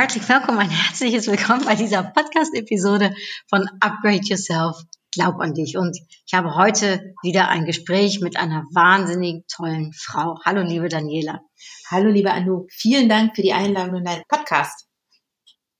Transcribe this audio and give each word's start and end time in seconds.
Herzlich 0.00 0.26
willkommen, 0.30 0.58
ein 0.60 0.70
herzliches 0.70 1.26
Willkommen 1.26 1.66
bei 1.66 1.74
dieser 1.74 2.02
Podcast-Episode 2.02 3.14
von 3.50 3.68
Upgrade 3.80 4.22
Yourself. 4.22 4.78
Glaub 5.12 5.38
an 5.40 5.52
dich. 5.52 5.76
Und 5.76 5.94
ich 6.26 6.32
habe 6.32 6.54
heute 6.54 7.12
wieder 7.22 7.48
ein 7.48 7.66
Gespräch 7.66 8.22
mit 8.22 8.38
einer 8.38 8.64
wahnsinnig 8.72 9.44
tollen 9.54 9.92
Frau. 9.92 10.40
Hallo, 10.42 10.62
liebe 10.62 10.88
Daniela. 10.88 11.42
Hallo, 11.90 12.08
liebe 12.08 12.32
Anu. 12.32 12.64
Vielen 12.70 13.10
Dank 13.10 13.36
für 13.36 13.42
die 13.42 13.52
Einladung 13.52 13.96
in 13.96 14.04
deinen 14.04 14.22
Podcast. 14.26 14.86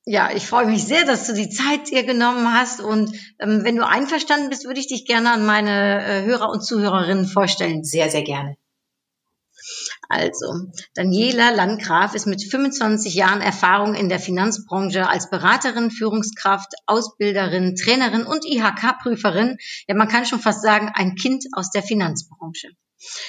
Ja, 0.05 0.31
ich 0.35 0.47
freue 0.47 0.67
mich 0.67 0.85
sehr, 0.85 1.07
dass 1.07 1.27
du 1.27 1.33
die 1.33 1.49
Zeit 1.49 1.91
dir 1.91 2.03
genommen 2.03 2.53
hast. 2.53 2.83
Und 2.83 3.17
ähm, 3.39 3.65
wenn 3.65 3.77
du 3.77 3.87
einverstanden 3.87 4.51
bist, 4.51 4.67
würde 4.67 4.81
ich 4.81 4.89
dich 4.89 5.07
gerne 5.07 5.33
an 5.33 5.47
meine 5.47 6.05
äh, 6.05 6.25
Hörer 6.27 6.51
und 6.51 6.63
Zuhörerinnen 6.63 7.25
vorstellen. 7.25 7.85
Sehr, 7.85 8.11
sehr 8.11 8.23
gerne. 8.23 8.59
Also, 10.13 10.67
Daniela 10.95 11.51
Landgraf 11.51 12.17
ist 12.17 12.27
mit 12.27 12.43
25 12.43 13.15
Jahren 13.15 13.41
Erfahrung 13.41 13.95
in 13.95 14.09
der 14.09 14.19
Finanzbranche 14.19 15.09
als 15.09 15.31
Beraterin, 15.31 15.93
Führungskraft, 15.93 16.67
Ausbilderin, 16.87 17.77
Trainerin 17.77 18.25
und 18.25 18.45
IHK-Prüferin. 18.45 19.57
Ja, 19.87 19.95
man 19.95 20.09
kann 20.09 20.27
schon 20.27 20.41
fast 20.41 20.63
sagen, 20.63 20.91
ein 20.93 21.15
Kind 21.15 21.45
aus 21.53 21.71
der 21.71 21.85
Finanzbranche. 21.85 22.71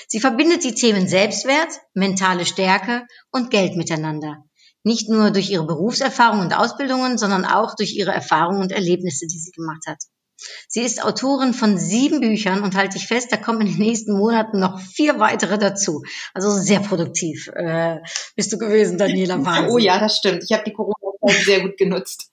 Sie 0.08 0.20
verbindet 0.20 0.64
die 0.64 0.74
Themen 0.74 1.08
Selbstwert, 1.08 1.70
mentale 1.94 2.48
Stärke 2.48 3.06
und 3.32 3.52
Geld 3.52 3.78
miteinander. 3.78 4.44
Nicht 4.84 5.08
nur 5.08 5.30
durch 5.30 5.52
ihre 5.52 5.68
Berufserfahrung 5.68 6.40
und 6.40 6.58
Ausbildungen, 6.58 7.20
sondern 7.20 7.46
auch 7.46 7.76
durch 7.76 7.94
ihre 7.94 8.12
Erfahrungen 8.12 8.64
und 8.64 8.72
Erlebnisse, 8.72 9.28
die 9.28 9.38
sie 9.38 9.52
gemacht 9.52 9.84
hat. 9.86 10.00
Sie 10.68 10.82
ist 10.82 11.04
Autorin 11.04 11.54
von 11.54 11.78
sieben 11.78 12.22
Büchern 12.22 12.64
und 12.64 12.76
halte 12.76 12.98
ich 12.98 13.08
fest, 13.08 13.32
da 13.32 13.38
kommen 13.38 13.62
in 13.62 13.68
den 13.68 13.80
nächsten 13.80 14.18
Monaten 14.18 14.60
noch 14.60 14.80
vier 14.80 15.20
weitere 15.20 15.58
dazu. 15.58 16.04
Also 16.34 16.52
sehr 16.52 16.80
produktiv 16.80 17.48
äh, 17.56 18.00
bist 18.36 18.52
du 18.52 18.58
gewesen, 18.58 18.98
Daniela. 18.98 19.44
Wahnsinn. 19.46 19.62
Oh 19.72 19.78
ja, 19.78 20.00
das 20.00 20.18
stimmt. 20.18 20.44
Ich 20.44 20.52
habe 20.52 20.64
die 20.66 20.74
Corona-Zeit 20.74 21.46
sehr 21.46 21.62
gut 21.62 21.78
genutzt. 21.78 22.32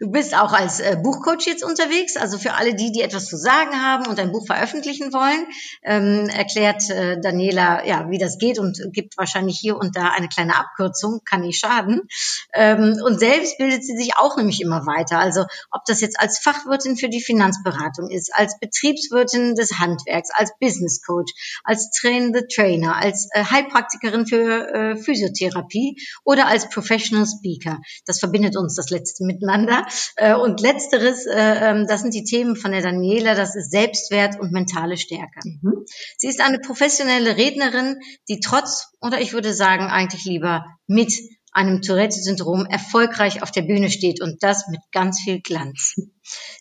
Du 0.00 0.10
bist 0.10 0.34
auch 0.34 0.52
als 0.54 0.80
äh, 0.80 0.96
Buchcoach 1.02 1.46
jetzt 1.46 1.62
unterwegs, 1.62 2.16
also 2.16 2.38
für 2.38 2.54
alle 2.54 2.74
die, 2.74 2.90
die 2.90 3.02
etwas 3.02 3.26
zu 3.26 3.36
sagen 3.36 3.82
haben 3.82 4.06
und 4.06 4.18
ein 4.18 4.32
Buch 4.32 4.46
veröffentlichen 4.46 5.12
wollen, 5.12 5.46
ähm, 5.82 6.30
erklärt 6.30 6.88
äh, 6.88 7.20
Daniela, 7.20 7.84
ja, 7.84 8.08
wie 8.08 8.16
das 8.16 8.38
geht 8.38 8.58
und 8.58 8.80
gibt 8.92 9.18
wahrscheinlich 9.18 9.58
hier 9.58 9.76
und 9.76 9.94
da 9.94 10.08
eine 10.08 10.28
kleine 10.28 10.56
Abkürzung, 10.56 11.20
kann 11.26 11.42
nicht 11.42 11.60
schaden. 11.60 12.08
Ähm, 12.54 12.98
und 13.04 13.18
selbst 13.20 13.58
bildet 13.58 13.84
sie 13.84 13.94
sich 13.94 14.16
auch 14.16 14.38
nämlich 14.38 14.62
immer 14.62 14.86
weiter. 14.86 15.18
Also 15.18 15.44
ob 15.70 15.84
das 15.84 16.00
jetzt 16.00 16.18
als 16.18 16.38
Fachwirtin 16.38 16.96
für 16.96 17.10
die 17.10 17.20
Finanzberatung 17.20 18.08
ist, 18.10 18.34
als 18.34 18.58
Betriebswirtin 18.60 19.54
des 19.54 19.78
Handwerks, 19.78 20.30
als 20.32 20.52
Business 20.58 21.02
Coach, 21.02 21.60
als 21.62 21.90
trainende 21.90 22.48
Trainer, 22.48 22.96
als 22.96 23.28
äh, 23.32 23.44
Heilpraktikerin 23.44 24.26
für 24.26 24.72
äh, 24.72 24.96
Physiotherapie 24.96 25.96
oder 26.24 26.46
als 26.46 26.70
Professional 26.70 27.26
Speaker. 27.26 27.80
Das 28.06 28.18
verbindet 28.18 28.56
uns 28.56 28.74
das 28.74 28.88
letzte 28.88 29.24
miteinander 29.24 29.57
miteinander. 29.58 29.86
Äh, 30.16 30.34
Und 30.34 30.60
letzteres, 30.60 31.26
äh, 31.26 31.70
ähm, 31.70 31.86
das 31.88 32.02
sind 32.02 32.14
die 32.14 32.24
Themen 32.24 32.56
von 32.56 32.72
der 32.72 32.82
Daniela, 32.82 33.34
das 33.34 33.56
ist 33.56 33.70
Selbstwert 33.70 34.38
und 34.40 34.52
mentale 34.52 34.96
Stärke. 34.96 35.40
Mhm. 35.44 35.84
Sie 36.16 36.28
ist 36.28 36.40
eine 36.40 36.58
professionelle 36.58 37.36
Rednerin, 37.36 37.96
die 38.28 38.40
trotz, 38.40 38.88
oder 39.00 39.20
ich 39.20 39.32
würde 39.32 39.52
sagen 39.54 39.84
eigentlich 39.84 40.24
lieber 40.24 40.64
mit 40.86 41.12
einem 41.52 41.80
Tourette-Syndrom 41.80 42.66
erfolgreich 42.66 43.42
auf 43.42 43.50
der 43.50 43.62
Bühne 43.62 43.90
steht 43.90 44.22
und 44.22 44.42
das 44.42 44.68
mit 44.68 44.80
ganz 44.92 45.20
viel 45.20 45.40
Glanz. 45.40 45.94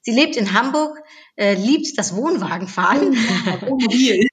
Sie 0.01 0.11
lebt 0.11 0.37
in 0.37 0.53
Hamburg, 0.53 0.97
äh, 1.35 1.55
liebt 1.55 1.97
das 1.97 2.15
Wohnwagenfahren, 2.15 3.09
Mobil. 3.67 4.27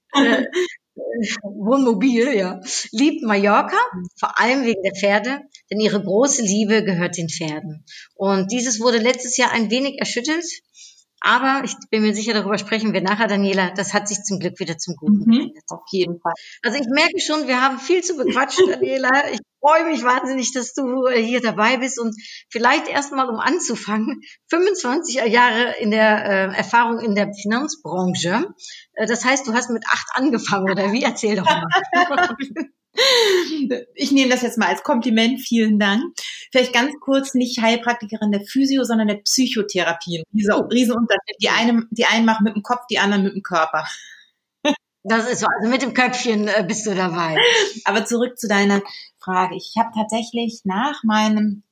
Wohnmobil, 1.43 2.37
ja, 2.37 2.61
liebt 2.93 3.23
Mallorca, 3.23 3.77
vor 4.17 4.39
allem 4.39 4.65
wegen 4.65 4.83
der 4.83 4.95
Pferde, 4.95 5.41
denn 5.71 5.81
ihre 5.81 6.03
große 6.03 6.43
Liebe 6.43 6.85
gehört 6.85 7.17
den 7.17 7.29
Pferden. 7.29 7.85
Und 8.15 8.53
dieses 8.53 8.81
wurde 8.81 8.99
letztes 8.99 9.37
Jahr 9.37 9.53
ein 9.53 9.71
wenig 9.71 9.99
erschüttelt, 9.99 10.45
aber 11.21 11.63
ich 11.65 11.75
bin 11.91 12.03
mir 12.03 12.15
sicher, 12.15 12.35
darüber 12.35 12.59
sprechen 12.59 12.93
wir 12.93 13.01
nachher, 13.01 13.27
Daniela, 13.29 13.71
das 13.71 13.95
hat 13.95 14.09
sich 14.09 14.23
zum 14.23 14.39
Glück 14.41 14.59
wieder 14.61 14.77
zum 14.79 14.95
Guten 14.97 15.19
Mhm. 15.19 15.33
gewendet. 15.33 15.65
Auf 15.69 15.83
jeden 15.91 16.21
Fall. 16.21 16.35
Also 16.63 16.79
ich 16.79 16.87
merke 16.89 17.21
schon, 17.21 17.47
wir 17.49 17.61
haben 17.63 17.79
viel 17.79 18.03
zu 18.03 18.17
bequatschen, 18.17 18.69
Daniela. 18.69 19.11
Ich 19.33 19.41
freue 19.61 19.87
mich 19.87 20.05
wahnsinnig, 20.05 20.53
dass 20.53 20.75
du 20.75 21.07
äh, 21.07 21.23
hier 21.23 21.41
dabei 21.41 21.79
bist 21.79 21.99
und 21.99 22.15
vielleicht 22.51 22.89
erstmal 22.89 23.29
um 23.31 23.39
anzufangen, 23.41 24.21
25 24.51 25.15
Jahre 25.33 25.75
in 25.81 25.91
der 25.91 26.25
äh, 26.53 26.57
Erfahrung 26.57 27.01
in 27.01 27.15
der 27.15 27.33
Finanzbranche. 27.33 28.45
Äh, 28.93 29.07
das 29.07 29.25
heißt, 29.25 29.47
du 29.47 29.55
hast 29.55 29.71
mit 29.71 29.85
acht 29.87 30.09
angefangen, 30.13 30.71
oder 30.71 30.93
wie? 30.93 31.03
Erzähl 31.03 31.37
doch 31.37 31.47
mal. 31.47 31.67
Ich 33.95 34.13
nehme 34.13 34.31
das 34.31 34.43
jetzt 34.43 34.59
mal 34.59 34.69
als 34.69 34.83
Kompliment. 34.83 35.41
Vielen 35.41 35.79
Dank. 35.79 36.03
Vielleicht 36.53 36.73
ganz 36.73 36.93
kurz 37.01 37.35
nicht 37.35 37.61
Heilpraktikerin 37.61 38.31
der 38.31 38.43
Physio, 38.43 38.85
sondern 38.85 39.09
der 39.09 39.17
Psychotherapie. 39.17 40.23
Dieser 40.31 40.69
Riesenunterschied. 40.71 41.37
Die 41.43 41.49
einen, 41.49 41.89
die 41.91 42.05
einen 42.05 42.25
machen 42.25 42.45
mit 42.45 42.55
dem 42.55 42.63
Kopf, 42.63 42.87
die 42.89 42.99
anderen 42.99 43.25
mit 43.25 43.35
dem 43.35 43.43
Körper. 43.43 43.85
Das 45.07 45.29
ist 45.31 45.41
so, 45.41 45.47
also 45.47 45.71
mit 45.71 45.83
dem 45.83 45.93
Köpfchen 45.93 46.49
äh, 46.49 46.65
bist 46.67 46.87
du 46.87 46.95
dabei. 46.95 47.37
Aber 47.85 48.07
zurück 48.07 48.39
zu 48.39 48.49
deiner 48.49 48.81
Frage. 49.19 49.55
Ich 49.55 49.75
habe 49.79 49.91
tatsächlich 49.95 50.63
nach 50.65 51.03
meinem 51.05 51.63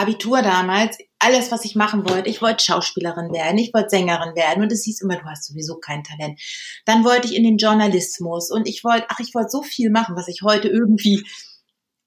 Abitur 0.00 0.42
damals 0.42 0.98
alles, 1.18 1.52
was 1.52 1.64
ich 1.64 1.76
machen 1.76 2.08
wollte. 2.08 2.30
Ich 2.30 2.40
wollte 2.40 2.64
Schauspielerin 2.64 3.32
werden, 3.32 3.58
ich 3.58 3.74
wollte 3.74 3.90
Sängerin 3.90 4.34
werden 4.34 4.62
und 4.62 4.72
es 4.72 4.84
hieß 4.84 5.02
immer, 5.02 5.16
du 5.16 5.24
hast 5.24 5.44
sowieso 5.44 5.76
kein 5.76 6.02
Talent. 6.02 6.40
Dann 6.86 7.04
wollte 7.04 7.28
ich 7.28 7.36
in 7.36 7.44
den 7.44 7.58
Journalismus 7.58 8.50
und 8.50 8.66
ich 8.66 8.82
wollte, 8.84 9.06
ach, 9.08 9.20
ich 9.20 9.34
wollte 9.34 9.50
so 9.50 9.62
viel 9.62 9.90
machen, 9.90 10.16
was 10.16 10.28
ich 10.28 10.42
heute 10.42 10.68
irgendwie 10.68 11.24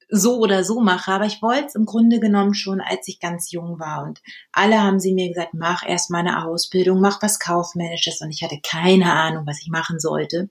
so 0.10 0.38
oder 0.38 0.64
so 0.64 0.80
mache, 0.80 1.12
aber 1.12 1.26
ich 1.26 1.42
wollte 1.42 1.68
es 1.68 1.76
im 1.76 1.86
Grunde 1.86 2.20
genommen 2.20 2.54
schon, 2.54 2.82
als 2.82 3.08
ich 3.08 3.20
ganz 3.20 3.52
jung 3.52 3.80
war 3.80 4.04
und 4.04 4.22
alle 4.52 4.82
haben 4.82 5.00
sie 5.00 5.14
mir 5.14 5.30
gesagt, 5.30 5.54
mach 5.54 5.84
erst 5.88 6.12
mal 6.12 6.20
eine 6.20 6.46
Ausbildung, 6.46 7.02
mach 7.02 7.22
was 7.22 7.40
Kaufmännisches 7.40 8.22
und 8.22 8.30
ich 8.30 8.44
hatte 8.44 8.60
keine 8.62 9.12
Ahnung, 9.12 9.48
was 9.48 9.62
ich 9.62 9.70
machen 9.70 10.00
sollte 10.00 10.50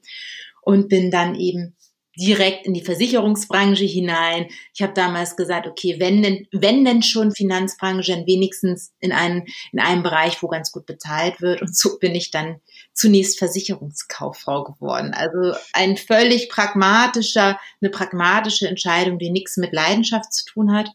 und 0.62 0.88
bin 0.88 1.10
dann 1.10 1.34
eben 1.34 1.76
direkt 2.18 2.66
in 2.66 2.74
die 2.74 2.84
Versicherungsbranche 2.84 3.84
hinein. 3.84 4.48
Ich 4.74 4.82
habe 4.82 4.92
damals 4.92 5.36
gesagt, 5.36 5.66
okay, 5.66 5.96
wenn 5.98 6.22
denn, 6.22 6.46
wenn 6.52 6.84
denn 6.84 7.02
schon 7.02 7.32
Finanzbranche, 7.32 8.12
dann 8.12 8.26
wenigstens 8.26 8.92
in 9.00 9.12
einem, 9.12 9.44
in 9.72 9.80
einem 9.80 10.02
Bereich, 10.02 10.42
wo 10.42 10.48
ganz 10.48 10.72
gut 10.72 10.84
bezahlt 10.84 11.40
wird. 11.40 11.62
Und 11.62 11.74
so 11.74 11.98
bin 11.98 12.14
ich 12.14 12.30
dann 12.30 12.60
zunächst 12.92 13.38
Versicherungskauffrau 13.38 14.64
geworden. 14.64 15.14
Also 15.14 15.58
ein 15.72 15.96
völlig 15.96 16.50
pragmatischer, 16.50 17.58
eine 17.80 17.90
pragmatische 17.90 18.68
Entscheidung, 18.68 19.18
die 19.18 19.30
nichts 19.30 19.56
mit 19.56 19.72
Leidenschaft 19.72 20.32
zu 20.34 20.44
tun 20.44 20.74
hat. 20.74 20.90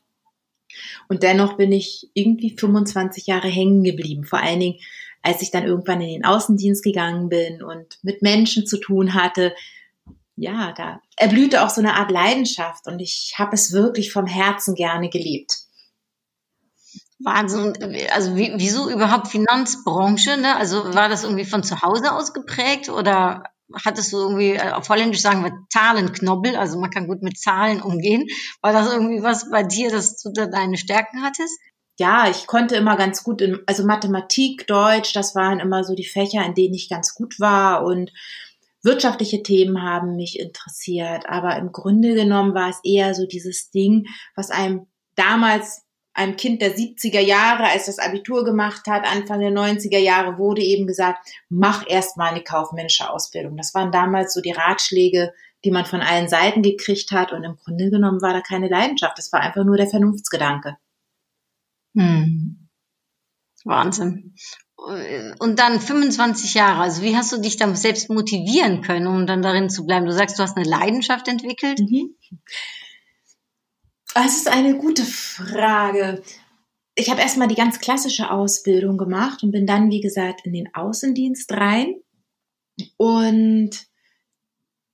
Und 1.09 1.23
dennoch 1.23 1.57
bin 1.57 1.71
ich 1.71 2.09
irgendwie 2.13 2.55
25 2.55 3.25
Jahre 3.25 3.47
hängen 3.47 3.83
geblieben. 3.83 4.23
Vor 4.23 4.39
allen 4.39 4.59
Dingen, 4.59 4.79
als 5.23 5.41
ich 5.41 5.49
dann 5.49 5.65
irgendwann 5.65 6.01
in 6.01 6.09
den 6.09 6.25
Außendienst 6.25 6.83
gegangen 6.83 7.29
bin 7.29 7.63
und 7.63 7.97
mit 8.03 8.21
Menschen 8.21 8.67
zu 8.67 8.77
tun 8.77 9.15
hatte, 9.15 9.55
ja, 10.37 10.71
da 10.73 11.01
erblühte 11.17 11.63
auch 11.63 11.69
so 11.69 11.81
eine 11.81 11.95
Art 11.95 12.11
Leidenschaft 12.11 12.85
und 12.87 12.99
ich 12.99 13.33
habe 13.37 13.55
es 13.55 13.73
wirklich 13.73 14.13
vom 14.13 14.27
Herzen 14.27 14.75
gerne 14.75 15.09
gelebt. 15.09 15.51
Wahnsinn. 17.19 17.73
Also 18.11 18.35
wie, 18.35 18.53
wieso 18.57 18.89
überhaupt 18.89 19.29
Finanzbranche? 19.29 20.37
Ne? 20.37 20.55
Also 20.55 20.93
war 20.93 21.09
das 21.09 21.23
irgendwie 21.23 21.45
von 21.45 21.63
zu 21.63 21.81
Hause 21.81 22.13
aus 22.13 22.33
geprägt 22.33 22.89
oder 22.89 23.43
hattest 23.83 24.13
du 24.13 24.17
irgendwie, 24.17 24.53
äh, 24.53 24.71
auf 24.71 24.87
Holländisch 24.89 25.21
sagen 25.21 25.43
wir 25.43 25.51
Zahlenknobbel, 25.69 26.55
also 26.55 26.79
man 26.79 26.91
kann 26.91 27.07
gut 27.07 27.23
mit 27.23 27.39
Zahlen 27.39 27.81
umgehen. 27.81 28.27
War 28.61 28.71
das 28.71 28.91
irgendwie 28.91 29.23
was 29.23 29.49
bei 29.49 29.63
dir, 29.63 29.89
dass 29.89 30.21
du 30.21 30.31
da 30.31 30.45
deine 30.45 30.77
Stärken 30.77 31.23
hattest? 31.23 31.59
Ja, 31.99 32.29
ich 32.29 32.45
konnte 32.45 32.75
immer 32.75 32.95
ganz 32.95 33.23
gut, 33.23 33.41
in, 33.41 33.59
also 33.65 33.83
Mathematik, 33.83 34.67
Deutsch, 34.67 35.13
das 35.13 35.33
waren 35.33 35.59
immer 35.59 35.83
so 35.83 35.95
die 35.95 36.05
Fächer, 36.05 36.45
in 36.45 36.53
denen 36.53 36.75
ich 36.75 36.89
ganz 36.89 37.15
gut 37.15 37.39
war 37.39 37.83
und 37.83 38.11
wirtschaftliche 38.83 39.43
Themen 39.43 39.81
haben 39.81 40.15
mich 40.15 40.39
interessiert, 40.39 41.27
aber 41.27 41.57
im 41.57 41.71
Grunde 41.71 42.13
genommen 42.13 42.53
war 42.53 42.69
es 42.69 42.79
eher 42.83 43.13
so 43.13 43.25
dieses 43.25 43.71
Ding, 43.71 44.07
was 44.35 44.49
einem 44.49 44.87
damals 45.15 45.83
einem 46.17 46.35
Kind 46.35 46.63
der 46.63 46.75
70er 46.75 47.19
Jahre, 47.19 47.65
als 47.65 47.85
das 47.85 47.99
Abitur 47.99 48.43
gemacht 48.43 48.87
hat, 48.87 49.05
Anfang 49.05 49.39
der 49.39 49.51
90er 49.51 49.99
Jahre, 49.99 50.39
wurde 50.39 50.63
eben 50.63 50.87
gesagt, 50.87 51.29
mach 51.47 51.85
erst 51.87 52.17
mal 52.17 52.31
eine 52.31 52.43
kaufmännische 52.43 53.09
Ausbildung. 53.09 53.55
Das 53.55 53.75
waren 53.75 53.91
damals 53.91 54.33
so 54.33 54.41
die 54.41 54.51
Ratschläge, 54.51 55.31
die 55.63 55.69
man 55.69 55.85
von 55.85 56.01
allen 56.01 56.27
Seiten 56.27 56.63
gekriegt 56.63 57.11
hat 57.11 57.33
und 57.33 57.43
im 57.43 57.55
Grunde 57.57 57.91
genommen 57.91 58.21
war 58.21 58.33
da 58.33 58.41
keine 58.41 58.67
Leidenschaft. 58.67 59.17
Das 59.17 59.31
war 59.31 59.41
einfach 59.41 59.63
nur 59.63 59.77
der 59.77 59.87
Vernunftsgedanke. 59.87 60.77
Hm. 61.95 62.67
Wahnsinn. 63.63 64.35
Und 64.77 65.59
dann 65.59 65.81
25 65.81 66.53
Jahre, 66.53 66.81
also 66.81 67.01
wie 67.01 67.15
hast 67.15 67.31
du 67.31 67.37
dich 67.37 67.57
dann 67.57 67.75
selbst 67.75 68.09
motivieren 68.09 68.81
können, 68.81 69.07
um 69.07 69.25
dann 69.25 69.41
darin 69.41 69.69
zu 69.69 69.85
bleiben? 69.85 70.05
Du 70.05 70.13
sagst, 70.13 70.37
du 70.37 70.43
hast 70.43 70.55
eine 70.55 70.69
Leidenschaft 70.69 71.27
entwickelt. 71.27 71.79
Mhm. 71.79 72.15
Das 74.13 74.37
ist 74.37 74.47
eine 74.47 74.77
gute 74.77 75.03
Frage. 75.03 76.21
Ich 76.95 77.09
habe 77.09 77.21
erstmal 77.21 77.47
die 77.47 77.55
ganz 77.55 77.79
klassische 77.79 78.31
Ausbildung 78.31 78.97
gemacht 78.97 79.43
und 79.43 79.51
bin 79.51 79.67
dann, 79.67 79.89
wie 79.89 80.01
gesagt, 80.01 80.45
in 80.45 80.53
den 80.53 80.73
Außendienst 80.73 81.51
rein. 81.51 81.95
Und 82.97 83.71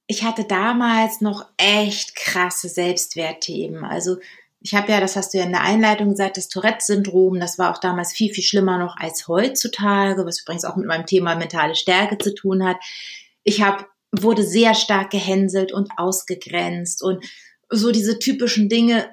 ich 0.07 0.23
hatte 0.23 0.43
damals 0.45 1.21
noch 1.21 1.45
echt 1.57 2.15
krasse 2.15 2.69
Selbstwertthemen. 2.69 3.83
Also 3.83 4.17
ich 4.63 4.73
habe 4.73 4.91
ja, 4.93 5.01
das 5.01 5.17
hast 5.17 5.33
du 5.33 5.37
ja 5.37 5.43
in 5.43 5.51
der 5.51 5.61
Einleitung 5.61 6.11
gesagt, 6.11 6.37
das 6.37 6.47
Tourette-Syndrom, 6.47 7.37
das 7.39 7.59
war 7.59 7.71
auch 7.71 7.79
damals 7.79 8.13
viel, 8.13 8.33
viel 8.33 8.45
schlimmer 8.45 8.77
noch 8.77 8.95
als 8.95 9.27
heutzutage, 9.27 10.25
was 10.25 10.41
übrigens 10.41 10.63
auch 10.63 10.77
mit 10.77 10.87
meinem 10.87 11.05
Thema 11.05 11.35
mentale 11.35 11.75
Stärke 11.75 12.17
zu 12.17 12.33
tun 12.33 12.65
hat. 12.65 12.77
Ich 13.43 13.61
habe 13.61 13.85
wurde 14.13 14.43
sehr 14.43 14.75
stark 14.75 15.09
gehänselt 15.09 15.73
und 15.73 15.89
ausgegrenzt 15.97 17.03
und 17.03 17.25
so 17.69 17.91
diese 17.91 18.19
typischen 18.19 18.69
Dinge, 18.69 19.09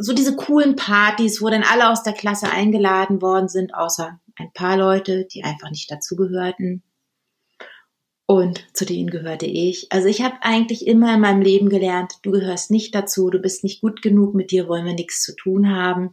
so 0.00 0.14
diese 0.14 0.34
coolen 0.34 0.74
Partys, 0.74 1.42
wo 1.42 1.50
dann 1.50 1.62
alle 1.62 1.90
aus 1.90 2.02
der 2.02 2.14
Klasse 2.14 2.50
eingeladen 2.50 3.20
worden 3.20 3.48
sind, 3.48 3.74
außer 3.74 4.18
ein 4.36 4.52
paar 4.54 4.76
Leute, 4.78 5.26
die 5.26 5.44
einfach 5.44 5.70
nicht 5.70 5.90
dazugehörten. 5.90 6.82
Und 8.30 8.62
zu 8.74 8.84
denen 8.84 9.08
gehörte 9.08 9.46
ich. 9.46 9.90
Also 9.90 10.06
ich 10.06 10.20
habe 10.20 10.36
eigentlich 10.42 10.86
immer 10.86 11.14
in 11.14 11.20
meinem 11.22 11.40
Leben 11.40 11.70
gelernt, 11.70 12.18
du 12.20 12.30
gehörst 12.30 12.70
nicht 12.70 12.94
dazu, 12.94 13.30
du 13.30 13.38
bist 13.38 13.64
nicht 13.64 13.80
gut 13.80 14.02
genug, 14.02 14.34
mit 14.34 14.50
dir 14.50 14.68
wollen 14.68 14.84
wir 14.84 14.92
nichts 14.92 15.22
zu 15.22 15.34
tun 15.34 15.74
haben. 15.74 16.12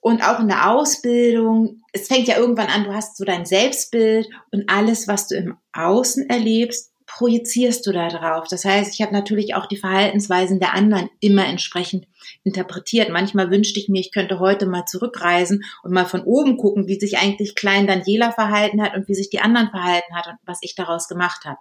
Und 0.00 0.22
auch 0.22 0.38
in 0.38 0.46
der 0.46 0.70
Ausbildung, 0.70 1.82
es 1.92 2.06
fängt 2.06 2.28
ja 2.28 2.38
irgendwann 2.38 2.68
an, 2.68 2.84
du 2.84 2.94
hast 2.94 3.16
so 3.16 3.24
dein 3.24 3.44
Selbstbild 3.44 4.28
und 4.52 4.70
alles, 4.70 5.08
was 5.08 5.26
du 5.26 5.34
im 5.34 5.56
Außen 5.72 6.30
erlebst, 6.30 6.92
projizierst 7.16 7.86
du 7.86 7.92
da 7.92 8.08
drauf. 8.08 8.46
Das 8.50 8.66
heißt, 8.66 8.92
ich 8.92 9.00
habe 9.00 9.14
natürlich 9.14 9.54
auch 9.54 9.64
die 9.64 9.78
Verhaltensweisen 9.78 10.60
der 10.60 10.74
anderen 10.74 11.08
immer 11.20 11.46
entsprechend 11.46 12.06
interpretiert. 12.44 13.08
Manchmal 13.08 13.50
wünschte 13.50 13.80
ich 13.80 13.88
mir, 13.88 14.00
ich 14.00 14.12
könnte 14.12 14.38
heute 14.38 14.66
mal 14.66 14.84
zurückreisen 14.84 15.64
und 15.82 15.92
mal 15.92 16.04
von 16.04 16.24
oben 16.24 16.58
gucken, 16.58 16.88
wie 16.88 17.00
sich 17.00 17.16
eigentlich 17.16 17.54
klein 17.54 17.86
Daniela 17.86 18.32
verhalten 18.32 18.82
hat 18.82 18.94
und 18.94 19.08
wie 19.08 19.14
sich 19.14 19.30
die 19.30 19.40
anderen 19.40 19.70
verhalten 19.70 20.14
hat 20.14 20.26
und 20.26 20.36
was 20.44 20.58
ich 20.60 20.74
daraus 20.74 21.08
gemacht 21.08 21.46
habe. 21.46 21.56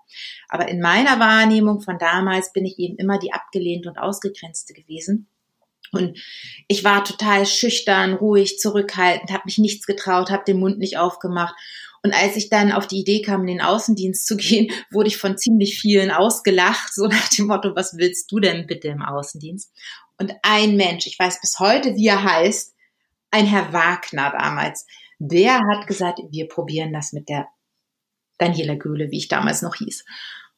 Aber 0.49 0.67
in 0.67 0.81
meiner 0.81 1.21
Wahrnehmung 1.21 1.79
von 1.79 1.97
damals 1.99 2.51
bin 2.51 2.65
ich 2.65 2.77
eben 2.77 2.97
immer 2.97 3.17
die 3.17 3.31
abgelehnte 3.31 3.87
und 3.87 3.97
ausgegrenzte 3.97 4.73
gewesen. 4.73 5.29
Und 5.93 6.19
ich 6.67 6.83
war 6.83 7.05
total 7.05 7.45
schüchtern, 7.45 8.15
ruhig, 8.15 8.59
zurückhaltend, 8.59 9.31
habe 9.31 9.43
mich 9.45 9.57
nichts 9.57 9.85
getraut, 9.85 10.31
habe 10.31 10.43
den 10.45 10.59
Mund 10.59 10.79
nicht 10.79 10.97
aufgemacht 10.97 11.55
und 12.05 12.13
als 12.13 12.35
ich 12.35 12.51
dann 12.51 12.71
auf 12.71 12.85
die 12.85 12.99
Idee 12.99 13.23
kam, 13.23 13.41
in 13.41 13.47
den 13.47 13.61
Außendienst 13.61 14.27
zu 14.27 14.37
gehen, 14.37 14.71
wurde 14.91 15.07
ich 15.07 15.17
von 15.17 15.39
ziemlich 15.39 15.79
vielen 15.79 16.11
ausgelacht, 16.11 16.93
so 16.93 17.07
nach 17.07 17.29
dem 17.29 17.47
Motto, 17.47 17.75
was 17.75 17.97
willst 17.97 18.31
du 18.31 18.39
denn 18.39 18.67
bitte 18.67 18.89
im 18.89 19.01
Außendienst? 19.01 19.73
Und 20.19 20.31
ein 20.43 20.77
Mensch, 20.77 21.07
ich 21.07 21.17
weiß 21.17 21.41
bis 21.41 21.57
heute, 21.57 21.95
wie 21.95 22.05
er 22.05 22.23
heißt, 22.23 22.75
ein 23.31 23.47
Herr 23.47 23.73
Wagner 23.73 24.31
damals, 24.37 24.85
der 25.17 25.55
hat 25.55 25.87
gesagt, 25.87 26.19
wir 26.29 26.47
probieren 26.47 26.93
das 26.93 27.11
mit 27.11 27.27
der 27.27 27.47
Daniela 28.37 28.75
Göhle, 28.75 29.09
wie 29.09 29.17
ich 29.17 29.27
damals 29.27 29.63
noch 29.63 29.73
hieß. 29.73 30.05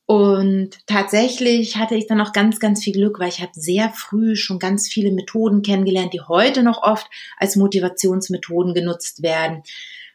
Und 0.05 0.85
tatsächlich 0.85 1.77
hatte 1.77 1.95
ich 1.95 2.07
dann 2.07 2.19
auch 2.19 2.33
ganz, 2.33 2.59
ganz 2.59 2.83
viel 2.83 2.93
Glück, 2.93 3.19
weil 3.21 3.29
ich 3.29 3.39
habe 3.41 3.51
sehr 3.53 3.89
früh 3.91 4.35
schon 4.35 4.59
ganz 4.59 4.89
viele 4.89 5.13
Methoden 5.13 5.61
kennengelernt, 5.61 6.13
die 6.13 6.21
heute 6.21 6.61
noch 6.61 6.83
oft 6.83 7.07
als 7.37 7.55
Motivationsmethoden 7.55 8.73
genutzt 8.73 9.23
werden 9.23 9.63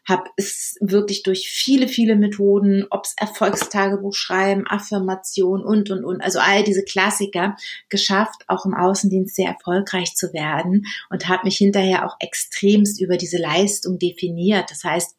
habe 0.08 0.24
es 0.36 0.76
wirklich 0.80 1.22
durch 1.22 1.48
viele, 1.48 1.86
viele 1.86 2.16
Methoden, 2.16 2.86
ob's 2.90 3.14
Erfolgstagebuch 3.16 4.14
schreiben, 4.14 4.66
Affirmation 4.66 5.62
und, 5.62 5.90
und, 5.90 6.04
und, 6.04 6.20
also 6.20 6.40
all 6.40 6.64
diese 6.64 6.84
Klassiker 6.84 7.56
geschafft, 7.88 8.42
auch 8.48 8.66
im 8.66 8.74
Außendienst 8.74 9.36
sehr 9.36 9.48
erfolgreich 9.48 10.14
zu 10.14 10.32
werden 10.32 10.86
und 11.10 11.28
habe 11.28 11.44
mich 11.44 11.56
hinterher 11.56 12.04
auch 12.04 12.16
extremst 12.18 13.00
über 13.00 13.16
diese 13.16 13.38
Leistung 13.38 13.98
definiert. 13.98 14.70
Das 14.70 14.82
heißt, 14.82 15.16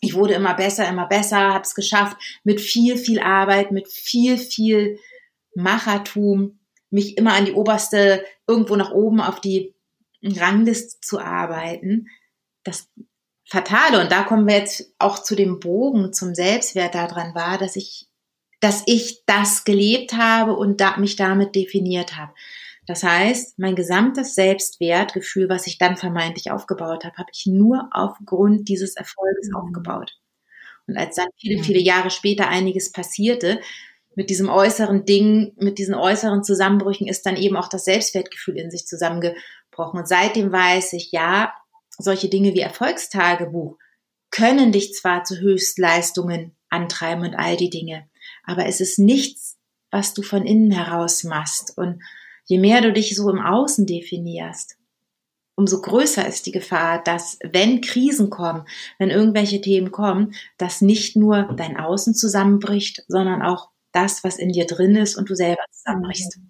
ich 0.00 0.14
wurde 0.14 0.34
immer 0.34 0.54
besser, 0.54 0.88
immer 0.88 1.06
besser, 1.06 1.54
habe 1.54 1.62
es 1.62 1.74
geschafft, 1.74 2.16
mit 2.44 2.60
viel, 2.60 2.96
viel 2.96 3.20
Arbeit, 3.20 3.70
mit 3.72 3.88
viel, 3.88 4.38
viel 4.38 4.98
Machertum, 5.54 6.58
mich 6.90 7.16
immer 7.18 7.34
an 7.34 7.46
die 7.46 7.52
oberste, 7.52 8.24
irgendwo 8.46 8.76
nach 8.76 8.90
oben 8.90 9.20
auf 9.20 9.40
die 9.40 9.74
Rangliste 10.22 11.00
zu 11.00 11.18
arbeiten. 11.18 12.08
Das 12.64 12.88
Fatale, 13.52 14.00
und 14.00 14.10
da 14.10 14.22
kommen 14.22 14.48
wir 14.48 14.56
jetzt 14.56 14.94
auch 14.98 15.18
zu 15.18 15.34
dem 15.34 15.60
Bogen, 15.60 16.14
zum 16.14 16.34
Selbstwert 16.34 16.94
daran 16.94 17.34
war, 17.34 17.58
dass 17.58 17.76
ich, 17.76 18.08
dass 18.60 18.82
ich 18.86 19.26
das 19.26 19.64
gelebt 19.64 20.14
habe 20.14 20.56
und 20.56 20.80
da, 20.80 20.96
mich 20.96 21.16
damit 21.16 21.54
definiert 21.54 22.16
habe. 22.16 22.32
Das 22.86 23.02
heißt, 23.02 23.58
mein 23.58 23.76
gesamtes 23.76 24.34
Selbstwertgefühl, 24.34 25.50
was 25.50 25.66
ich 25.66 25.76
dann 25.76 25.98
vermeintlich 25.98 26.50
aufgebaut 26.50 27.04
habe, 27.04 27.14
habe 27.18 27.28
ich 27.30 27.44
nur 27.44 27.90
aufgrund 27.92 28.70
dieses 28.70 28.96
Erfolges 28.96 29.50
mhm. 29.50 29.56
aufgebaut. 29.56 30.12
Und 30.86 30.96
als 30.96 31.16
dann 31.16 31.28
viele, 31.36 31.58
mhm. 31.58 31.64
viele 31.64 31.80
Jahre 31.80 32.08
später 32.08 32.48
einiges 32.48 32.90
passierte, 32.90 33.60
mit 34.14 34.30
diesem 34.30 34.48
äußeren 34.48 35.04
Ding, 35.04 35.52
mit 35.56 35.76
diesen 35.76 35.94
äußeren 35.94 36.42
Zusammenbrüchen 36.42 37.06
ist 37.06 37.26
dann 37.26 37.36
eben 37.36 37.56
auch 37.56 37.68
das 37.68 37.84
Selbstwertgefühl 37.84 38.56
in 38.56 38.70
sich 38.70 38.86
zusammengebrochen. 38.86 40.00
Und 40.00 40.08
seitdem 40.08 40.50
weiß 40.50 40.94
ich, 40.94 41.12
ja, 41.12 41.52
solche 41.98 42.28
Dinge 42.28 42.54
wie 42.54 42.60
Erfolgstagebuch 42.60 43.78
können 44.30 44.72
dich 44.72 44.94
zwar 44.94 45.24
zu 45.24 45.38
Höchstleistungen 45.38 46.56
antreiben 46.68 47.24
und 47.24 47.34
all 47.34 47.56
die 47.56 47.70
Dinge, 47.70 48.08
aber 48.44 48.66
es 48.66 48.80
ist 48.80 48.98
nichts, 48.98 49.58
was 49.90 50.14
du 50.14 50.22
von 50.22 50.46
innen 50.46 50.70
heraus 50.70 51.22
machst. 51.22 51.76
Und 51.76 52.02
je 52.46 52.58
mehr 52.58 52.80
du 52.80 52.92
dich 52.92 53.14
so 53.14 53.28
im 53.30 53.40
Außen 53.40 53.86
definierst, 53.86 54.78
umso 55.54 55.80
größer 55.80 56.26
ist 56.26 56.46
die 56.46 56.52
Gefahr, 56.52 57.02
dass 57.04 57.38
wenn 57.44 57.80
Krisen 57.82 58.30
kommen, 58.30 58.64
wenn 58.98 59.10
irgendwelche 59.10 59.60
Themen 59.60 59.92
kommen, 59.92 60.34
dass 60.56 60.80
nicht 60.80 61.14
nur 61.14 61.54
dein 61.56 61.76
Außen 61.76 62.14
zusammenbricht, 62.14 63.04
sondern 63.08 63.42
auch 63.42 63.68
das, 63.92 64.24
was 64.24 64.38
in 64.38 64.50
dir 64.50 64.66
drin 64.66 64.96
ist 64.96 65.16
und 65.16 65.28
du 65.28 65.34
selber 65.34 65.62
zusammenbrichst. 65.70 66.40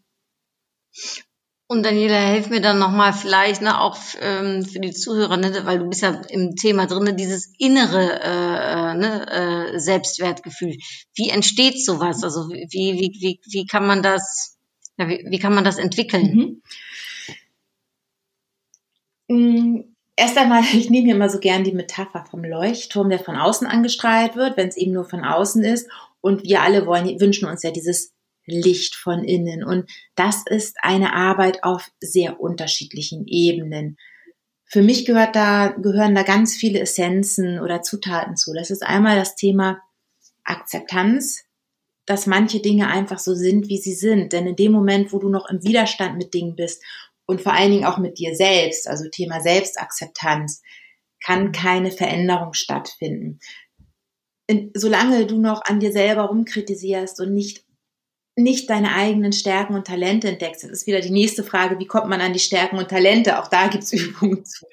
Und 1.73 1.87
Daniela, 1.87 2.19
helf 2.19 2.51
mir 2.51 2.61
dann 2.61 2.79
nochmal 2.79 3.15
vielleicht, 3.15 3.63
ne, 3.63 3.81
auch 3.81 3.97
ähm, 4.21 4.63
für 4.63 4.79
die 4.79 4.93
Zuhörer, 4.93 5.39
ne, 5.39 5.59
weil 5.65 5.79
du 5.79 5.89
bist 5.89 6.03
ja 6.03 6.21
im 6.29 6.55
Thema 6.55 6.87
drin, 6.87 7.05
ne, 7.05 7.15
dieses 7.15 7.51
innere 7.57 8.21
äh, 8.21 8.95
ne, 8.95 9.73
äh, 9.73 9.81
Selbstwertgefühl. 9.81 10.77
Wie 11.15 11.31
entsteht 11.31 11.83
sowas? 11.83 12.25
Also 12.25 12.51
wie, 12.51 12.69
wie, 12.69 13.17
wie, 13.19 13.41
wie 13.47 13.65
kann 13.65 13.87
man 13.87 14.03
das, 14.03 14.59
ja, 14.99 15.09
wie, 15.09 15.25
wie 15.27 15.39
kann 15.39 15.55
man 15.55 15.65
das 15.65 15.79
entwickeln? 15.79 16.63
Mhm. 19.29 19.35
Mm, 19.35 19.95
erst 20.15 20.37
einmal, 20.37 20.65
ich 20.75 20.91
nehme 20.91 21.07
hier 21.07 21.15
immer 21.15 21.31
so 21.31 21.39
gern 21.39 21.65
die 21.65 21.73
Metapher 21.73 22.27
vom 22.31 22.45
Leuchtturm, 22.45 23.09
der 23.09 23.19
von 23.19 23.37
außen 23.37 23.67
angestrahlt 23.67 24.37
wird, 24.37 24.59
wenn 24.59 24.69
es 24.69 24.77
eben 24.77 24.93
nur 24.93 25.07
von 25.07 25.25
außen 25.25 25.65
ist. 25.65 25.89
Und 26.21 26.43
wir 26.45 26.61
alle 26.61 26.85
wollen, 26.85 27.19
wünschen 27.19 27.49
uns 27.49 27.63
ja 27.63 27.71
dieses 27.71 28.13
Licht 28.47 28.95
von 28.95 29.25
innen. 29.25 29.65
Und 29.65 29.91
das 30.15 30.43
ist 30.47 30.77
eine 30.83 31.15
Arbeit 31.15 31.65
auf 31.65 31.91
sehr 32.01 32.41
unterschiedlichen 32.41 33.27
Ebenen. 33.27 33.97
Für 34.65 34.83
mich 34.83 35.05
gehört 35.05 35.37
da, 35.37 35.69
gehören 35.69 36.15
da 36.15 36.23
ganz 36.23 36.57
viele 36.57 36.81
Essenzen 36.81 37.61
oder 37.61 37.83
Zutaten 37.83 38.37
zu. 38.37 38.53
Das 38.55 38.71
ist 38.71 38.83
einmal 38.83 39.17
das 39.17 39.37
Thema 39.37 39.83
Akzeptanz, 40.45 41.45
dass 42.07 42.27
manche 42.27 42.61
Dinge 42.61 42.89
einfach 42.89 43.19
so 43.19 43.35
sind, 43.35 43.69
wie 43.69 43.79
sie 43.79 43.95
sind. 43.95 44.33
Denn 44.33 44.47
in 44.47 44.57
dem 44.57 44.73
Moment, 44.73 45.13
wo 45.13 45.19
du 45.19 45.29
noch 45.29 45.49
im 45.49 45.63
Widerstand 45.63 46.17
mit 46.17 46.35
Dingen 46.35 46.57
bist 46.57 46.83
und 47.27 47.41
vor 47.41 47.53
allen 47.53 47.71
Dingen 47.71 47.85
auch 47.85 47.99
mit 47.99 48.19
dir 48.19 48.35
selbst, 48.35 48.89
also 48.89 49.09
Thema 49.09 49.41
Selbstakzeptanz, 49.41 50.63
kann 51.25 51.53
keine 51.53 51.91
Veränderung 51.91 52.53
stattfinden. 52.53 53.39
solange 54.75 55.27
du 55.27 55.39
noch 55.39 55.63
an 55.65 55.81
dir 55.81 55.93
selber 55.93 56.25
rumkritisierst 56.25 57.21
und 57.21 57.33
nicht 57.33 57.65
nicht 58.37 58.71
deine 58.71 58.95
eigenen 58.95 59.33
Stärken 59.33 59.75
und 59.75 59.87
Talente 59.87 60.29
entdeckst, 60.29 60.65
das 60.65 60.71
ist 60.71 60.87
wieder 60.87 61.01
die 61.01 61.11
nächste 61.11 61.45
Frage, 61.45 61.79
wie 61.79 61.87
kommt 61.87 62.09
man 62.09 62.21
an 62.21 62.33
die 62.33 62.39
Stärken 62.39 62.79
und 62.79 62.89
Talente? 62.89 63.39
Auch 63.39 63.49
da 63.49 63.69
gibt's 63.69 63.93
Übungen 63.93 64.45
zu. 64.45 64.67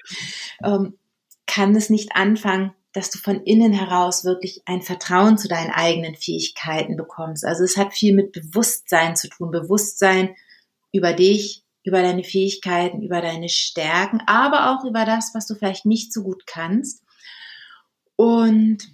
Ähm, 0.64 0.98
kann 1.46 1.74
es 1.74 1.90
nicht 1.90 2.14
anfangen, 2.14 2.72
dass 2.92 3.10
du 3.10 3.18
von 3.18 3.42
innen 3.42 3.72
heraus 3.72 4.24
wirklich 4.24 4.62
ein 4.66 4.82
Vertrauen 4.82 5.38
zu 5.38 5.48
deinen 5.48 5.70
eigenen 5.70 6.14
Fähigkeiten 6.14 6.96
bekommst. 6.96 7.44
Also 7.44 7.64
es 7.64 7.76
hat 7.76 7.92
viel 7.92 8.14
mit 8.14 8.32
Bewusstsein 8.32 9.14
zu 9.14 9.28
tun. 9.28 9.50
Bewusstsein 9.50 10.34
über 10.92 11.12
dich, 11.12 11.62
über 11.84 12.02
deine 12.02 12.24
Fähigkeiten, 12.24 13.02
über 13.02 13.20
deine 13.20 13.48
Stärken, 13.48 14.20
aber 14.26 14.70
auch 14.70 14.84
über 14.84 15.04
das, 15.04 15.30
was 15.34 15.46
du 15.46 15.54
vielleicht 15.54 15.86
nicht 15.86 16.12
so 16.12 16.22
gut 16.22 16.46
kannst. 16.46 17.02
Und 18.16 18.88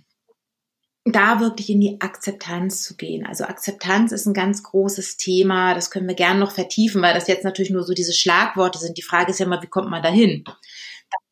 da 1.06 1.38
wirklich 1.38 1.70
in 1.70 1.80
die 1.80 2.00
Akzeptanz 2.00 2.82
zu 2.82 2.96
gehen. 2.96 3.24
Also 3.24 3.44
Akzeptanz 3.44 4.10
ist 4.10 4.26
ein 4.26 4.34
ganz 4.34 4.64
großes 4.64 5.16
Thema. 5.16 5.72
Das 5.74 5.90
können 5.90 6.08
wir 6.08 6.16
gerne 6.16 6.40
noch 6.40 6.50
vertiefen, 6.50 7.00
weil 7.00 7.14
das 7.14 7.28
jetzt 7.28 7.44
natürlich 7.44 7.70
nur 7.70 7.84
so 7.84 7.94
diese 7.94 8.12
Schlagworte 8.12 8.78
sind. 8.78 8.98
Die 8.98 9.02
Frage 9.02 9.30
ist 9.30 9.38
ja 9.38 9.46
mal, 9.46 9.62
wie 9.62 9.68
kommt 9.68 9.88
man 9.88 10.02
dahin? 10.02 10.44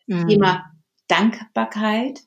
Mhm. 0.07 0.29
Thema 0.29 0.65
Dankbarkeit, 1.09 2.21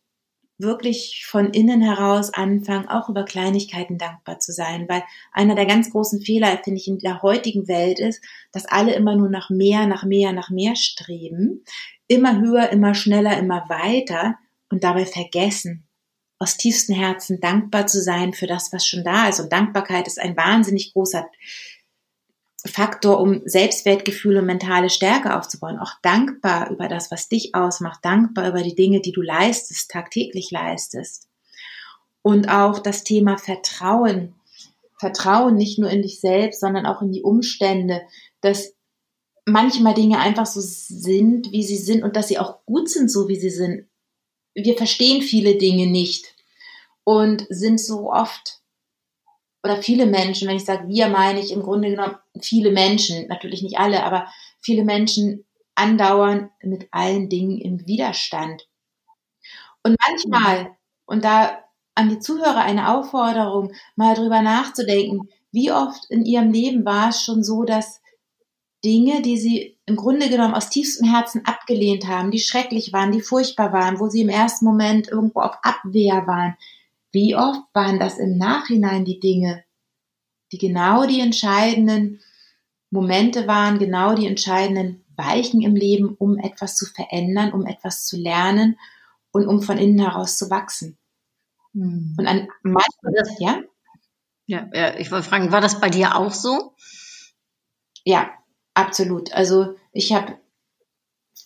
wirklich 0.57 1.25
von 1.25 1.51
innen 1.51 1.81
heraus 1.81 2.33
anfangen, 2.33 2.89
auch 2.89 3.07
über 3.07 3.23
Kleinigkeiten 3.23 3.97
dankbar 3.97 4.39
zu 4.39 4.51
sein, 4.51 4.85
weil 4.89 5.03
einer 5.31 5.55
der 5.55 5.67
ganz 5.67 5.89
großen 5.91 6.21
Fehler, 6.21 6.59
finde 6.63 6.81
ich, 6.81 6.87
in 6.89 6.99
der 6.99 7.21
heutigen 7.21 7.69
Welt 7.69 7.99
ist, 7.99 8.21
dass 8.51 8.65
alle 8.65 8.93
immer 8.93 9.15
nur 9.15 9.29
nach 9.29 9.49
mehr, 9.49 9.87
nach 9.87 10.03
mehr, 10.03 10.33
nach 10.33 10.49
mehr 10.49 10.75
streben, 10.75 11.63
immer 12.07 12.41
höher, 12.41 12.71
immer 12.71 12.93
schneller, 12.93 13.37
immer 13.37 13.69
weiter 13.69 14.35
und 14.69 14.83
dabei 14.83 15.05
vergessen, 15.05 15.86
aus 16.39 16.57
tiefstem 16.57 16.95
Herzen 16.95 17.39
dankbar 17.39 17.87
zu 17.87 18.01
sein 18.01 18.33
für 18.33 18.47
das, 18.47 18.71
was 18.71 18.85
schon 18.85 19.03
da 19.03 19.27
ist. 19.27 19.39
Und 19.39 19.51
Dankbarkeit 19.51 20.07
ist 20.07 20.19
ein 20.19 20.37
wahnsinnig 20.37 20.93
großer 20.93 21.27
Faktor, 22.65 23.19
um 23.19 23.41
Selbstwertgefühl 23.45 24.37
und 24.37 24.45
mentale 24.45 24.89
Stärke 24.89 25.35
aufzubauen. 25.35 25.79
Auch 25.79 25.93
dankbar 26.01 26.69
über 26.69 26.87
das, 26.87 27.11
was 27.11 27.29
dich 27.29 27.55
ausmacht, 27.55 27.99
dankbar 28.03 28.49
über 28.49 28.61
die 28.61 28.75
Dinge, 28.75 29.01
die 29.01 29.11
du 29.11 29.21
leistest, 29.21 29.89
tagtäglich 29.89 30.51
leistest. 30.51 31.27
Und 32.21 32.49
auch 32.49 32.79
das 32.79 33.03
Thema 33.03 33.37
Vertrauen. 33.37 34.35
Vertrauen 34.99 35.55
nicht 35.55 35.79
nur 35.79 35.89
in 35.89 36.01
dich 36.01 36.19
selbst, 36.19 36.59
sondern 36.59 36.85
auch 36.85 37.01
in 37.01 37.11
die 37.11 37.21
Umstände, 37.21 38.01
dass 38.41 38.73
manchmal 39.45 39.93
Dinge 39.93 40.19
einfach 40.19 40.45
so 40.45 40.59
sind, 40.61 41.51
wie 41.51 41.63
sie 41.63 41.77
sind 41.77 42.03
und 42.03 42.15
dass 42.15 42.27
sie 42.27 42.39
auch 42.39 42.65
gut 42.65 42.89
sind, 42.89 43.09
so 43.09 43.27
wie 43.27 43.39
sie 43.39 43.49
sind. 43.49 43.87
Wir 44.63 44.75
verstehen 44.75 45.21
viele 45.21 45.55
Dinge 45.57 45.85
nicht 45.87 46.33
und 47.03 47.45
sind 47.49 47.79
so 47.79 48.11
oft 48.11 48.59
oder 49.63 49.81
viele 49.81 50.05
Menschen, 50.05 50.47
wenn 50.47 50.57
ich 50.57 50.65
sage 50.65 50.87
wir, 50.87 51.09
meine 51.09 51.39
ich 51.39 51.51
im 51.51 51.61
Grunde 51.61 51.89
genommen 51.89 52.17
viele 52.41 52.71
Menschen, 52.71 53.27
natürlich 53.27 53.61
nicht 53.61 53.77
alle, 53.77 54.03
aber 54.03 54.27
viele 54.61 54.83
Menschen 54.83 55.45
andauern 55.75 56.49
mit 56.61 56.87
allen 56.91 57.29
Dingen 57.29 57.59
im 57.59 57.85
Widerstand. 57.85 58.67
Und 59.83 59.95
manchmal, 60.07 60.75
und 61.05 61.23
da 61.23 61.63
an 61.95 62.09
die 62.09 62.19
Zuhörer 62.19 62.61
eine 62.61 62.95
Aufforderung, 62.95 63.73
mal 63.95 64.15
drüber 64.15 64.41
nachzudenken, 64.41 65.29
wie 65.51 65.71
oft 65.71 66.09
in 66.09 66.25
ihrem 66.25 66.51
Leben 66.51 66.83
war 66.85 67.09
es 67.09 67.23
schon 67.23 67.43
so, 67.43 67.63
dass 67.63 68.01
Dinge, 68.83 69.21
die 69.21 69.37
sie 69.37 69.76
im 69.87 69.95
Grunde 69.95 70.29
genommen 70.29 70.53
aus 70.53 70.69
tiefstem 70.69 71.09
Herzen 71.09 71.45
abgelehnt 71.45 72.07
haben, 72.07 72.29
die 72.29 72.39
schrecklich 72.39 72.91
waren, 72.93 73.11
die 73.13 73.21
furchtbar 73.21 73.71
waren, 73.71 73.99
wo 73.99 74.09
sie 74.09 74.21
im 74.21 74.29
ersten 74.29 74.65
Moment 74.65 75.07
irgendwo 75.07 75.39
auf 75.39 75.57
Abwehr 75.63 76.27
waren, 76.27 76.55
wie 77.13 77.35
oft 77.35 77.61
waren 77.73 77.97
das 77.99 78.17
im 78.17 78.37
Nachhinein 78.37 79.05
die 79.05 79.19
Dinge, 79.19 79.63
die 80.51 80.57
genau 80.57 81.05
die 81.07 81.21
entscheidenden 81.21 82.19
Momente 82.91 83.47
waren, 83.47 83.79
genau 83.79 84.13
die 84.13 84.27
entscheidenden 84.27 85.05
Weichen 85.15 85.61
im 85.61 85.75
Leben, 85.75 86.15
um 86.19 86.37
etwas 86.37 86.75
zu 86.75 86.85
verändern, 86.85 87.53
um 87.53 87.65
etwas 87.65 88.05
zu 88.05 88.17
lernen 88.17 88.77
und 89.31 89.47
um 89.47 89.61
von 89.61 89.77
innen 89.77 89.99
heraus 89.99 90.37
zu 90.37 90.49
wachsen. 90.49 90.97
Mhm. 91.73 92.15
Und 92.19 92.27
an 92.27 92.47
Das- 93.01 93.39
ja, 93.39 93.61
Ja, 94.47 94.69
ja, 94.73 94.95
ich 94.95 95.11
wollte 95.11 95.27
fragen, 95.27 95.51
war 95.51 95.61
das 95.61 95.79
bei 95.79 95.89
dir 95.89 96.17
auch 96.17 96.33
so? 96.33 96.73
ja, 98.03 98.29
absolut. 98.77 99.33
Also 99.33 99.75
ich 99.91 100.13
habe 100.13 100.37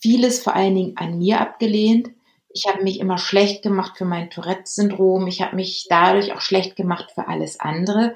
vieles 0.01 0.41
vor 0.43 0.55
allen 0.55 0.75
Dingen 0.75 0.97
an 0.97 1.17
mir 1.17 1.39
abgelehnt. 1.41 2.09
Ich 2.53 2.67
habe 2.67 2.83
mich 2.83 2.99
immer 2.99 3.17
schlecht 3.17 3.63
gemacht 3.63 3.97
für 3.97 4.05
mein 4.05 4.29
Tourette-Syndrom. 4.29 5.27
Ich 5.27 5.41
habe 5.41 5.55
mich 5.55 5.87
dadurch 5.89 6.33
auch 6.33 6.41
schlecht 6.41 6.75
gemacht 6.75 7.11
für 7.13 7.27
alles 7.27 7.59
andere. 7.59 8.15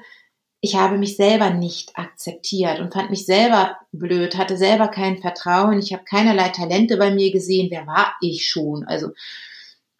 Ich 0.60 0.74
habe 0.74 0.98
mich 0.98 1.16
selber 1.16 1.50
nicht 1.50 1.96
akzeptiert 1.96 2.80
und 2.80 2.92
fand 2.92 3.10
mich 3.10 3.24
selber 3.24 3.78
blöd, 3.92 4.36
hatte 4.36 4.56
selber 4.56 4.88
kein 4.88 5.18
Vertrauen. 5.18 5.78
Ich 5.78 5.92
habe 5.92 6.04
keinerlei 6.04 6.48
Talente 6.48 6.96
bei 6.96 7.10
mir 7.10 7.30
gesehen. 7.30 7.68
Wer 7.70 7.86
war 7.86 8.14
ich 8.20 8.48
schon? 8.48 8.84
Also 8.84 9.10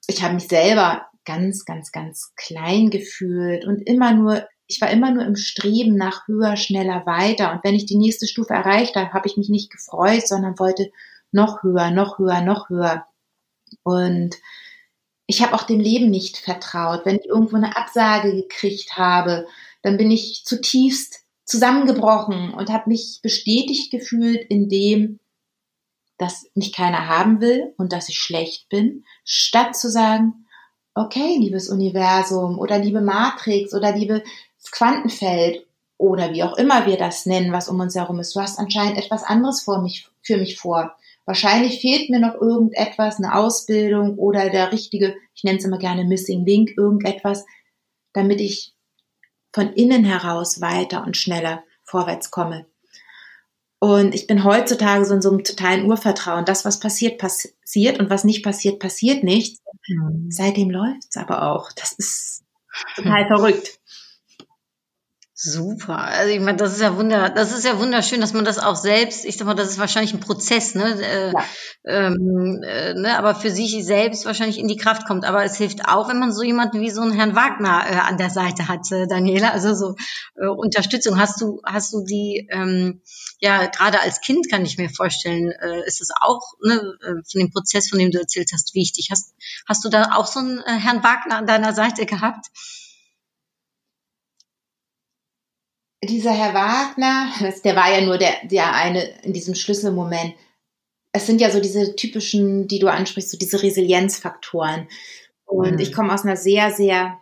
ich 0.07 0.23
habe 0.23 0.35
mich 0.35 0.49
selber 0.49 1.07
ganz, 1.25 1.65
ganz, 1.65 1.93
ganz 1.93 2.33
klein 2.37 2.91
gefühlt 2.91 3.65
und 3.65 3.81
immer 3.87 4.13
nur, 4.13 4.47
ich 4.67 4.81
war 4.81 4.91
immer 4.91 5.13
nur 5.13 5.25
im 5.25 5.37
Streben 5.37 5.97
nach 5.97 6.27
höher, 6.27 6.57
schneller, 6.57 7.07
weiter. 7.07 7.53
Und 7.53 7.63
wenn 7.63 7.75
ich 7.75 7.87
die 7.87 7.97
nächste 7.97 8.27
Stufe 8.27 8.53
erreicht 8.53 8.97
habe, 8.97 9.13
habe 9.13 9.29
ich 9.29 9.37
mich 9.37 9.49
nicht 9.49 9.71
gefreut, 9.71 10.27
sondern 10.27 10.59
wollte 10.59 10.91
noch 11.31 11.63
höher, 11.63 11.91
noch 11.91 12.19
höher, 12.19 12.41
noch 12.41 12.69
höher. 12.69 13.07
Und 13.83 14.37
ich 15.27 15.43
habe 15.43 15.55
auch 15.55 15.65
dem 15.65 15.81
Leben 15.81 16.11
nicht 16.11 16.37
vertraut. 16.37 17.05
Wenn 17.05 17.17
ich 17.17 17.27
irgendwo 17.27 17.57
eine 17.57 17.77
Absage 17.77 18.35
gekriegt 18.35 18.97
habe, 18.97 19.47
dann 19.83 19.97
bin 19.97 20.11
ich 20.11 20.43
zutiefst 20.45 21.21
zusammengebrochen 21.45 22.53
und 22.53 22.71
habe 22.71 22.91
mich 22.91 23.21
bestätigt 23.23 23.91
gefühlt 23.91 24.45
in 24.51 24.69
dem, 24.69 25.21
dass 26.19 26.51
mich 26.55 26.73
keiner 26.73 27.09
haben 27.09 27.41
will 27.41 27.73
und 27.77 27.93
dass 27.93 28.09
ich 28.09 28.19
schlecht 28.19 28.69
bin, 28.69 29.05
statt 29.25 29.77
zu 29.77 29.91
sagen, 29.91 30.47
okay, 30.95 31.37
liebes 31.39 31.69
Universum 31.69 32.59
oder 32.59 32.79
liebe 32.79 33.03
Matrix 33.03 33.75
oder 33.75 33.95
liebes 33.95 34.23
Quantenfeld 34.73 35.67
oder 35.99 36.33
wie 36.33 36.43
auch 36.43 36.57
immer 36.57 36.87
wir 36.87 36.97
das 36.97 37.27
nennen, 37.27 37.53
was 37.53 37.69
um 37.69 37.81
uns 37.81 37.95
herum 37.95 38.19
ist. 38.21 38.35
Du 38.35 38.41
hast 38.41 38.59
anscheinend 38.59 38.99
etwas 38.99 39.23
anderes 39.23 39.63
vor 39.63 39.81
mich, 39.81 40.09
für 40.23 40.37
mich 40.37 40.59
vor. 40.59 40.95
Wahrscheinlich 41.25 41.81
fehlt 41.81 42.11
mir 42.11 42.21
noch 42.21 42.35
irgendetwas, 42.35 43.17
eine 43.17 43.35
Ausbildung 43.35 44.17
oder 44.17 44.49
der 44.51 44.73
richtige, 44.73 45.17
ich 45.35 45.43
nenne 45.43 45.59
es 45.59 45.65
immer 45.65 45.79
gerne 45.79 46.05
Missing 46.05 46.45
Link, 46.45 46.77
irgendetwas, 46.77 47.45
damit 48.13 48.41
ich 48.41 48.75
von 49.53 49.73
innen 49.73 50.05
heraus 50.05 50.61
weiter 50.61 51.03
und 51.05 51.17
schneller 51.17 51.65
vorwärts 51.83 52.31
komme. 52.31 52.67
Und 53.79 54.15
ich 54.15 54.27
bin 54.27 54.45
heutzutage 54.45 55.05
so 55.05 55.15
in 55.15 55.23
so 55.23 55.31
einem 55.31 55.45
totalen 55.45 55.87
Urvertrauen. 55.87 56.45
Das, 56.45 56.65
was 56.65 56.81
passiert, 56.81 57.19
passiert 57.19 57.99
und 57.99 58.09
was 58.09 58.25
nicht 58.25 58.43
passiert, 58.43 58.79
passiert 58.79 59.23
nicht. 59.23 59.61
Seitdem 60.29 60.71
läuft's 60.71 61.17
aber 61.17 61.51
auch. 61.51 61.71
Das 61.73 61.93
ist 61.93 62.45
total 62.97 63.27
verrückt. 63.27 63.79
Super. 65.39 65.99
Also 65.99 66.33
ich 66.33 66.41
meine, 66.41 66.57
das 66.57 66.73
ist 66.73 66.81
ja 66.81 66.97
wunder, 66.97 67.29
das 67.29 67.53
ist 67.53 67.67
ja 67.67 67.79
wunderschön, 67.79 68.23
dass 68.23 68.33
man 68.33 68.47
das 68.47 68.59
auch 68.59 68.75
selbst, 68.75 69.27
ich 69.27 69.37
sag 69.37 69.45
mal, 69.47 69.53
das 69.53 69.69
ist 69.69 69.79
wahrscheinlich 69.79 70.15
ein 70.15 70.21
Prozess, 70.21 70.75
ne? 70.75 70.99
Äh, 70.99 71.31
Ja. 71.31 71.45
ähm, 71.85 72.63
äh, 72.65 72.95
ne? 72.95 73.19
Aber 73.19 73.35
für 73.35 73.51
sich 73.51 73.85
selbst 73.85 74.25
wahrscheinlich 74.25 74.59
in 74.59 74.67
die 74.67 74.79
Kraft 74.79 75.07
kommt. 75.07 75.27
Aber 75.27 75.45
es 75.45 75.57
hilft 75.59 75.87
auch, 75.89 76.09
wenn 76.09 76.19
man 76.19 76.33
so 76.33 76.43
jemanden 76.43 76.81
wie 76.81 76.89
so 76.89 77.03
einen 77.03 77.13
Herrn 77.13 77.37
Wagner 77.37 77.85
äh, 77.87 77.97
an 77.97 78.17
der 78.17 78.31
Seite 78.31 78.67
hat, 78.67 78.91
äh, 78.93 79.07
Daniela. 79.07 79.51
Also 79.51 79.75
so 79.75 79.95
äh, 80.41 80.47
Unterstützung. 80.47 81.21
Hast 81.21 81.39
du, 81.43 81.61
hast 81.67 81.93
du 81.93 82.03
die, 82.03 82.49
ähm, 82.51 83.03
ja, 83.39 83.67
gerade 83.67 84.01
als 84.01 84.23
Kind 84.23 84.49
kann 84.51 84.65
ich 84.65 84.79
mir 84.79 84.89
vorstellen, 84.89 85.51
äh, 85.51 85.87
ist 85.87 86.01
es 86.01 86.09
auch 86.19 86.55
ne, 86.65 86.77
äh, 87.03 87.09
von 87.31 87.41
dem 87.41 87.51
Prozess, 87.53 87.91
von 87.91 87.99
dem 87.99 88.11
du 88.11 88.19
erzählt 88.19 88.49
hast, 88.55 88.75
wichtig. 88.75 89.09
Hast, 89.11 89.35
hast 89.69 89.85
du 89.85 89.91
da 89.91 90.13
auch 90.15 90.27
so 90.27 90.41
einen 90.41 90.61
äh, 90.61 90.79
Herrn 90.79 91.05
Wagner 91.05 91.37
an 91.37 91.47
deiner 91.47 91.75
Seite 91.75 92.07
gehabt? 92.07 92.47
Dieser 96.07 96.33
Herr 96.33 96.55
Wagner, 96.55 97.33
der 97.65 97.77
war 97.77 97.93
ja 97.93 98.05
nur 98.05 98.19
der, 98.19 98.35
der 98.45 98.75
eine 98.75 99.05
in 99.23 99.33
diesem 99.33 99.55
Schlüsselmoment. 99.55 100.35
Es 101.13 101.27
sind 101.27 101.41
ja 101.41 101.51
so 101.51 101.61
diese 101.61 101.97
typischen, 101.97 102.69
die 102.69 102.79
du 102.79 102.89
ansprichst, 102.89 103.31
so 103.31 103.39
diese 103.39 103.63
Resilienzfaktoren. 103.63 104.89
Und 105.45 105.75
Mhm. 105.75 105.79
ich 105.79 105.93
komme 105.93 106.13
aus 106.13 106.25
einer 106.25 106.37
sehr, 106.37 106.71
sehr, 106.73 107.19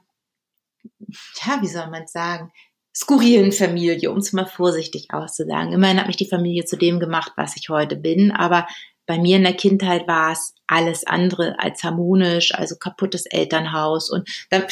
ja, 1.43 1.59
wie 1.61 1.69
soll 1.69 1.89
man 1.91 2.05
es 2.05 2.13
sagen, 2.13 2.51
skurrilen 2.97 3.53
Familie, 3.53 4.11
um 4.11 4.19
es 4.19 4.33
mal 4.33 4.47
vorsichtig 4.47 5.09
auszusagen. 5.13 5.73
Immerhin 5.73 5.99
hat 5.99 6.07
mich 6.07 6.17
die 6.17 6.29
Familie 6.29 6.65
zu 6.65 6.77
dem 6.77 7.01
gemacht, 7.01 7.33
was 7.37 7.57
ich 7.57 7.69
heute 7.69 7.97
bin, 7.97 8.31
aber 8.31 8.67
bei 9.07 9.19
mir 9.19 9.37
in 9.37 9.43
der 9.43 9.55
Kindheit 9.55 10.09
war 10.09 10.33
es 10.33 10.55
alles 10.67 11.07
andere 11.07 11.57
als 11.59 11.83
harmonisch, 11.83 12.55
also 12.55 12.77
kaputtes 12.77 13.27
Elternhaus 13.27 14.11
und 14.11 14.29
dann 14.51 14.65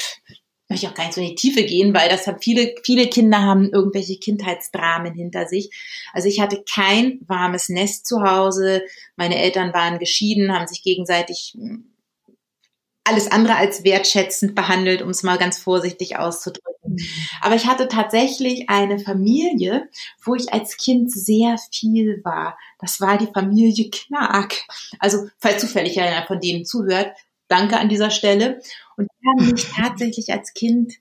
möchte 0.69 0.87
ich 0.87 0.90
auch 0.90 0.95
gar 0.95 1.04
nicht 1.04 1.14
so 1.14 1.21
in 1.21 1.28
die 1.28 1.35
Tiefe 1.35 1.64
gehen, 1.64 1.95
weil 1.95 2.09
das 2.09 2.26
haben 2.26 2.40
viele, 2.40 2.75
viele 2.83 3.09
Kinder 3.09 3.42
haben 3.42 3.71
irgendwelche 3.71 4.16
Kindheitsdramen 4.16 5.14
hinter 5.14 5.47
sich. 5.47 5.71
Also 6.12 6.28
ich 6.28 6.40
hatte 6.40 6.64
kein 6.73 7.21
warmes 7.26 7.69
Nest 7.69 8.07
zu 8.07 8.23
Hause. 8.23 8.83
Meine 9.16 9.38
Eltern 9.38 9.75
waren 9.75 9.99
geschieden, 9.99 10.52
haben 10.52 10.66
sich 10.66 10.83
gegenseitig 10.83 11.54
hm, 11.57 11.92
alles 13.04 13.31
andere 13.31 13.57
als 13.57 13.85
wertschätzend 13.85 14.54
behandelt, 14.54 15.02
um 15.02 15.11
es 15.11 15.23
mal 15.23 15.38
ganz 15.38 15.59
vorsichtig 15.59 16.19
auszudrücken. 16.19 16.97
Aber 17.40 17.54
ich 17.54 17.66
hatte 17.66 17.88
tatsächlich 17.88 18.69
eine 18.69 18.99
Familie, 18.99 19.88
wo 20.25 20.35
ich 20.35 20.52
als 20.52 20.76
Kind 20.76 21.12
sehr 21.12 21.57
viel 21.73 22.21
war. 22.25 22.57
Das 22.78 23.00
war 23.00 23.19
die 23.19 23.31
Familie 23.33 23.90
Knark. 23.90 24.54
Also, 24.99 25.28
falls 25.38 25.61
zufällig 25.61 26.00
einer 26.00 26.26
von 26.26 26.40
denen 26.40 26.64
zuhört, 26.64 27.12
danke 27.49 27.76
an 27.76 27.88
dieser 27.88 28.11
Stelle. 28.11 28.61
Und 28.97 29.09
haben 29.26 29.50
mich 29.50 29.71
tatsächlich 29.71 30.33
als 30.33 30.55
Kind, 30.55 30.95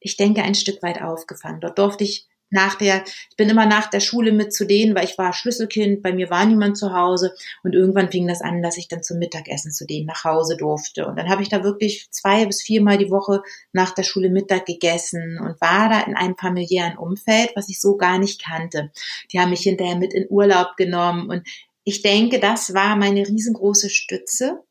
ich 0.00 0.16
denke, 0.16 0.42
ein 0.42 0.54
Stück 0.54 0.82
weit 0.82 1.02
aufgefangen. 1.02 1.60
Dort 1.60 1.78
durfte 1.78 2.04
ich 2.04 2.26
nach 2.48 2.76
der, 2.76 3.02
ich 3.30 3.36
bin 3.36 3.48
immer 3.48 3.66
nach 3.66 3.88
der 3.90 4.00
Schule 4.00 4.30
mit 4.30 4.52
zu 4.52 4.66
denen, 4.66 4.94
weil 4.94 5.04
ich 5.04 5.18
war 5.18 5.32
Schlüsselkind, 5.32 6.02
bei 6.02 6.12
mir 6.12 6.30
war 6.30 6.46
niemand 6.46 6.78
zu 6.78 6.92
Hause 6.92 7.34
und 7.64 7.74
irgendwann 7.74 8.10
fing 8.10 8.28
das 8.28 8.40
an, 8.40 8.62
dass 8.62 8.76
ich 8.76 8.86
dann 8.88 9.02
zum 9.02 9.18
Mittagessen 9.18 9.72
zu 9.72 9.84
denen 9.84 10.06
nach 10.06 10.22
Hause 10.24 10.56
durfte. 10.56 11.06
Und 11.06 11.16
dann 11.16 11.28
habe 11.28 11.42
ich 11.42 11.48
da 11.48 11.64
wirklich 11.64 12.08
zwei 12.10 12.46
bis 12.46 12.62
viermal 12.62 12.98
die 12.98 13.10
Woche 13.10 13.42
nach 13.72 13.92
der 13.94 14.04
Schule 14.04 14.30
Mittag 14.30 14.66
gegessen 14.66 15.40
und 15.40 15.60
war 15.60 15.88
da 15.88 16.00
in 16.02 16.16
einem 16.16 16.36
familiären 16.36 16.96
Umfeld, 16.96 17.50
was 17.56 17.68
ich 17.68 17.80
so 17.80 17.96
gar 17.96 18.18
nicht 18.18 18.42
kannte. 18.42 18.92
Die 19.32 19.40
haben 19.40 19.50
mich 19.50 19.62
hinterher 19.62 19.96
mit 19.96 20.14
in 20.14 20.26
Urlaub 20.30 20.76
genommen 20.76 21.28
und 21.28 21.42
ich 21.82 22.02
denke, 22.02 22.40
das 22.40 22.74
war 22.74 22.96
meine 22.96 23.26
riesengroße 23.26 23.90
Stütze, 23.90 24.62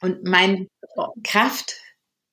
Und 0.00 0.24
mein 0.24 0.68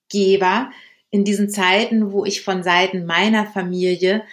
Kraftgeber 0.09 0.71
in 1.11 1.23
diesen 1.23 1.49
Zeiten, 1.49 2.11
wo 2.11 2.25
ich 2.25 2.43
von 2.43 2.63
Seiten 2.63 3.05
meiner 3.05 3.45
Familie 3.45 4.23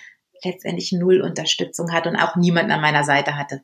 letztendlich 0.45 0.92
null 0.92 1.23
Unterstützung 1.23 1.92
hatte 1.92 2.11
und 2.11 2.16
auch 2.16 2.37
niemanden 2.37 2.73
an 2.73 2.80
meiner 2.80 3.04
Seite 3.04 3.37
hatte. 3.37 3.62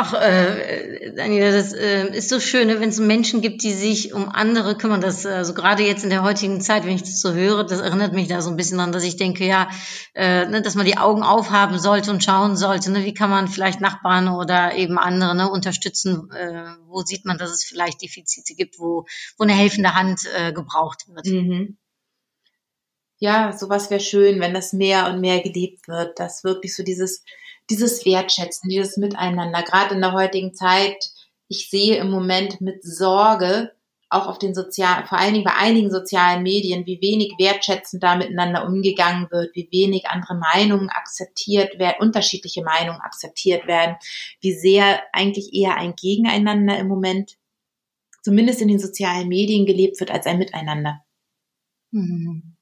Ach, 0.00 0.14
äh, 0.14 1.10
Daniela, 1.16 1.50
das 1.50 1.72
äh, 1.72 2.16
ist 2.16 2.28
so 2.28 2.38
schön, 2.38 2.68
ne, 2.68 2.78
wenn 2.78 2.90
es 2.90 3.00
Menschen 3.00 3.40
gibt, 3.40 3.64
die 3.64 3.72
sich 3.72 4.12
um 4.14 4.28
andere 4.28 4.76
kümmern. 4.76 5.00
Das, 5.00 5.26
also 5.26 5.54
gerade 5.54 5.82
jetzt 5.82 6.04
in 6.04 6.10
der 6.10 6.22
heutigen 6.22 6.60
Zeit, 6.60 6.84
wenn 6.86 6.94
ich 6.94 7.02
das 7.02 7.20
so 7.20 7.32
höre, 7.32 7.64
das 7.64 7.80
erinnert 7.80 8.12
mich 8.12 8.28
da 8.28 8.40
so 8.40 8.48
ein 8.48 8.56
bisschen 8.56 8.78
an, 8.78 8.92
dass 8.92 9.02
ich 9.02 9.16
denke, 9.16 9.44
ja, 9.44 9.68
äh, 10.14 10.46
ne, 10.46 10.62
dass 10.62 10.76
man 10.76 10.86
die 10.86 10.98
Augen 10.98 11.24
aufhaben 11.24 11.80
sollte 11.80 12.12
und 12.12 12.22
schauen 12.22 12.56
sollte, 12.56 12.92
ne, 12.92 13.04
wie 13.04 13.12
kann 13.12 13.28
man 13.28 13.48
vielleicht 13.48 13.80
Nachbarn 13.80 14.28
oder 14.28 14.76
eben 14.76 14.98
andere 14.98 15.34
ne, 15.34 15.50
unterstützen. 15.50 16.30
Äh, 16.30 16.76
wo 16.86 17.00
sieht 17.00 17.24
man, 17.24 17.36
dass 17.36 17.50
es 17.50 17.64
vielleicht 17.64 18.00
Defizite 18.00 18.54
gibt, 18.54 18.78
wo, 18.78 19.04
wo 19.36 19.42
eine 19.42 19.52
helfende 19.52 19.96
Hand 19.96 20.20
äh, 20.36 20.52
gebraucht 20.52 21.06
wird. 21.08 21.26
Mhm. 21.26 21.76
Ja, 23.18 23.52
sowas 23.52 23.90
wäre 23.90 23.98
schön, 23.98 24.38
wenn 24.38 24.54
das 24.54 24.72
mehr 24.72 25.08
und 25.08 25.20
mehr 25.20 25.40
gelebt 25.40 25.88
wird, 25.88 26.20
dass 26.20 26.44
wirklich 26.44 26.76
so 26.76 26.84
dieses 26.84 27.24
dieses 27.70 28.04
Wertschätzen, 28.04 28.68
dieses 28.68 28.96
Miteinander, 28.96 29.62
gerade 29.62 29.94
in 29.94 30.00
der 30.00 30.12
heutigen 30.12 30.54
Zeit, 30.54 31.10
ich 31.48 31.70
sehe 31.70 31.96
im 31.96 32.10
Moment 32.10 32.60
mit 32.60 32.82
Sorge, 32.82 33.72
auch 34.10 34.26
auf 34.26 34.38
den 34.38 34.54
sozialen, 34.54 35.06
vor 35.06 35.18
allen 35.18 35.34
Dingen 35.34 35.44
bei 35.44 35.54
einigen 35.54 35.90
sozialen 35.90 36.42
Medien, 36.42 36.86
wie 36.86 37.00
wenig 37.02 37.34
wertschätzend 37.38 38.02
da 38.02 38.16
miteinander 38.16 38.66
umgegangen 38.66 39.30
wird, 39.30 39.54
wie 39.54 39.68
wenig 39.70 40.06
andere 40.06 40.34
Meinungen 40.34 40.88
akzeptiert 40.88 41.78
werden, 41.78 41.96
unterschiedliche 42.00 42.62
Meinungen 42.62 43.00
akzeptiert 43.00 43.66
werden, 43.66 43.96
wie 44.40 44.54
sehr 44.54 45.02
eigentlich 45.12 45.52
eher 45.52 45.76
ein 45.76 45.94
Gegeneinander 45.94 46.78
im 46.78 46.88
Moment, 46.88 47.36
zumindest 48.22 48.62
in 48.62 48.68
den 48.68 48.78
sozialen 48.78 49.28
Medien 49.28 49.66
gelebt 49.66 50.00
wird, 50.00 50.10
als 50.10 50.26
ein 50.26 50.38
Miteinander. 50.38 51.04
Mhm. 51.90 52.56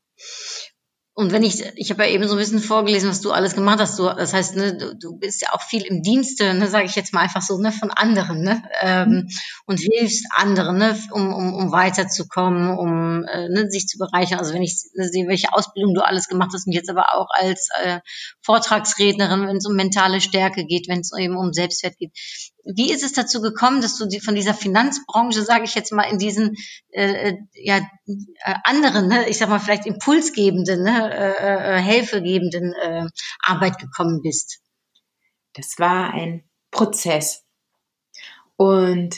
Und 1.19 1.33
wenn 1.33 1.43
ich, 1.43 1.65
ich 1.77 1.91
habe 1.91 2.05
ja 2.05 2.11
eben 2.11 2.29
so 2.29 2.35
ein 2.35 2.39
bisschen 2.39 2.59
vorgelesen, 2.59 3.09
was 3.09 3.23
du 3.23 3.33
alles 3.33 3.55
gemacht 3.55 3.81
hast. 3.81 3.99
Du, 3.99 4.03
das 4.03 4.35
heißt, 4.35 4.55
ne, 4.55 4.77
du, 4.77 4.95
du 4.95 5.17
bist 5.17 5.41
ja 5.41 5.55
auch 5.55 5.63
viel 5.63 5.81
im 5.81 6.03
Dienste, 6.03 6.53
ne, 6.53 6.69
sage 6.69 6.85
ich 6.85 6.95
jetzt 6.95 7.15
mal 7.15 7.23
einfach 7.23 7.41
so, 7.41 7.57
ne, 7.57 7.73
von 7.73 7.91
anderen, 7.91 8.43
ne, 8.43 8.63
ähm, 8.83 9.27
und 9.65 9.81
hilfst 9.81 10.27
anderen, 10.35 10.77
ne, 10.77 10.95
um, 11.13 11.33
um, 11.33 11.55
um 11.55 11.73
weiterzukommen, 11.73 12.77
um 12.77 13.25
äh, 13.25 13.49
ne, 13.49 13.71
sich 13.71 13.87
zu 13.87 13.97
bereichern. 13.97 14.39
Also 14.39 14.53
wenn 14.53 14.63
ich 14.63 14.77
ne, 14.95 15.09
sehe, 15.09 15.27
welche 15.27 15.55
Ausbildung 15.55 15.95
du 15.95 16.05
alles 16.05 16.29
gemacht 16.29 16.51
hast 16.53 16.67
und 16.67 16.75
jetzt 16.75 16.91
aber 16.91 17.15
auch 17.15 17.29
als 17.31 17.71
äh, 17.83 18.01
Vortragsrednerin, 18.43 19.47
wenn 19.47 19.57
es 19.57 19.67
um 19.67 19.75
mentale 19.75 20.21
Stärke 20.21 20.67
geht, 20.67 20.87
wenn 20.87 21.01
es 21.01 21.13
eben 21.19 21.39
um 21.39 21.55
Selbstwert 21.55 21.97
geht. 21.97 22.13
Wie 22.75 22.93
ist 22.93 23.05
es 23.05 23.13
dazu 23.13 23.41
gekommen, 23.41 23.81
dass 23.81 23.97
du 23.97 24.07
die, 24.07 24.21
von 24.21 24.35
dieser 24.35 24.55
Finanzbranche, 24.55 25.43
sage 25.43 25.65
ich 25.65 25.75
jetzt 25.75 25.93
mal, 25.93 26.11
in 26.11 26.19
diesen 26.19 26.57
äh, 26.91 27.31
äh 27.31 27.39
ja, 27.55 27.79
äh, 28.07 28.55
anderen, 28.65 29.09
ne, 29.09 29.29
ich 29.29 29.39
sag 29.39 29.49
mal 29.49 29.61
vielleicht 29.61 29.87
impulsgebenden, 29.87 30.83
ne, 30.83 31.15
äh, 31.15 31.77
äh, 31.77 31.81
helfergebenden 31.81 32.75
äh, 32.75 33.07
Arbeit 33.41 33.79
gekommen 33.79 34.21
bist? 34.21 34.61
Das 35.55 35.79
war 35.79 36.13
ein 36.13 36.45
Prozess. 36.71 37.45
Und 38.57 39.17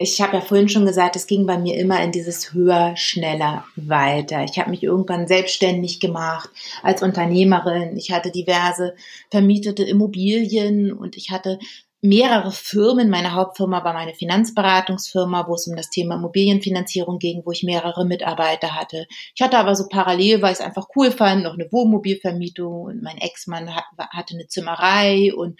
ich 0.00 0.20
habe 0.20 0.36
ja 0.36 0.40
vorhin 0.40 0.68
schon 0.68 0.86
gesagt, 0.86 1.16
es 1.16 1.26
ging 1.26 1.44
bei 1.44 1.58
mir 1.58 1.76
immer 1.76 2.00
in 2.02 2.12
dieses 2.12 2.52
höher, 2.52 2.96
schneller, 2.96 3.64
weiter. 3.74 4.44
Ich 4.44 4.58
habe 4.58 4.70
mich 4.70 4.84
irgendwann 4.84 5.26
selbstständig 5.26 5.98
gemacht 5.98 6.48
als 6.82 7.02
Unternehmerin. 7.02 7.96
Ich 7.96 8.12
hatte 8.12 8.30
diverse 8.30 8.94
vermietete 9.30 9.82
Immobilien 9.82 10.92
und 10.92 11.16
ich 11.16 11.32
hatte 11.32 11.58
mehrere 12.00 12.52
Firmen. 12.52 13.10
Meine 13.10 13.34
Hauptfirma 13.34 13.84
war 13.84 13.92
meine 13.92 14.14
Finanzberatungsfirma, 14.14 15.46
wo 15.48 15.54
es 15.54 15.66
um 15.66 15.76
das 15.76 15.90
Thema 15.90 16.16
Immobilienfinanzierung 16.16 17.18
ging, 17.18 17.42
wo 17.44 17.52
ich 17.52 17.64
mehrere 17.64 18.06
Mitarbeiter 18.06 18.74
hatte. 18.74 19.06
Ich 19.34 19.42
hatte 19.42 19.58
aber 19.58 19.74
so 19.74 19.88
parallel, 19.88 20.42
weil 20.42 20.52
ich 20.52 20.60
es 20.60 20.64
einfach 20.64 20.86
cool 20.96 21.10
fand, 21.10 21.42
noch 21.42 21.54
eine 21.54 21.70
Wohnmobilvermietung 21.70 22.82
und 22.82 23.02
mein 23.02 23.18
Ex-Mann 23.18 23.74
hat, 23.74 23.84
hatte 24.10 24.34
eine 24.34 24.46
Zimmerei 24.46 25.32
und 25.34 25.58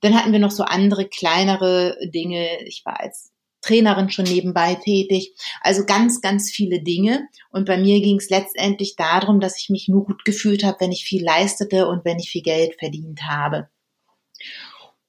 dann 0.00 0.14
hatten 0.14 0.32
wir 0.32 0.38
noch 0.38 0.50
so 0.50 0.62
andere 0.62 1.06
kleinere 1.08 1.96
Dinge. 2.12 2.62
Ich 2.64 2.82
war 2.84 3.00
als 3.00 3.32
Trainerin 3.62 4.10
schon 4.10 4.26
nebenbei 4.26 4.76
tätig. 4.76 5.34
Also 5.60 5.84
ganz, 5.84 6.20
ganz 6.20 6.50
viele 6.50 6.82
Dinge. 6.82 7.28
Und 7.50 7.66
bei 7.66 7.76
mir 7.76 8.00
ging 8.00 8.18
es 8.18 8.30
letztendlich 8.30 8.96
darum, 8.96 9.40
dass 9.40 9.58
ich 9.58 9.70
mich 9.70 9.88
nur 9.88 10.04
gut 10.04 10.24
gefühlt 10.24 10.64
habe, 10.64 10.76
wenn 10.80 10.92
ich 10.92 11.04
viel 11.04 11.24
leistete 11.24 11.88
und 11.88 12.04
wenn 12.04 12.18
ich 12.18 12.30
viel 12.30 12.42
Geld 12.42 12.76
verdient 12.78 13.22
habe. 13.22 13.68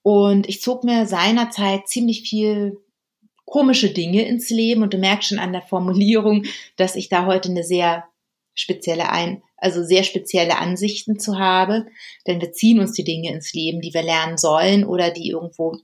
Und 0.08 0.48
ich 0.48 0.62
zog 0.62 0.86
mir 0.86 1.06
seinerzeit 1.06 1.90
ziemlich 1.90 2.22
viel 2.22 2.78
komische 3.44 3.90
Dinge 3.90 4.26
ins 4.26 4.50
Leben 4.50 4.82
und 4.82 4.94
du 4.94 4.98
merkst 4.98 5.28
schon 5.28 5.38
an 5.38 5.52
der 5.52 5.64
Formulierung, 5.64 6.46
dass 6.78 6.96
ich 6.96 7.10
da 7.10 7.26
heute 7.26 7.50
eine 7.50 7.66
sehr 7.66 8.06
spezielle 8.54 9.12
ein, 9.12 9.44
also 9.58 9.84
sehr 9.84 10.04
spezielle 10.04 10.60
Ansichten 10.60 11.20
zu 11.20 11.40
habe, 11.40 11.88
denn 12.26 12.40
wir 12.40 12.54
ziehen 12.54 12.80
uns 12.80 12.94
die 12.94 13.04
Dinge 13.04 13.34
ins 13.34 13.52
Leben, 13.52 13.82
die 13.82 13.94
wir 13.94 14.02
lernen 14.02 14.38
sollen 14.38 14.86
oder 14.86 15.12
die 15.12 15.28
irgendwo 15.28 15.76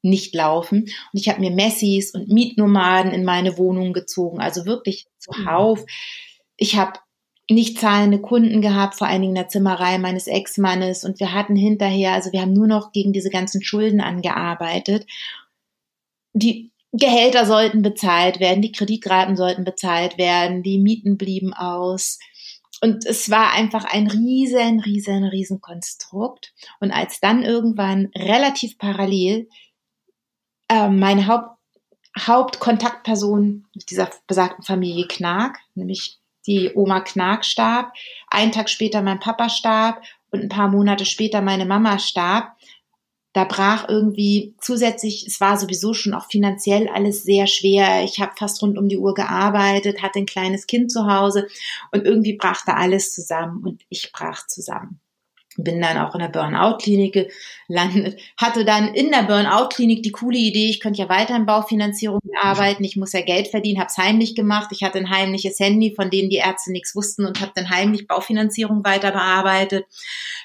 nicht 0.00 0.32
laufen. 0.32 0.82
Und 0.82 1.20
ich 1.20 1.28
habe 1.28 1.40
mir 1.40 1.50
Messis 1.50 2.12
und 2.12 2.28
Mietnomaden 2.28 3.10
in 3.10 3.24
meine 3.24 3.58
Wohnung 3.58 3.92
gezogen, 3.92 4.38
also 4.38 4.64
wirklich 4.64 5.06
zuhauf. 5.18 5.84
Ich 6.56 6.76
habe 6.76 7.00
nicht 7.50 7.78
zahlende 7.78 8.20
Kunden 8.20 8.62
gehabt, 8.62 8.94
vor 8.96 9.06
allen 9.06 9.20
Dingen 9.20 9.36
in 9.36 9.42
der 9.42 9.48
Zimmerei 9.48 9.98
meines 9.98 10.26
Ex-Mannes. 10.26 11.04
Und 11.04 11.20
wir 11.20 11.32
hatten 11.32 11.56
hinterher, 11.56 12.12
also 12.12 12.32
wir 12.32 12.40
haben 12.40 12.54
nur 12.54 12.66
noch 12.66 12.92
gegen 12.92 13.12
diese 13.12 13.30
ganzen 13.30 13.62
Schulden 13.62 14.00
angearbeitet. 14.00 15.06
Die 16.32 16.72
Gehälter 16.92 17.44
sollten 17.44 17.82
bezahlt 17.82 18.40
werden, 18.40 18.62
die 18.62 18.72
Kreditraten 18.72 19.36
sollten 19.36 19.64
bezahlt 19.64 20.16
werden, 20.16 20.62
die 20.62 20.78
Mieten 20.78 21.18
blieben 21.18 21.52
aus. 21.52 22.18
Und 22.80 23.04
es 23.04 23.30
war 23.30 23.52
einfach 23.52 23.84
ein 23.84 24.06
riesen, 24.06 24.80
riesen, 24.80 25.24
riesen 25.24 25.60
Konstrukt. 25.60 26.54
Und 26.80 26.92
als 26.92 27.20
dann 27.20 27.42
irgendwann 27.42 28.10
relativ 28.16 28.78
parallel 28.78 29.48
äh, 30.68 30.88
meine 30.88 31.26
Haupt, 31.26 31.58
Hauptkontaktperson 32.16 33.66
dieser 33.88 34.08
besagten 34.28 34.62
Familie 34.62 35.08
Knag, 35.08 35.58
nämlich 35.74 36.20
die 36.46 36.72
Oma 36.74 37.00
Knark 37.00 37.44
starb, 37.44 37.92
einen 38.28 38.52
Tag 38.52 38.68
später 38.68 39.02
mein 39.02 39.20
Papa 39.20 39.48
starb 39.48 40.02
und 40.30 40.42
ein 40.42 40.48
paar 40.48 40.68
Monate 40.68 41.04
später 41.04 41.40
meine 41.40 41.66
Mama 41.66 41.98
starb. 41.98 42.56
Da 43.32 43.44
brach 43.44 43.88
irgendwie 43.88 44.54
zusätzlich, 44.60 45.26
es 45.26 45.40
war 45.40 45.58
sowieso 45.58 45.92
schon 45.92 46.14
auch 46.14 46.26
finanziell 46.26 46.88
alles 46.88 47.24
sehr 47.24 47.48
schwer. 47.48 48.04
Ich 48.04 48.20
habe 48.20 48.32
fast 48.36 48.62
rund 48.62 48.78
um 48.78 48.88
die 48.88 48.98
Uhr 48.98 49.14
gearbeitet, 49.14 50.02
hatte 50.02 50.20
ein 50.20 50.26
kleines 50.26 50.68
Kind 50.68 50.92
zu 50.92 51.06
Hause 51.06 51.48
und 51.90 52.04
irgendwie 52.04 52.36
brach 52.36 52.64
da 52.64 52.74
alles 52.74 53.12
zusammen 53.12 53.64
und 53.64 53.82
ich 53.88 54.12
brach 54.12 54.46
zusammen 54.46 55.00
bin 55.56 55.80
dann 55.80 55.98
auch 55.98 56.14
in 56.14 56.20
der 56.20 56.28
Burnout-Klinik 56.28 57.30
gelandet, 57.68 58.20
hatte 58.36 58.64
dann 58.64 58.94
in 58.94 59.10
der 59.10 59.22
Burnout-Klinik 59.22 60.02
die 60.02 60.12
coole 60.12 60.38
Idee, 60.38 60.70
ich 60.70 60.80
könnte 60.80 61.02
ja 61.02 61.08
weiter 61.08 61.36
in 61.36 61.46
Baufinanzierung 61.46 62.20
arbeiten, 62.40 62.84
ich 62.84 62.96
muss 62.96 63.12
ja 63.12 63.22
Geld 63.22 63.48
verdienen, 63.48 63.78
habe 63.78 63.88
es 63.88 63.98
heimlich 63.98 64.34
gemacht, 64.34 64.70
ich 64.72 64.82
hatte 64.82 64.98
ein 64.98 65.10
heimliches 65.10 65.58
Handy, 65.60 65.94
von 65.94 66.10
denen 66.10 66.30
die 66.30 66.36
Ärzte 66.36 66.72
nichts 66.72 66.94
wussten 66.94 67.24
und 67.24 67.40
habe 67.40 67.52
dann 67.54 67.70
heimlich 67.70 68.06
Baufinanzierung 68.06 68.84
weiter 68.84 69.12
bearbeitet, 69.12 69.86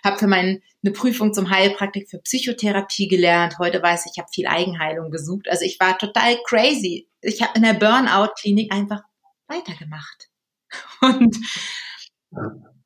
habe 0.03 0.17
für 0.17 0.27
meine 0.27 0.61
eine 0.81 0.93
Prüfung 0.93 1.33
zum 1.33 1.49
Heilpraktik 1.49 2.09
für 2.09 2.19
Psychotherapie 2.19 3.09
gelernt, 3.09 3.59
heute 3.59 3.83
weiß 3.83 4.05
ich, 4.05 4.13
ich 4.13 4.19
habe 4.19 4.29
viel 4.31 4.47
Eigenheilung 4.47 5.11
gesucht, 5.11 5.49
also 5.49 5.65
ich 5.65 5.79
war 5.79 5.97
total 5.97 6.37
crazy. 6.45 7.07
Ich 7.21 7.41
habe 7.41 7.51
in 7.55 7.63
der 7.63 7.73
Burnout-Klinik 7.73 8.71
einfach 8.73 9.01
weitergemacht. 9.47 10.29
Und 11.01 11.35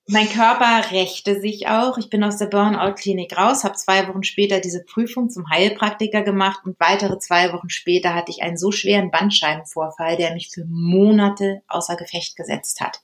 mein 0.07 0.27
Körper 0.27 0.91
rächte 0.91 1.39
sich 1.39 1.67
auch. 1.67 1.97
Ich 1.97 2.09
bin 2.09 2.23
aus 2.23 2.37
der 2.37 2.47
Burnout-Klinik 2.47 3.37
raus, 3.37 3.63
habe 3.63 3.75
zwei 3.75 4.07
Wochen 4.07 4.23
später 4.23 4.59
diese 4.59 4.83
Prüfung 4.83 5.29
zum 5.29 5.49
Heilpraktiker 5.49 6.23
gemacht 6.23 6.59
und 6.65 6.79
weitere 6.79 7.19
zwei 7.19 7.53
Wochen 7.53 7.69
später 7.69 8.13
hatte 8.13 8.31
ich 8.31 8.43
einen 8.43 8.57
so 8.57 8.71
schweren 8.71 9.11
Bandscheibenvorfall, 9.11 10.17
der 10.17 10.33
mich 10.33 10.49
für 10.49 10.65
Monate 10.65 11.61
außer 11.67 11.95
Gefecht 11.95 12.35
gesetzt 12.35 12.81
hat. 12.81 13.01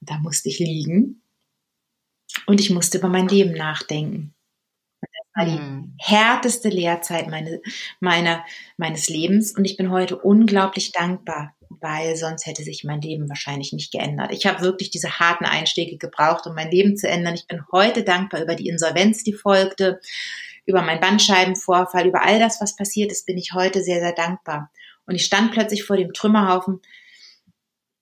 Und 0.00 0.10
da 0.10 0.18
musste 0.18 0.48
ich 0.48 0.58
liegen 0.58 1.22
und 2.46 2.60
ich 2.60 2.70
musste 2.70 2.98
über 2.98 3.08
mein 3.08 3.28
Leben 3.28 3.52
nachdenken. 3.52 4.34
Und 5.00 5.08
das 5.12 5.26
war 5.36 5.44
die 5.46 5.62
mhm. 5.62 5.94
härteste 5.96 6.70
Lehrzeit 6.70 7.28
meine, 7.28 7.60
meiner, 8.00 8.44
meines 8.76 9.08
Lebens 9.08 9.56
und 9.56 9.64
ich 9.64 9.76
bin 9.76 9.92
heute 9.92 10.18
unglaublich 10.18 10.90
dankbar 10.90 11.54
weil 11.70 12.16
sonst 12.16 12.46
hätte 12.46 12.64
sich 12.64 12.82
mein 12.82 13.00
Leben 13.00 13.28
wahrscheinlich 13.28 13.72
nicht 13.72 13.92
geändert. 13.92 14.32
Ich 14.32 14.44
habe 14.46 14.60
wirklich 14.60 14.90
diese 14.90 15.20
harten 15.20 15.44
Einstiege 15.44 15.96
gebraucht, 15.96 16.46
um 16.46 16.54
mein 16.54 16.70
Leben 16.70 16.96
zu 16.96 17.08
ändern. 17.08 17.34
Ich 17.34 17.46
bin 17.46 17.62
heute 17.70 18.02
dankbar 18.02 18.42
über 18.42 18.56
die 18.56 18.68
Insolvenz, 18.68 19.22
die 19.22 19.32
folgte, 19.32 20.00
über 20.66 20.82
meinen 20.82 21.00
Bandscheibenvorfall, 21.00 22.06
über 22.06 22.22
all 22.22 22.40
das, 22.40 22.60
was 22.60 22.76
passiert 22.76 23.12
ist, 23.12 23.24
bin 23.24 23.38
ich 23.38 23.52
heute 23.54 23.82
sehr, 23.82 24.00
sehr 24.00 24.12
dankbar. 24.12 24.70
Und 25.06 25.14
ich 25.14 25.24
stand 25.24 25.52
plötzlich 25.52 25.84
vor 25.84 25.96
dem 25.96 26.12
Trümmerhaufen, 26.12 26.80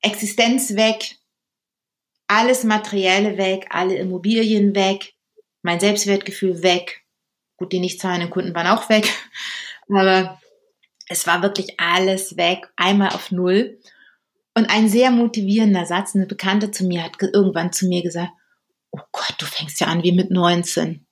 Existenz 0.00 0.74
weg, 0.74 1.16
alles 2.26 2.64
Materielle 2.64 3.36
weg, 3.36 3.66
alle 3.70 3.96
Immobilien 3.96 4.74
weg, 4.74 5.14
mein 5.62 5.80
Selbstwertgefühl 5.80 6.62
weg. 6.62 7.02
Gut, 7.56 7.72
die 7.72 7.80
nicht 7.80 8.00
zahlenden 8.00 8.30
Kunden 8.30 8.54
waren 8.54 8.66
auch 8.66 8.88
weg, 8.88 9.08
aber 9.88 10.40
Es 11.08 11.26
war 11.26 11.42
wirklich 11.42 11.78
alles 11.80 12.36
weg, 12.36 12.68
einmal 12.76 13.10
auf 13.10 13.30
Null. 13.30 13.80
Und 14.54 14.68
ein 14.70 14.88
sehr 14.88 15.10
motivierender 15.10 15.86
Satz, 15.86 16.14
eine 16.14 16.26
Bekannte 16.26 16.70
zu 16.70 16.84
mir 16.84 17.04
hat 17.04 17.18
ge- 17.18 17.30
irgendwann 17.32 17.72
zu 17.72 17.86
mir 17.86 18.02
gesagt, 18.02 18.32
oh 18.90 19.00
Gott, 19.12 19.34
du 19.38 19.46
fängst 19.46 19.80
ja 19.80 19.86
an 19.86 20.02
wie 20.02 20.12
mit 20.12 20.30
19. 20.30 21.06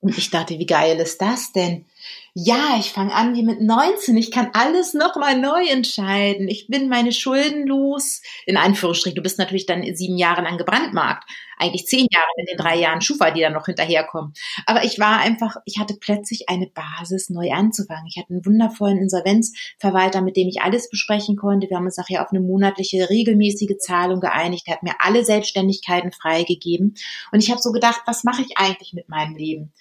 Und 0.00 0.18
ich 0.18 0.30
dachte, 0.30 0.58
wie 0.58 0.66
geil 0.66 0.98
ist 0.98 1.20
das 1.22 1.52
denn? 1.52 1.86
Ja, 2.34 2.76
ich 2.78 2.92
fange 2.92 3.12
an 3.14 3.34
wie 3.34 3.42
mit 3.42 3.60
19. 3.60 4.16
Ich 4.16 4.30
kann 4.30 4.48
alles 4.54 4.94
nochmal 4.94 5.38
neu 5.38 5.66
entscheiden. 5.68 6.48
Ich 6.48 6.66
bin 6.66 6.88
meine 6.88 7.12
Schulden 7.12 7.66
los. 7.66 8.22
In 8.46 8.56
Anführungsstrichen, 8.56 9.16
du 9.16 9.22
bist 9.22 9.38
natürlich 9.38 9.66
dann 9.66 9.84
sieben 9.94 10.16
Jahre 10.16 10.40
lang 10.40 10.56
gebrandmarkt. 10.56 11.28
Eigentlich 11.58 11.84
zehn 11.84 12.06
Jahre 12.10 12.26
in 12.38 12.46
den 12.46 12.56
drei 12.56 12.76
Jahren 12.78 13.02
Schufa, 13.02 13.30
die 13.32 13.42
dann 13.42 13.52
noch 13.52 13.66
hinterherkommen. 13.66 14.32
Aber 14.64 14.82
ich 14.82 14.98
war 14.98 15.18
einfach, 15.20 15.56
ich 15.66 15.78
hatte 15.78 15.94
plötzlich 16.00 16.48
eine 16.48 16.68
Basis, 16.68 17.28
neu 17.28 17.50
anzufangen. 17.52 18.06
Ich 18.08 18.16
hatte 18.16 18.30
einen 18.32 18.46
wundervollen 18.46 18.96
Insolvenzverwalter, 18.96 20.22
mit 20.22 20.38
dem 20.38 20.48
ich 20.48 20.62
alles 20.62 20.88
besprechen 20.88 21.36
konnte. 21.36 21.68
Wir 21.68 21.76
haben 21.76 21.84
uns 21.84 21.98
nachher 21.98 22.22
auf 22.22 22.30
eine 22.30 22.40
monatliche, 22.40 23.10
regelmäßige 23.10 23.76
Zahlung 23.78 24.20
geeinigt. 24.20 24.62
Er 24.68 24.76
hat 24.76 24.82
mir 24.82 24.94
alle 25.00 25.22
Selbstständigkeiten 25.26 26.12
freigegeben. 26.12 26.94
Und 27.30 27.40
ich 27.40 27.50
habe 27.50 27.60
so 27.60 27.72
gedacht, 27.72 28.00
was 28.06 28.24
mache 28.24 28.40
ich 28.40 28.56
eigentlich 28.56 28.94
mit 28.94 29.10
meinem 29.10 29.36
Leben? 29.36 29.72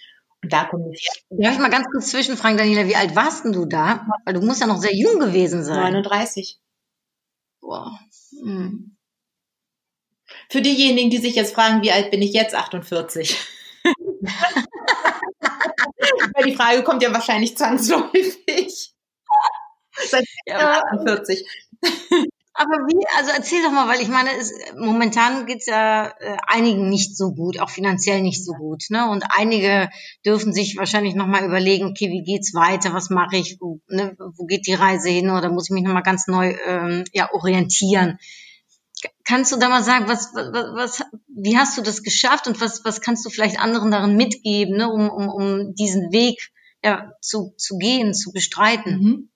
Da 0.43 0.65
kommen 0.65 0.91
wir 0.91 0.99
Darf 1.29 1.53
ich 1.53 1.59
mal 1.59 1.69
ganz 1.69 1.87
kurz 1.91 2.09
zwischenfragen, 2.09 2.57
Daniela, 2.57 2.87
wie 2.87 2.95
alt 2.95 3.15
warst 3.15 3.45
denn 3.45 3.51
du 3.53 3.65
da? 3.65 4.07
Weil 4.25 4.33
du 4.33 4.41
musst 4.41 4.61
ja 4.61 4.67
noch 4.67 4.79
sehr 4.79 4.95
jung 4.95 5.19
gewesen 5.19 5.63
sein. 5.63 5.93
39. 5.93 6.59
Boah. 7.61 7.99
Hm. 8.43 8.97
Für 10.49 10.61
diejenigen, 10.61 11.09
die 11.09 11.19
sich 11.19 11.35
jetzt 11.35 11.53
fragen, 11.53 11.81
wie 11.83 11.91
alt 11.91 12.11
bin 12.11 12.21
ich 12.21 12.33
jetzt? 12.33 12.55
48. 12.55 13.37
Weil 16.33 16.45
die 16.45 16.55
Frage 16.55 16.83
kommt 16.83 17.03
ja 17.03 17.13
wahrscheinlich 17.13 17.55
zwangsläufig. 17.57 18.93
Seit 19.93 20.25
Ja. 20.45 20.81
48. 20.91 21.45
Aber 22.53 22.85
wie, 22.87 23.05
also 23.17 23.31
erzähl 23.33 23.63
doch 23.63 23.71
mal, 23.71 23.87
weil 23.87 24.01
ich 24.01 24.09
meine, 24.09 24.29
es, 24.37 24.51
momentan 24.75 25.45
geht's 25.45 25.67
ja 25.67 26.07
äh, 26.19 26.37
einigen 26.47 26.89
nicht 26.89 27.15
so 27.15 27.33
gut, 27.33 27.59
auch 27.59 27.69
finanziell 27.69 28.21
nicht 28.21 28.43
so 28.43 28.53
gut. 28.53 28.83
Ne? 28.89 29.09
Und 29.09 29.23
einige 29.29 29.89
dürfen 30.25 30.51
sich 30.51 30.75
wahrscheinlich 30.77 31.15
nochmal 31.15 31.45
überlegen, 31.45 31.85
okay, 31.85 32.09
wie 32.09 32.23
geht's 32.23 32.53
weiter, 32.53 32.93
was 32.93 33.09
mache 33.09 33.37
ich, 33.37 33.57
wo, 33.61 33.79
ne, 33.87 34.17
wo 34.35 34.45
geht 34.45 34.67
die 34.67 34.73
Reise 34.73 35.09
hin 35.09 35.29
oder 35.29 35.49
muss 35.49 35.69
ich 35.69 35.73
mich 35.73 35.83
nochmal 35.83 36.03
ganz 36.03 36.27
neu 36.27 36.53
ähm, 36.67 37.05
ja, 37.13 37.31
orientieren. 37.31 38.17
Kannst 39.23 39.53
du 39.53 39.57
da 39.57 39.69
mal 39.69 39.83
sagen, 39.83 40.09
was, 40.09 40.33
was, 40.33 40.75
was, 40.75 41.03
wie 41.29 41.57
hast 41.57 41.77
du 41.77 41.81
das 41.81 42.03
geschafft 42.03 42.47
und 42.47 42.59
was, 42.59 42.83
was 42.83 42.99
kannst 42.99 43.25
du 43.25 43.29
vielleicht 43.29 43.59
anderen 43.59 43.91
darin 43.91 44.17
mitgeben, 44.17 44.75
ne, 44.75 44.91
um, 44.91 45.09
um, 45.09 45.29
um 45.29 45.73
diesen 45.73 46.11
Weg 46.11 46.51
ja, 46.83 47.13
zu, 47.21 47.53
zu 47.57 47.77
gehen, 47.77 48.13
zu 48.13 48.33
bestreiten? 48.33 48.99
Mhm. 48.99 49.30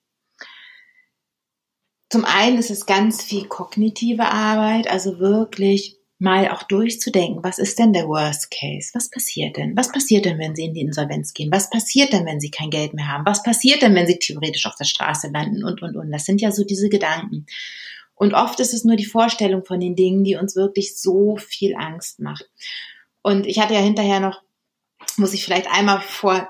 Zum 2.08 2.24
einen 2.24 2.58
ist 2.58 2.70
es 2.70 2.86
ganz 2.86 3.22
viel 3.22 3.46
kognitive 3.46 4.26
Arbeit, 4.26 4.88
also 4.88 5.18
wirklich 5.18 5.96
mal 6.18 6.50
auch 6.50 6.62
durchzudenken, 6.62 7.44
was 7.44 7.58
ist 7.58 7.78
denn 7.78 7.92
der 7.92 8.08
Worst 8.08 8.50
Case? 8.50 8.90
Was 8.94 9.10
passiert 9.10 9.56
denn? 9.56 9.76
Was 9.76 9.92
passiert 9.92 10.24
denn, 10.24 10.38
wenn 10.38 10.56
sie 10.56 10.64
in 10.64 10.74
die 10.74 10.80
Insolvenz 10.80 11.34
gehen? 11.34 11.52
Was 11.52 11.68
passiert 11.68 12.12
denn, 12.12 12.24
wenn 12.24 12.40
sie 12.40 12.50
kein 12.50 12.70
Geld 12.70 12.94
mehr 12.94 13.08
haben? 13.08 13.26
Was 13.26 13.42
passiert 13.42 13.82
denn, 13.82 13.94
wenn 13.94 14.06
sie 14.06 14.18
theoretisch 14.18 14.64
auf 14.66 14.76
der 14.76 14.86
Straße 14.86 15.28
landen? 15.28 15.62
Und, 15.62 15.82
und, 15.82 15.96
und. 15.96 16.10
Das 16.10 16.24
sind 16.24 16.40
ja 16.40 16.52
so 16.52 16.64
diese 16.64 16.88
Gedanken. 16.88 17.46
Und 18.14 18.32
oft 18.32 18.60
ist 18.60 18.72
es 18.72 18.84
nur 18.84 18.96
die 18.96 19.04
Vorstellung 19.04 19.64
von 19.64 19.78
den 19.78 19.94
Dingen, 19.94 20.24
die 20.24 20.36
uns 20.36 20.56
wirklich 20.56 20.98
so 20.98 21.36
viel 21.36 21.76
Angst 21.76 22.18
macht. 22.18 22.48
Und 23.20 23.46
ich 23.46 23.60
hatte 23.60 23.74
ja 23.74 23.80
hinterher 23.80 24.20
noch, 24.20 24.40
muss 25.18 25.34
ich 25.34 25.44
vielleicht 25.44 25.70
einmal 25.70 26.00
vor 26.00 26.48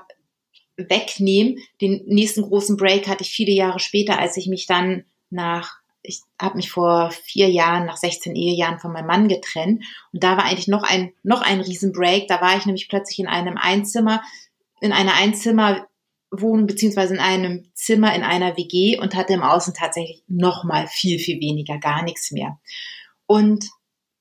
wegnehmen, 0.77 1.57
den 1.81 2.03
nächsten 2.05 2.43
großen 2.43 2.77
Break 2.77 3.07
hatte 3.07 3.23
ich 3.23 3.31
viele 3.31 3.51
Jahre 3.51 3.79
später, 3.79 4.19
als 4.19 4.37
ich 4.37 4.47
mich 4.47 4.65
dann 4.65 5.03
nach, 5.29 5.77
ich 6.01 6.21
habe 6.41 6.55
mich 6.55 6.71
vor 6.71 7.11
vier 7.11 7.49
Jahren, 7.49 7.85
nach 7.85 7.97
16 7.97 8.35
Ehejahren 8.35 8.79
von 8.79 8.91
meinem 8.91 9.07
Mann 9.07 9.27
getrennt. 9.27 9.83
Und 10.13 10.23
da 10.23 10.37
war 10.37 10.45
eigentlich 10.45 10.67
noch 10.67 10.83
ein, 10.83 11.13
noch 11.23 11.41
ein 11.41 11.61
Riesenbreak. 11.61 12.27
Da 12.27 12.41
war 12.41 12.57
ich 12.57 12.65
nämlich 12.65 12.87
plötzlich 12.89 13.19
in 13.19 13.27
einem 13.27 13.57
Einzimmer, 13.57 14.21
in 14.79 14.93
einer 14.93 15.15
Einzimmerwohnung, 15.15 16.67
beziehungsweise 16.67 17.15
in 17.15 17.19
einem 17.19 17.69
Zimmer 17.73 18.15
in 18.15 18.23
einer 18.23 18.57
WG 18.57 18.99
und 18.99 19.15
hatte 19.15 19.33
im 19.33 19.43
Außen 19.43 19.73
tatsächlich 19.73 20.23
noch 20.27 20.63
mal 20.63 20.87
viel, 20.87 21.19
viel 21.19 21.39
weniger, 21.41 21.77
gar 21.77 22.03
nichts 22.03 22.31
mehr. 22.31 22.57
Und 23.25 23.65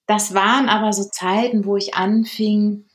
das 0.07 0.35
waren 0.35 0.69
aber 0.69 0.93
so 0.93 1.05
Zeiten, 1.05 1.65
wo 1.65 1.77
ich 1.77 1.95
anfing, 1.95 2.87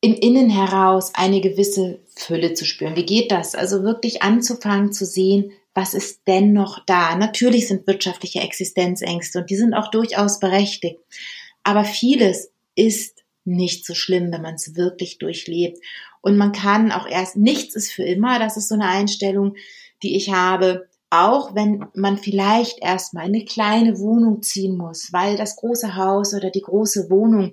im 0.00 0.14
Innen 0.14 0.50
heraus 0.50 1.14
eine 1.14 1.40
gewisse 1.40 2.00
Fülle 2.14 2.54
zu 2.54 2.64
spüren. 2.64 2.96
Wie 2.96 3.06
geht 3.06 3.32
das? 3.32 3.54
Also 3.54 3.82
wirklich 3.82 4.22
anzufangen 4.22 4.92
zu 4.92 5.04
sehen, 5.04 5.52
was 5.76 5.92
ist 5.92 6.26
denn 6.26 6.54
noch 6.54 6.80
da? 6.86 7.16
Natürlich 7.16 7.68
sind 7.68 7.86
wirtschaftliche 7.86 8.40
Existenzängste 8.40 9.40
und 9.40 9.50
die 9.50 9.56
sind 9.56 9.74
auch 9.74 9.90
durchaus 9.90 10.40
berechtigt. 10.40 10.98
Aber 11.62 11.84
vieles 11.84 12.50
ist 12.74 13.24
nicht 13.44 13.84
so 13.84 13.94
schlimm, 13.94 14.32
wenn 14.32 14.40
man 14.40 14.54
es 14.54 14.74
wirklich 14.74 15.18
durchlebt. 15.18 15.78
Und 16.22 16.38
man 16.38 16.52
kann 16.52 16.92
auch 16.92 17.06
erst, 17.06 17.36
nichts 17.36 17.76
ist 17.76 17.92
für 17.92 18.04
immer, 18.04 18.38
das 18.38 18.56
ist 18.56 18.68
so 18.68 18.74
eine 18.74 18.88
Einstellung, 18.88 19.54
die 20.02 20.16
ich 20.16 20.32
habe, 20.32 20.88
auch 21.10 21.54
wenn 21.54 21.84
man 21.94 22.16
vielleicht 22.16 22.82
erstmal 22.82 23.26
eine 23.26 23.44
kleine 23.44 23.98
Wohnung 23.98 24.42
ziehen 24.42 24.78
muss, 24.78 25.12
weil 25.12 25.36
das 25.36 25.56
große 25.56 25.94
Haus 25.94 26.32
oder 26.34 26.50
die 26.50 26.62
große 26.62 27.10
Wohnung 27.10 27.52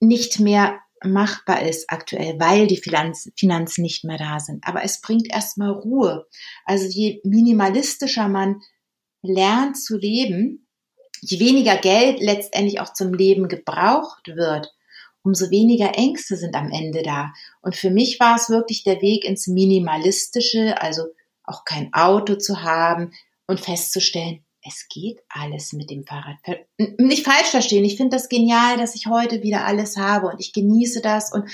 nicht 0.00 0.40
mehr 0.40 0.78
machbar 1.04 1.66
ist 1.66 1.90
aktuell, 1.90 2.38
weil 2.38 2.66
die 2.66 2.76
Finanz, 2.76 3.30
Finanzen 3.36 3.82
nicht 3.82 4.04
mehr 4.04 4.18
da 4.18 4.40
sind. 4.40 4.66
Aber 4.66 4.82
es 4.82 5.00
bringt 5.00 5.32
erstmal 5.32 5.70
Ruhe. 5.70 6.26
Also 6.64 6.86
je 6.86 7.20
minimalistischer 7.24 8.28
man 8.28 8.60
lernt 9.22 9.76
zu 9.76 9.96
leben, 9.96 10.66
je 11.20 11.40
weniger 11.40 11.76
Geld 11.76 12.20
letztendlich 12.20 12.80
auch 12.80 12.92
zum 12.92 13.12
Leben 13.12 13.48
gebraucht 13.48 14.28
wird, 14.28 14.72
umso 15.22 15.50
weniger 15.50 15.96
Ängste 15.96 16.36
sind 16.36 16.54
am 16.54 16.70
Ende 16.70 17.02
da. 17.02 17.32
Und 17.60 17.76
für 17.76 17.90
mich 17.90 18.20
war 18.20 18.36
es 18.36 18.48
wirklich 18.48 18.84
der 18.84 19.02
Weg 19.02 19.24
ins 19.24 19.46
Minimalistische, 19.46 20.80
also 20.80 21.04
auch 21.44 21.64
kein 21.64 21.92
Auto 21.92 22.36
zu 22.36 22.62
haben 22.62 23.12
und 23.46 23.60
festzustellen, 23.60 24.44
es 24.66 24.86
geht 24.88 25.20
alles 25.28 25.72
mit 25.72 25.90
dem 25.90 26.04
Fahrrad. 26.04 26.36
Nicht 26.98 27.24
falsch 27.24 27.48
verstehen, 27.48 27.84
ich 27.84 27.96
finde 27.96 28.16
das 28.16 28.28
genial, 28.28 28.76
dass 28.76 28.94
ich 28.94 29.06
heute 29.06 29.42
wieder 29.42 29.64
alles 29.64 29.96
habe 29.96 30.28
und 30.28 30.40
ich 30.40 30.52
genieße 30.52 31.00
das 31.00 31.32
und 31.32 31.48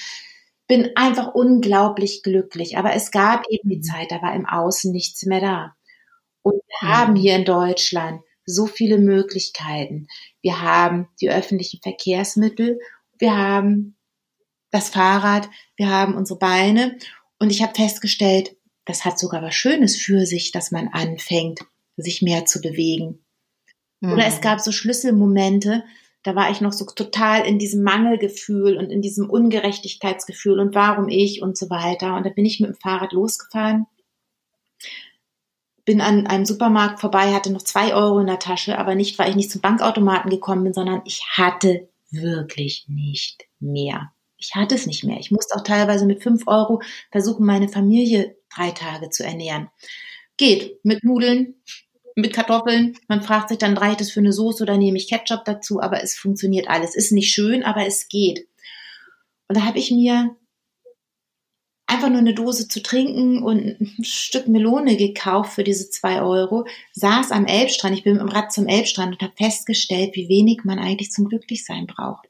bin 0.67 0.91
einfach 0.97 1.35
unglaublich 1.35 2.23
glücklich. 2.23 2.79
Aber 2.79 2.95
es 2.95 3.11
gab 3.11 3.47
eben 3.49 3.69
die 3.69 3.81
Zeit, 3.81 4.11
da 4.11 4.23
war 4.23 4.35
im 4.35 4.47
Außen 4.47 4.91
nichts 4.93 5.25
mehr 5.27 5.41
da. 5.41 5.75
Und 6.43 6.55
wir 6.55 6.89
Mhm. 6.89 6.93
haben 6.93 7.17
hier 7.17 7.37
in 7.37 7.45
Deutschland 7.45 8.23
so 8.47 8.67
viele 8.67 8.99
Möglichkeiten. 8.99 10.09
Wir 10.43 10.61
haben 10.63 11.09
die 11.21 11.31
öffentlichen 11.31 11.81
Verkehrsmittel, 11.83 12.79
wir 13.19 13.37
haben 13.37 13.97
das 14.71 14.89
Fahrrad, 14.91 15.49
wir 15.77 15.89
haben 15.89 16.15
unsere 16.15 16.39
Beine. 16.39 16.99
Und 17.39 17.51
ich 17.51 17.63
habe 17.63 17.75
festgestellt, 17.75 18.57
das 18.87 19.05
hat 19.05 19.19
sogar 19.19 19.43
was 19.43 19.55
Schönes 19.55 19.97
für 19.97 20.27
sich, 20.27 20.53
dass 20.53 20.71
man 20.71 20.89
anfängt, 20.89 21.61
sich 21.97 22.23
mehr 22.23 22.47
zu 22.47 22.61
bewegen. 22.61 23.25
Oder 24.03 24.27
es 24.27 24.41
gab 24.41 24.61
so 24.61 24.71
Schlüsselmomente, 24.71 25.83
da 26.23 26.35
war 26.35 26.51
ich 26.51 26.61
noch 26.61 26.73
so 26.73 26.85
total 26.87 27.47
in 27.47 27.59
diesem 27.59 27.83
Mangelgefühl 27.83 28.77
und 28.77 28.91
in 28.91 29.03
diesem 29.03 29.29
Ungerechtigkeitsgefühl 29.29 30.59
und 30.59 30.75
warum 30.75 31.09
ich 31.09 31.43
und 31.43 31.57
so 31.57 31.71
weiter. 31.71 32.17
Und 32.17 32.25
da 32.25 32.31
bin 32.31 32.47
ich 32.47 32.61
mit 32.61 32.71
dem 32.71 32.77
Fahrrad 32.77 33.13
losgefahren, 33.13 33.87
bin 35.85 36.01
an 36.01 36.27
einem 36.27 36.47
Supermarkt 36.47 37.01
vorbei, 37.01 37.33
hatte 37.33 37.53
noch 37.53 37.63
zwei 37.63 37.95
Euro 37.95 38.21
in 38.21 38.27
der 38.27 38.39
Tasche, 38.39 38.79
aber 38.79 38.95
nicht, 38.95 39.19
weil 39.19 39.31
ich 39.31 39.37
nicht 39.37 39.51
zum 39.51 39.61
Bankautomaten 39.61 40.31
gekommen 40.31 40.65
bin, 40.65 40.73
sondern 40.73 41.03
ich 41.05 41.23
hatte 41.33 41.89
wirklich 42.11 42.87
nicht 42.89 43.45
mehr. 43.61 44.13
Ich 44.39 44.55
hatte 44.55 44.75
es 44.75 44.87
nicht 44.87 45.05
mehr. 45.05 45.19
Ich 45.19 45.31
musste 45.31 45.57
auch 45.57 45.63
teilweise 45.63 46.07
mit 46.07 46.23
fünf 46.23 46.47
Euro 46.47 46.81
versuchen, 47.11 47.45
meine 47.45 47.69
Familie 47.69 48.37
drei 48.55 48.71
Tage 48.71 49.11
zu 49.11 49.25
ernähren. 49.25 49.69
Geht 50.37 50.83
mit 50.85 51.05
Nudeln, 51.05 51.55
mit 52.15 52.33
Kartoffeln. 52.33 52.97
Man 53.09 53.23
fragt 53.23 53.49
sich 53.49 53.59
dann, 53.59 53.77
reicht 53.77 54.01
es 54.01 54.13
für 54.13 54.21
eine 54.21 54.33
Soße 54.33 54.63
oder 54.63 54.77
nehme 54.77 54.99
ich 54.99 55.09
Ketchup 55.09 55.45
dazu? 55.45 55.81
Aber 55.81 56.03
es 56.03 56.15
funktioniert 56.15 56.69
alles. 56.69 56.95
Ist 56.95 57.13
nicht 57.13 57.33
schön, 57.33 57.63
aber 57.63 57.87
es 57.87 58.09
geht. 58.09 58.49
Und 59.49 59.57
da 59.57 59.65
habe 59.65 59.79
ich 59.79 59.91
mir 59.91 60.37
einfach 61.87 62.09
nur 62.09 62.19
eine 62.19 62.35
Dose 62.35 62.69
zu 62.69 62.83
trinken 62.83 63.43
und 63.43 63.81
ein 63.81 64.05
Stück 64.05 64.49
Melone 64.49 64.97
gekauft 64.97 65.53
für 65.53 65.65
diese 65.65 65.91
zwei 65.91 66.23
Euro, 66.23 66.67
saß 66.93 67.31
am 67.31 67.47
Elbstrand, 67.47 67.97
ich 67.97 68.05
bin 68.05 68.15
mit 68.15 68.23
dem 68.23 68.29
Rad 68.29 68.53
zum 68.53 68.67
Elbstrand 68.67 69.15
und 69.15 69.23
habe 69.23 69.35
festgestellt, 69.37 70.15
wie 70.15 70.29
wenig 70.29 70.65
man 70.65 70.79
eigentlich 70.79 71.11
zum 71.11 71.29
Glücklichsein 71.29 71.87
braucht. 71.87 72.29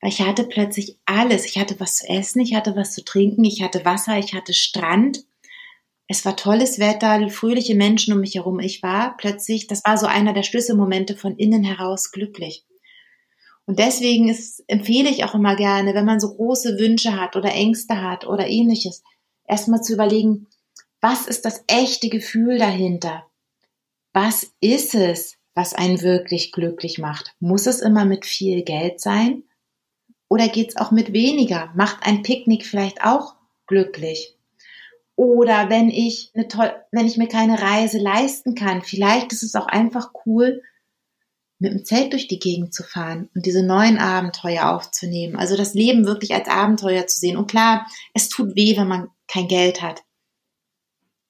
Weil 0.00 0.10
ich 0.10 0.20
hatte 0.20 0.44
plötzlich 0.44 0.98
alles. 1.06 1.44
Ich 1.44 1.58
hatte 1.58 1.78
was 1.80 1.98
zu 1.98 2.08
essen, 2.08 2.40
ich 2.40 2.54
hatte 2.54 2.76
was 2.76 2.92
zu 2.92 3.04
trinken, 3.04 3.44
ich 3.44 3.62
hatte 3.62 3.84
Wasser, 3.84 4.18
ich 4.18 4.34
hatte 4.34 4.54
Strand. 4.54 5.24
Es 6.10 6.24
war 6.24 6.36
tolles 6.36 6.78
Wetter, 6.78 7.28
fröhliche 7.28 7.74
Menschen 7.74 8.14
um 8.14 8.20
mich 8.20 8.34
herum. 8.34 8.60
Ich 8.60 8.82
war 8.82 9.14
plötzlich, 9.18 9.66
das 9.66 9.84
war 9.84 9.98
so 9.98 10.06
einer 10.06 10.32
der 10.32 10.42
Schlüsselmomente 10.42 11.14
von 11.14 11.36
innen 11.36 11.62
heraus 11.62 12.10
glücklich. 12.12 12.64
Und 13.66 13.78
deswegen 13.78 14.30
ist, 14.30 14.64
empfehle 14.66 15.10
ich 15.10 15.24
auch 15.24 15.34
immer 15.34 15.54
gerne, 15.54 15.92
wenn 15.92 16.06
man 16.06 16.18
so 16.18 16.34
große 16.34 16.78
Wünsche 16.78 17.20
hat 17.20 17.36
oder 17.36 17.52
Ängste 17.52 18.00
hat 18.00 18.26
oder 18.26 18.48
ähnliches, 18.48 19.02
erstmal 19.46 19.82
zu 19.82 19.92
überlegen, 19.92 20.46
Was 21.00 21.26
ist 21.28 21.44
das 21.44 21.62
echte 21.68 22.08
Gefühl 22.08 22.58
dahinter? 22.58 23.26
Was 24.14 24.50
ist 24.60 24.94
es, 24.94 25.36
was 25.54 25.74
einen 25.74 26.00
wirklich 26.00 26.52
glücklich 26.52 26.98
macht? 26.98 27.34
Muss 27.38 27.66
es 27.66 27.80
immer 27.80 28.06
mit 28.06 28.24
viel 28.24 28.62
Geld 28.64 29.00
sein? 29.00 29.44
Oder 30.28 30.48
geht's 30.48 30.76
auch 30.76 30.90
mit 30.90 31.12
weniger? 31.12 31.70
Macht 31.76 31.98
ein 32.06 32.22
Picknick 32.22 32.64
vielleicht 32.64 33.04
auch 33.04 33.34
glücklich? 33.66 34.37
Oder 35.18 35.68
wenn 35.68 35.90
ich, 35.90 36.30
eine 36.34 36.46
toll, 36.46 36.72
wenn 36.92 37.04
ich 37.04 37.16
mir 37.16 37.26
keine 37.26 37.60
Reise 37.60 37.98
leisten 37.98 38.54
kann, 38.54 38.82
vielleicht 38.82 39.32
ist 39.32 39.42
es 39.42 39.56
auch 39.56 39.66
einfach 39.66 40.12
cool, 40.24 40.62
mit 41.58 41.72
dem 41.72 41.84
Zelt 41.84 42.12
durch 42.12 42.28
die 42.28 42.38
Gegend 42.38 42.72
zu 42.72 42.84
fahren 42.84 43.28
und 43.34 43.44
diese 43.44 43.64
neuen 43.64 43.98
Abenteuer 43.98 44.70
aufzunehmen. 44.70 45.34
Also 45.34 45.56
das 45.56 45.74
Leben 45.74 46.06
wirklich 46.06 46.34
als 46.34 46.46
Abenteuer 46.46 47.04
zu 47.08 47.18
sehen. 47.18 47.36
Und 47.36 47.50
klar, 47.50 47.88
es 48.14 48.28
tut 48.28 48.54
weh, 48.54 48.76
wenn 48.76 48.86
man 48.86 49.08
kein 49.26 49.48
Geld 49.48 49.82
hat. 49.82 50.04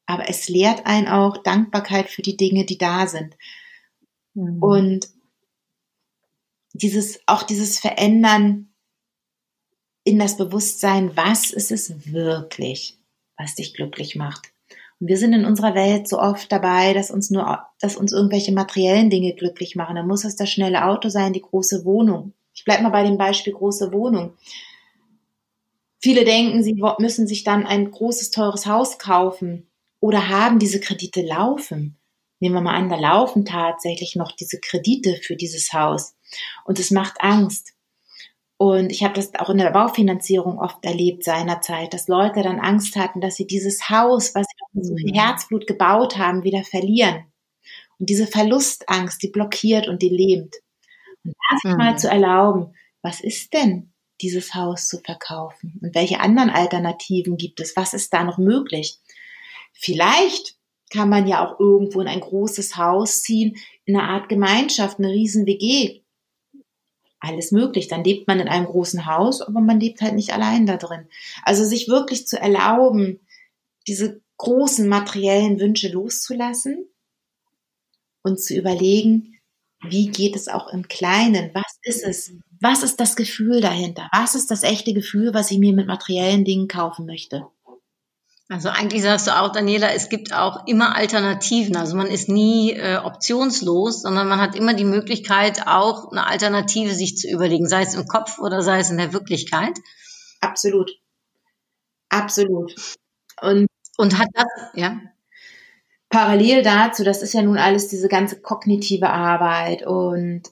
Aber 0.05 0.29
es 0.29 0.51
lehrt 0.51 0.85
einen 0.85 1.09
auch 1.09 1.42
Dankbarkeit 1.42 2.11
für 2.11 2.20
die 2.20 2.37
Dinge, 2.37 2.66
die 2.66 2.77
da 2.77 3.07
sind. 3.07 3.38
Mhm. 4.35 4.62
Und 4.62 5.09
dieses, 6.74 7.20
auch 7.24 7.42
dieses 7.42 7.79
Verändern 7.79 8.68
in 10.05 10.18
das 10.18 10.37
Bewusstsein, 10.37 11.16
was 11.16 11.53
ist 11.53 11.72
es 11.72 12.12
wirklich, 12.12 12.97
was 13.38 13.55
dich 13.55 13.74
glücklich 13.74 14.16
macht. 14.16 14.51
Und 15.01 15.07
wir 15.07 15.16
sind 15.16 15.33
in 15.33 15.44
unserer 15.44 15.74
Welt 15.74 16.09
so 16.09 16.18
oft 16.18 16.51
dabei, 16.51 16.92
dass 16.92 17.11
uns 17.11 17.31
nur, 17.31 17.61
dass 17.81 17.96
uns 17.96 18.12
irgendwelche 18.12 18.53
materiellen 18.53 19.11
Dinge 19.11 19.35
glücklich 19.35 19.77
machen. 19.77 19.96
Da 19.96 20.03
muss 20.03 20.24
es 20.24 20.37
das 20.37 20.51
schnelle 20.51 20.85
Auto 20.85 21.09
sein, 21.09 21.33
die 21.33 21.42
große 21.42 21.85
Wohnung. 21.85 22.33
Ich 22.53 22.64
bleibe 22.64 22.83
mal 22.83 22.90
bei 22.90 23.05
dem 23.05 23.16
Beispiel 23.16 23.53
große 23.53 23.92
Wohnung. 23.92 24.33
Viele 26.01 26.24
denken, 26.24 26.62
sie 26.62 26.81
müssen 26.98 27.27
sich 27.27 27.44
dann 27.44 27.66
ein 27.66 27.90
großes, 27.90 28.31
teures 28.31 28.66
Haus 28.66 28.98
kaufen 28.98 29.68
oder 30.01 30.29
haben 30.29 30.59
diese 30.59 30.81
Kredite 30.81 31.22
laufen. 31.22 31.96
Nehmen 32.40 32.55
wir 32.55 32.61
mal 32.61 32.74
an, 32.74 32.88
da 32.88 32.96
laufen 32.96 33.44
tatsächlich 33.44 34.14
noch 34.14 34.33
diese 34.33 34.61
Kredite 34.61 35.16
für 35.16 35.35
dieses 35.35 35.72
Haus. 35.72 36.14
Und 36.64 36.79
es 36.79 36.90
macht 36.90 37.20
Angst. 37.20 37.74
Und 38.59 38.90
ich 38.90 39.05
habe 39.05 39.14
das 39.14 39.33
auch 39.37 39.51
in 39.51 39.59
der 39.59 39.71
Baufinanzierung 39.71 40.59
oft 40.59 40.85
erlebt 40.85 41.23
seinerzeit, 41.23 41.94
dass 41.94 42.09
Leute 42.09 42.42
dann 42.42 42.59
Angst 42.59 42.97
hatten, 42.97 43.21
dass 43.21 43.37
sie 43.37 43.47
dieses 43.47 43.88
Haus, 43.88 44.35
was 44.35 44.47
sie 44.49 44.64
mit 44.73 44.85
so 44.85 44.94
mhm. 44.94 45.14
Herzblut 45.14 45.68
gebaut 45.68 46.18
haben, 46.18 46.42
wieder 46.42 46.64
verlieren. 46.64 47.25
Und 47.99 48.11
diese 48.11 48.27
Verlustangst, 48.27 49.23
die 49.23 49.29
blockiert 49.29 49.87
und 49.87 50.03
die 50.03 50.09
lähmt. 50.09 50.57
Und 51.25 51.35
da 51.35 51.57
sich 51.59 51.71
mhm. 51.71 51.77
mal 51.77 51.99
zu 51.99 52.11
erlauben, 52.11 52.75
was 53.01 53.21
ist 53.21 53.55
denn 53.55 53.92
dieses 54.21 54.55
Haus 54.55 54.88
zu 54.88 54.99
verkaufen? 54.99 55.79
Und 55.81 55.94
welche 55.94 56.18
anderen 56.18 56.51
Alternativen 56.51 57.37
gibt 57.37 57.61
es? 57.61 57.77
Was 57.77 57.94
ist 57.94 58.12
da 58.12 58.25
noch 58.25 58.38
möglich? 58.38 58.99
Vielleicht 59.73 60.57
kann 60.90 61.09
man 61.09 61.29
ja 61.29 61.47
auch 61.47 61.61
irgendwo 61.61 62.01
in 62.01 62.09
ein 62.09 62.21
großes 62.21 62.77
Haus 62.77 63.23
ziehen, 63.23 63.57
in 63.85 63.97
einer 63.97 64.09
Art 64.09 64.29
Gemeinschaft, 64.29 64.99
eine 64.99 65.11
riesen 65.11 65.47
WG, 65.47 66.01
alles 67.20 67.52
möglich. 67.52 67.88
Dann 67.88 68.04
lebt 68.04 68.28
man 68.28 68.40
in 68.40 68.48
einem 68.48 68.66
großen 68.66 69.07
Haus, 69.07 69.42
aber 69.42 69.61
man 69.61 69.81
lebt 69.81 70.00
halt 70.00 70.14
nicht 70.14 70.33
allein 70.33 70.66
da 70.66 70.76
drin. 70.76 71.09
Also 71.42 71.64
sich 71.64 71.88
wirklich 71.88 72.26
zu 72.26 72.40
erlauben, 72.40 73.20
diese 73.87 74.20
großen 74.37 74.88
materiellen 74.88 75.59
Wünsche 75.61 75.88
loszulassen 75.88 76.87
und 78.22 78.40
zu 78.40 78.54
überlegen, 78.54 79.38
wie 79.83 80.09
geht 80.09 80.37
es 80.37 80.48
auch 80.48 80.72
im 80.72 80.88
Kleinen? 80.88 81.50
Was 81.54 81.78
ist 81.83 82.04
es? 82.04 82.33
Was 82.61 82.83
ist 82.83 82.98
das 82.98 83.14
Gefühl 83.14 83.61
dahinter? 83.61 84.09
Was 84.12 84.35
ist 84.35 84.50
das 84.50 84.64
echte 84.64 84.92
Gefühl, 84.92 85.35
was 85.35 85.50
ich 85.50 85.59
mir 85.59 85.72
mit 85.72 85.87
materiellen 85.87 86.44
Dingen 86.44 86.66
kaufen 86.66 87.07
möchte? 87.07 87.46
Also 88.50 88.70
eigentlich 88.70 89.02
sagst 89.02 89.26
du 89.26 89.38
auch, 89.38 89.52
Daniela, 89.52 89.92
es 89.92 90.08
gibt 90.08 90.32
auch 90.32 90.66
immer 90.66 90.96
Alternativen. 90.96 91.76
Also 91.76 91.96
man 91.96 92.06
ist 92.06 92.30
nie 92.30 92.72
äh, 92.72 92.96
optionslos, 92.96 94.02
sondern 94.02 94.26
man 94.26 94.40
hat 94.40 94.56
immer 94.56 94.72
die 94.72 94.84
Möglichkeit, 94.84 95.66
auch 95.66 96.11
eine 96.11 96.26
Alternative 96.26 96.94
sich 96.94 97.18
zu 97.18 97.28
überlegen, 97.28 97.68
sei 97.68 97.82
es 97.82 97.94
im 97.94 98.06
Kopf 98.06 98.38
oder 98.38 98.62
sei 98.62 98.78
es 98.78 98.90
in 98.90 98.96
der 98.96 99.12
Wirklichkeit. 99.12 99.78
Absolut. 100.40 100.90
Absolut. 102.08 102.74
Und, 103.42 103.66
und 103.98 104.18
hat 104.18 104.28
das, 104.32 104.46
ja. 104.74 104.98
Parallel 106.08 106.62
dazu, 106.62 107.04
das 107.04 107.20
ist 107.20 107.34
ja 107.34 107.42
nun 107.42 107.58
alles 107.58 107.88
diese 107.88 108.08
ganze 108.08 108.40
kognitive 108.40 109.11
Arbeit 109.11 109.87
und 109.87 110.44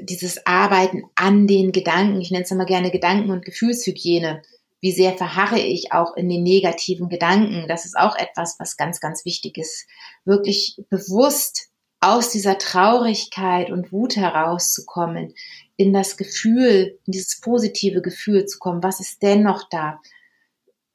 dieses 0.00 0.46
Arbeiten 0.46 1.02
an 1.14 1.46
den 1.46 1.72
Gedanken. 1.72 2.22
Ich 2.22 2.30
nenne 2.30 2.44
es 2.44 2.50
immer 2.50 2.64
gerne 2.64 2.90
Gedanken- 2.90 3.30
und 3.30 3.44
Gefühlshygiene 3.44 4.42
wie 4.80 4.92
sehr 4.92 5.16
verharre 5.16 5.58
ich 5.58 5.92
auch 5.92 6.16
in 6.16 6.28
den 6.28 6.42
negativen 6.42 7.08
Gedanken. 7.08 7.66
Das 7.68 7.84
ist 7.84 7.96
auch 7.96 8.16
etwas, 8.16 8.56
was 8.58 8.76
ganz, 8.76 9.00
ganz 9.00 9.24
wichtig 9.24 9.58
ist. 9.58 9.86
Wirklich 10.24 10.76
bewusst 10.88 11.68
aus 12.00 12.30
dieser 12.30 12.58
Traurigkeit 12.58 13.70
und 13.70 13.92
Wut 13.92 14.16
herauszukommen, 14.16 15.34
in 15.76 15.92
das 15.92 16.16
Gefühl, 16.16 16.98
in 17.06 17.12
dieses 17.12 17.40
positive 17.40 18.02
Gefühl 18.02 18.46
zu 18.46 18.58
kommen. 18.58 18.82
Was 18.82 19.00
ist 19.00 19.22
denn 19.22 19.42
noch 19.42 19.68
da? 19.68 20.00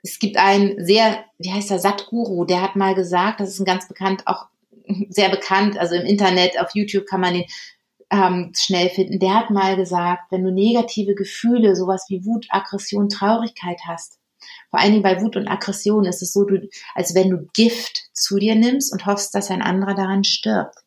Es 0.02 0.20
gibt 0.20 0.38
einen 0.38 0.84
sehr, 0.86 1.26
wie 1.38 1.52
heißt 1.52 1.70
der, 1.70 1.80
Satguru, 1.80 2.46
der 2.46 2.62
hat 2.62 2.76
mal 2.76 2.96
gesagt, 2.96 3.40
das 3.40 3.50
ist 3.50 3.60
ein 3.60 3.66
ganz 3.66 3.88
bekannt, 3.88 4.24
auch 4.28 4.48
sehr 5.10 5.30
bekannt, 5.30 5.78
also 5.78 5.96
im 5.96 6.06
Internet, 6.06 6.60
auf 6.60 6.72
YouTube 6.74 7.06
kann 7.06 7.22
man 7.22 7.34
den 7.34 7.46
ähm, 8.14 8.52
schnell 8.56 8.90
finden. 8.90 9.20
Der 9.20 9.34
hat 9.34 9.50
mal 9.50 9.76
gesagt, 9.76 10.32
wenn 10.32 10.44
du 10.44 10.52
negative 10.52 11.16
Gefühle, 11.16 11.76
sowas 11.76 12.06
wie 12.10 12.26
Wut, 12.26 12.46
Aggression, 12.50 13.10
Traurigkeit 13.10 13.82
hast, 13.88 14.20
vor 14.70 14.80
allen 14.80 14.92
Dingen 14.92 15.04
bei 15.04 15.22
Wut 15.22 15.36
und 15.36 15.48
Aggression 15.48 16.06
ist 16.06 16.22
es 16.22 16.34
so, 16.34 16.44
du, 16.44 16.68
als 16.96 17.16
wenn 17.16 17.30
du 17.30 17.48
Gift 17.54 18.10
zu 18.14 18.38
dir 18.38 18.56
nimmst 18.56 18.92
und 18.94 19.06
hoffst, 19.06 19.34
dass 19.34 19.50
ein 19.50 19.62
anderer 19.62 19.96
daran 19.96 20.24
stirbt. 20.24 20.78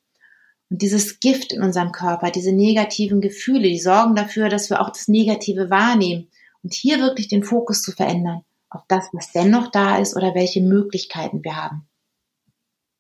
Und 0.71 0.83
dieses 0.83 1.21
Gift 1.21 1.53
in 1.53 1.63
unserem 1.63 1.93
Körper, 1.93 2.31
diese 2.31 2.53
negativen 2.53 3.21
Gefühle, 3.21 3.69
die 3.69 3.79
sorgen 3.79 4.15
dafür, 4.15 4.49
dass 4.49 4.71
wir 4.71 4.81
auch 4.81 4.91
das 4.91 5.09
Negative 5.09 5.71
wahrnehmen. 5.71 6.29
Und 6.63 6.75
hier 6.75 7.01
wirklich 7.01 7.29
den 7.29 7.45
Fokus 7.45 7.83
zu 7.83 7.93
verändern 7.93 8.43
auf 8.69 8.83
das, 8.89 9.09
was 9.13 9.33
dennoch 9.33 9.71
da 9.71 9.99
ist 9.99 10.17
oder 10.17 10.35
welche 10.35 10.61
Möglichkeiten 10.61 11.43
wir 11.45 11.57
haben. 11.57 11.89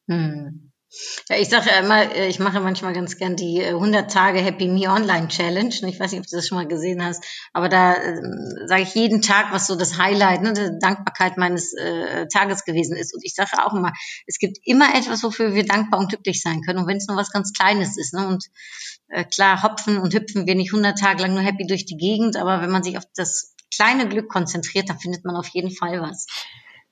Hm. 0.09 0.66
Ja, 1.29 1.37
ich 1.37 1.49
sage 1.49 1.71
ja 1.71 1.81
immer, 1.81 2.15
äh, 2.15 2.29
ich 2.29 2.39
mache 2.39 2.61
manchmal 2.61 2.93
ganz 2.93 3.17
gern 3.17 3.37
die 3.37 3.65
100 3.65 4.05
äh, 4.05 4.07
Tage 4.07 4.39
Happy 4.41 4.69
Me 4.69 4.89
Online 4.89 5.29
Challenge. 5.29 5.75
Ich 5.75 6.01
weiß 6.01 6.13
nicht, 6.13 6.21
ob 6.21 6.27
du 6.27 6.37
das 6.37 6.47
schon 6.47 6.59
mal 6.59 6.67
gesehen 6.67 7.05
hast, 7.05 7.25
aber 7.53 7.69
da 7.69 7.95
äh, 7.95 8.21
sage 8.67 8.83
ich 8.83 8.95
jeden 8.95 9.23
Tag, 9.23 9.53
was 9.53 9.67
so 9.67 9.77
das 9.77 9.99
Highlight, 9.99 10.43
ne, 10.43 10.53
die 10.53 10.79
Dankbarkeit 10.81 11.37
meines 11.37 11.73
äh, 11.75 12.27
Tages 12.29 12.65
gewesen 12.65 12.97
ist. 12.97 13.15
Und 13.15 13.25
ich 13.25 13.35
sage 13.35 13.65
auch 13.65 13.75
immer, 13.75 13.93
es 14.27 14.39
gibt 14.39 14.59
immer 14.65 14.95
etwas, 14.95 15.23
wofür 15.23 15.55
wir 15.55 15.67
dankbar 15.67 16.01
und 16.01 16.09
glücklich 16.09 16.41
sein 16.43 16.63
können. 16.63 16.79
Und 16.79 16.87
wenn 16.87 16.99
es 16.99 17.09
nur 17.09 17.17
was 17.17 17.31
ganz 17.31 17.53
Kleines 17.53 17.97
ist. 17.97 18.15
Ne? 18.15 18.27
Und 18.27 18.45
äh, 19.09 19.25
klar, 19.25 19.63
hopfen 19.63 19.99
und 19.99 20.15
hüpfen 20.15 20.47
wir 20.47 20.55
nicht 20.55 20.73
100 20.73 20.99
Tage 20.99 21.23
lang 21.23 21.35
nur 21.35 21.43
happy 21.43 21.67
durch 21.67 21.87
die 21.87 21.97
Gegend, 21.97 22.37
aber 22.37 22.61
wenn 22.61 22.71
man 22.71 22.83
sich 22.83 22.99
auf 22.99 23.05
das 23.15 23.55
kleine 23.75 24.09
Glück 24.09 24.29
konzentriert, 24.29 24.89
dann 24.89 24.99
findet 24.99 25.25
man 25.25 25.37
auf 25.37 25.49
jeden 25.49 25.71
Fall 25.71 26.01
was. 26.01 26.27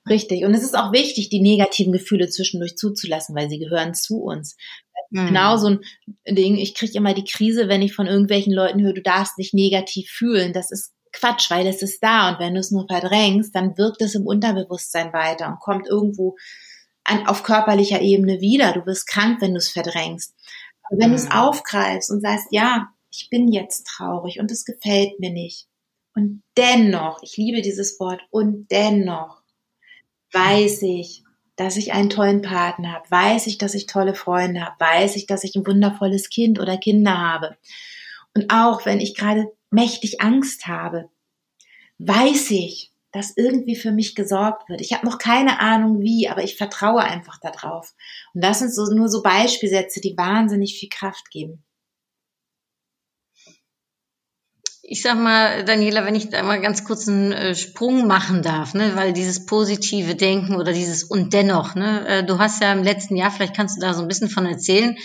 Richtig. 0.07 0.45
Und 0.45 0.53
es 0.53 0.63
ist 0.63 0.77
auch 0.77 0.91
wichtig, 0.91 1.29
die 1.29 1.41
negativen 1.41 1.91
Gefühle 1.91 2.29
zwischendurch 2.29 2.77
zuzulassen, 2.77 3.35
weil 3.35 3.49
sie 3.49 3.57
gehören 3.57 3.93
zu 3.95 4.21
uns. 4.21 4.55
Mhm. 5.09 5.27
Genau 5.27 5.57
so 5.57 5.69
ein 5.69 5.79
Ding. 6.27 6.57
Ich 6.57 6.75
kriege 6.75 6.97
immer 6.97 7.13
die 7.13 7.23
Krise, 7.23 7.67
wenn 7.67 7.81
ich 7.81 7.95
von 7.95 8.07
irgendwelchen 8.07 8.53
Leuten 8.53 8.81
höre, 8.81 8.93
du 8.93 9.01
darfst 9.01 9.37
nicht 9.37 9.53
negativ 9.53 10.09
fühlen. 10.09 10.53
Das 10.53 10.71
ist 10.71 10.93
Quatsch, 11.11 11.49
weil 11.49 11.65
es 11.65 11.81
ist 11.81 12.03
da. 12.03 12.29
Und 12.29 12.39
wenn 12.39 12.53
du 12.53 12.59
es 12.59 12.71
nur 12.71 12.85
verdrängst, 12.87 13.55
dann 13.55 13.77
wirkt 13.77 14.01
es 14.01 14.15
im 14.15 14.27
Unterbewusstsein 14.27 15.11
weiter 15.13 15.47
und 15.47 15.59
kommt 15.59 15.87
irgendwo 15.87 16.35
an, 17.03 17.25
auf 17.27 17.43
körperlicher 17.43 18.01
Ebene 18.01 18.41
wieder. 18.41 18.73
Du 18.73 18.85
wirst 18.85 19.07
krank, 19.07 19.41
wenn 19.41 19.53
du 19.53 19.57
es 19.57 19.69
verdrängst. 19.69 20.35
Aber 20.83 20.99
wenn 20.99 21.09
mhm. 21.09 21.15
du 21.15 21.21
es 21.21 21.31
aufgreifst 21.31 22.11
und 22.11 22.21
sagst, 22.21 22.47
ja, 22.51 22.89
ich 23.11 23.29
bin 23.29 23.51
jetzt 23.51 23.87
traurig 23.87 24.39
und 24.39 24.51
es 24.51 24.65
gefällt 24.65 25.19
mir 25.19 25.31
nicht. 25.31 25.67
Und 26.15 26.43
dennoch, 26.57 27.19
ich 27.23 27.37
liebe 27.37 27.61
dieses 27.61 27.99
Wort, 27.99 28.21
und 28.29 28.67
dennoch 28.71 29.41
weiß 30.31 30.81
ich, 30.83 31.23
dass 31.55 31.77
ich 31.77 31.93
einen 31.93 32.09
tollen 32.09 32.41
Partner 32.41 32.93
habe, 32.93 33.09
weiß 33.09 33.47
ich, 33.47 33.57
dass 33.57 33.73
ich 33.73 33.85
tolle 33.85 34.13
Freunde 34.13 34.61
habe, 34.61 34.75
weiß 34.79 35.15
ich, 35.15 35.25
dass 35.25 35.43
ich 35.43 35.55
ein 35.55 35.65
wundervolles 35.65 36.29
Kind 36.29 36.59
oder 36.59 36.77
Kinder 36.77 37.17
habe. 37.17 37.57
Und 38.33 38.51
auch 38.51 38.85
wenn 38.85 38.99
ich 38.99 39.15
gerade 39.15 39.51
mächtig 39.69 40.21
Angst 40.21 40.67
habe, 40.67 41.09
weiß 41.99 42.51
ich, 42.51 42.91
dass 43.11 43.37
irgendwie 43.37 43.77
für 43.77 43.93
mich 43.93 44.13
gesorgt 44.13 44.67
wird. 44.67 44.81
Ich 44.81 44.91
habe 44.91 45.05
noch 45.05 45.17
keine 45.17 45.61
Ahnung 45.61 46.01
wie, 46.01 46.27
aber 46.27 46.43
ich 46.43 46.57
vertraue 46.57 47.01
einfach 47.01 47.39
darauf. 47.39 47.93
Und 48.33 48.43
das 48.43 48.59
sind 48.59 48.73
so, 48.73 48.93
nur 48.93 49.07
so 49.07 49.23
Beispielsätze, 49.23 50.01
die 50.01 50.17
wahnsinnig 50.17 50.77
viel 50.77 50.89
Kraft 50.89 51.31
geben. 51.31 51.63
Ich 54.87 55.01
sag 55.01 55.17
mal, 55.17 55.65
Daniela, 55.65 56.05
wenn 56.05 56.13
ich 56.13 56.29
da 56.29 56.43
mal 56.43 56.61
ganz 56.61 56.83
kurz 56.83 57.07
einen 57.07 57.31
äh, 57.31 57.55
Sprung 57.55 58.05
machen 58.05 58.43
darf, 58.43 58.75
ne, 58.75 58.91
weil 58.95 59.13
dieses 59.13 59.45
positive 59.45 60.15
Denken 60.15 60.55
oder 60.55 60.73
dieses 60.73 61.03
und 61.03 61.33
dennoch, 61.33 61.73
ne, 61.73 62.07
äh, 62.07 62.23
du 62.23 62.37
hast 62.37 62.61
ja 62.61 62.71
im 62.71 62.83
letzten 62.83 63.15
Jahr, 63.15 63.31
vielleicht 63.31 63.55
kannst 63.55 63.77
du 63.77 63.81
da 63.81 63.95
so 63.95 64.03
ein 64.03 64.07
bisschen 64.07 64.29
von 64.29 64.45
erzählen, 64.45 64.95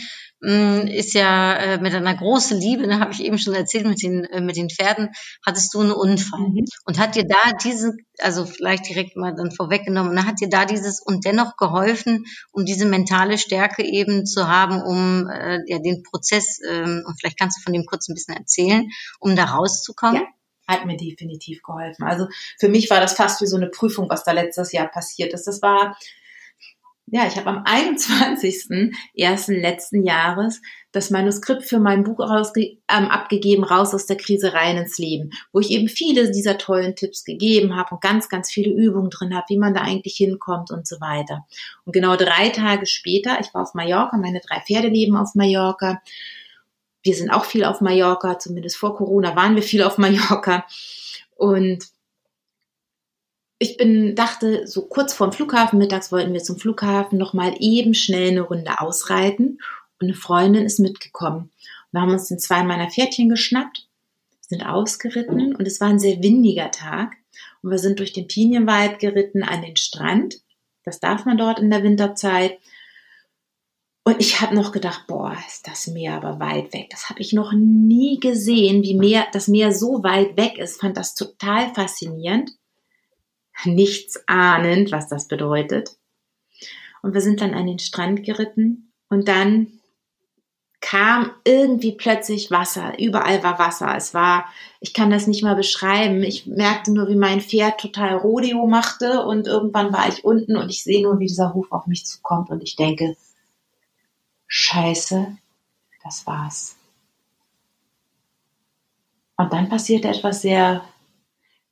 ist 0.43 1.13
ja 1.13 1.55
äh, 1.55 1.81
mit 1.81 1.95
einer 1.95 2.15
großen 2.15 2.59
Liebe, 2.59 2.87
ne, 2.87 2.99
habe 2.99 3.13
ich 3.13 3.23
eben 3.23 3.39
schon 3.39 3.55
erzählt, 3.55 3.87
mit 3.87 4.03
den, 4.03 4.25
äh, 4.25 4.41
mit 4.41 4.57
den 4.57 4.71
Pferden, 4.71 5.11
hattest 5.45 5.75
du 5.75 5.81
einen 5.81 5.93
Unfall. 5.93 6.41
Mhm. 6.41 6.65
Und 6.87 6.99
hat 6.99 7.15
dir 7.15 7.25
da 7.27 7.53
diesen, 7.63 7.99
also 8.19 8.47
vielleicht 8.47 8.89
direkt 8.89 9.17
mal 9.17 9.35
dann 9.35 9.51
vorweggenommen, 9.51 10.15
ne, 10.15 10.25
hat 10.25 10.41
dir 10.41 10.49
da 10.49 10.65
dieses 10.65 11.03
und 11.03 11.27
dennoch 11.27 11.57
geholfen, 11.57 12.25
um 12.53 12.65
diese 12.65 12.87
mentale 12.87 13.37
Stärke 13.37 13.85
eben 13.85 14.25
zu 14.25 14.49
haben, 14.49 14.83
um 14.83 15.29
äh, 15.29 15.59
ja, 15.67 15.79
den 15.79 16.03
Prozess, 16.03 16.59
ähm, 16.67 17.05
und 17.07 17.21
vielleicht 17.21 17.39
kannst 17.39 17.59
du 17.59 17.63
von 17.63 17.75
dem 17.75 17.85
kurz 17.85 18.09
ein 18.09 18.15
bisschen 18.15 18.37
erzählen, 18.37 18.89
um 19.19 19.37
da 19.37 19.45
rauszukommen? 19.45 20.23
Ja. 20.23 20.29
Hat 20.67 20.87
mir 20.87 20.97
definitiv 20.97 21.63
geholfen. 21.63 22.05
Also 22.05 22.29
für 22.59 22.69
mich 22.69 22.89
war 22.91 23.01
das 23.01 23.15
fast 23.15 23.43
wie 23.43 23.47
so 23.47 23.57
eine 23.57 23.69
Prüfung, 23.69 24.09
was 24.09 24.23
da 24.23 24.31
letztes 24.31 24.71
Jahr 24.71 24.87
passiert 24.87 25.33
ist. 25.33 25.49
Das 25.49 25.61
war, 25.63 25.97
ja, 27.13 27.27
ich 27.27 27.37
habe 27.37 27.49
am 27.49 27.65
21.01. 27.65 29.61
letzten 29.61 30.05
Jahres 30.05 30.63
das 30.93 31.11
Manuskript 31.11 31.65
für 31.65 31.81
mein 31.81 32.05
Buch 32.05 32.21
ähm, 32.57 32.77
abgegeben, 32.89 33.65
raus 33.65 33.95
aus 33.95 34.07
der 34.07 34.17
Krise 34.17 34.53
rein 34.55 34.77
ins 34.77 34.97
Leben, 34.99 35.31
wo 35.53 35.59
ich 35.59 35.71
eben 35.71 35.89
viele 35.89 36.31
dieser 36.31 36.57
tollen 36.57 36.95
Tipps 36.95 37.25
gegeben 37.25 37.75
habe 37.77 37.95
und 37.95 38.01
ganz, 38.01 38.29
ganz 38.29 38.51
viele 38.51 38.73
Übungen 38.73 39.11
drin 39.11 39.35
habe, 39.35 39.47
wie 39.49 39.59
man 39.59 39.75
da 39.75 39.81
eigentlich 39.81 40.15
hinkommt 40.17 40.71
und 40.71 40.87
so 40.87 41.01
weiter. 41.01 41.47
Und 41.85 41.93
genau 41.93 42.15
drei 42.17 42.51
Tage 42.51 42.87
später, 42.87 43.39
ich 43.41 43.53
war 43.55 43.63
auf 43.63 43.75
Mallorca, 43.75 44.17
meine 44.17 44.41
drei 44.41 44.61
Pferde 44.61 44.89
leben 44.89 45.17
auf 45.17 45.35
Mallorca. 45.35 46.01
Wir 47.03 47.15
sind 47.15 47.31
auch 47.31 47.45
viel 47.45 47.65
auf 47.65 47.81
Mallorca, 47.81 48.39
zumindest 48.39 48.77
vor 48.77 48.95
Corona 48.97 49.35
waren 49.35 49.57
wir 49.57 49.63
viel 49.63 49.83
auf 49.83 49.99
Mallorca. 49.99 50.65
Und 51.35 51.89
ich 53.63 53.77
bin, 53.77 54.17
dachte, 54.17 54.67
so 54.67 54.87
kurz 54.87 55.13
vorm 55.13 55.33
Flughafen, 55.33 55.79
mittags 55.79 56.11
wollten 56.11 56.33
wir 56.33 56.43
zum 56.43 56.57
Flughafen 56.57 57.19
noch 57.19 57.35
mal 57.35 57.55
eben 57.61 57.93
schnell 57.93 58.31
eine 58.31 58.41
Runde 58.41 58.81
ausreiten. 58.81 59.61
Und 60.01 60.07
eine 60.07 60.15
Freundin 60.15 60.65
ist 60.65 60.81
mitgekommen. 60.81 61.51
Wir 61.93 62.01
haben 62.01 62.11
uns 62.11 62.29
dann 62.29 62.39
zwei 62.39 62.63
meiner 62.63 62.89
Pferdchen 62.89 63.29
geschnappt, 63.29 63.87
sind 64.41 64.65
ausgeritten 64.65 65.55
und 65.55 65.67
es 65.67 65.79
war 65.79 65.89
ein 65.89 65.99
sehr 65.99 66.23
windiger 66.23 66.71
Tag. 66.71 67.13
Und 67.63 67.71
wir 67.71 67.79
sind 67.79 67.99
durch 67.99 68.15
den 68.15 68.27
Pinienwald 68.27 68.99
geritten 68.99 69.43
an 69.43 69.61
den 69.61 69.77
Strand. 69.77 70.41
Das 70.83 70.99
darf 70.99 71.27
man 71.27 71.37
dort 71.37 71.59
in 71.59 71.71
der 71.71 71.83
Winterzeit. 71.83 72.59
Und 74.05 74.21
ich 74.21 74.41
habe 74.41 74.55
noch 74.55 74.73
gedacht, 74.73 75.07
boah, 75.07 75.37
ist 75.47 75.67
das 75.67 75.87
Meer 75.87 76.15
aber 76.15 76.41
weit 76.41 76.73
weg. 76.73 76.89
Das 76.89 77.11
habe 77.11 77.21
ich 77.21 77.35
noch 77.35 77.53
nie 77.53 78.19
gesehen, 78.21 78.83
wie 78.83 78.95
Meer, 78.95 79.27
das 79.35 79.49
Meer 79.49 79.75
so 79.75 80.03
weit 80.03 80.39
weg 80.39 80.57
ist. 80.57 80.81
Fand 80.81 80.97
das 80.97 81.15
total 81.15 81.75
faszinierend 81.75 82.53
nichts 83.65 84.23
ahnend, 84.27 84.93
was 84.93 85.09
das 85.09 85.29
bedeutet. 85.29 85.97
Und 87.03 87.15
wir 87.15 87.21
sind 87.21 87.41
dann 87.41 87.55
an 87.55 87.67
den 87.67 87.79
Strand 87.79 88.25
geritten 88.25 88.93
und 89.09 89.29
dann 89.29 89.69
kam 90.81 91.31
irgendwie 91.45 91.93
plötzlich 91.93 92.51
Wasser. 92.51 92.99
Überall 92.99 93.43
war 93.43 93.59
Wasser. 93.59 93.95
Es 93.97 94.15
war, 94.15 94.47
ich 94.81 94.95
kann 94.95 95.11
das 95.11 95.27
nicht 95.27 95.43
mal 95.43 95.55
beschreiben. 95.55 96.23
Ich 96.23 96.47
merkte 96.47 96.93
nur, 96.93 97.09
wie 97.09 97.17
mein 97.17 97.43
Pferd 97.43 97.81
total 97.81 98.17
Rodeo 98.17 98.67
machte 98.67 99.23
und 99.25 99.47
irgendwann 99.47 99.93
war 99.93 100.09
ich 100.09 100.25
unten 100.25 100.57
und 100.57 100.71
ich 100.71 100.83
sehe 100.83 101.03
nur, 101.03 101.19
wie 101.19 101.27
dieser 101.27 101.49
Ruf 101.49 101.71
auf 101.71 101.87
mich 101.87 102.07
zukommt 102.07 102.51
und 102.51 102.63
ich 102.63 102.77
denke, 102.77 103.17
Scheiße, 104.47 105.37
das 106.03 106.27
war's. 106.27 106.77
Und 109.37 109.53
dann 109.53 109.69
passierte 109.69 110.09
etwas 110.09 110.43
sehr 110.43 110.83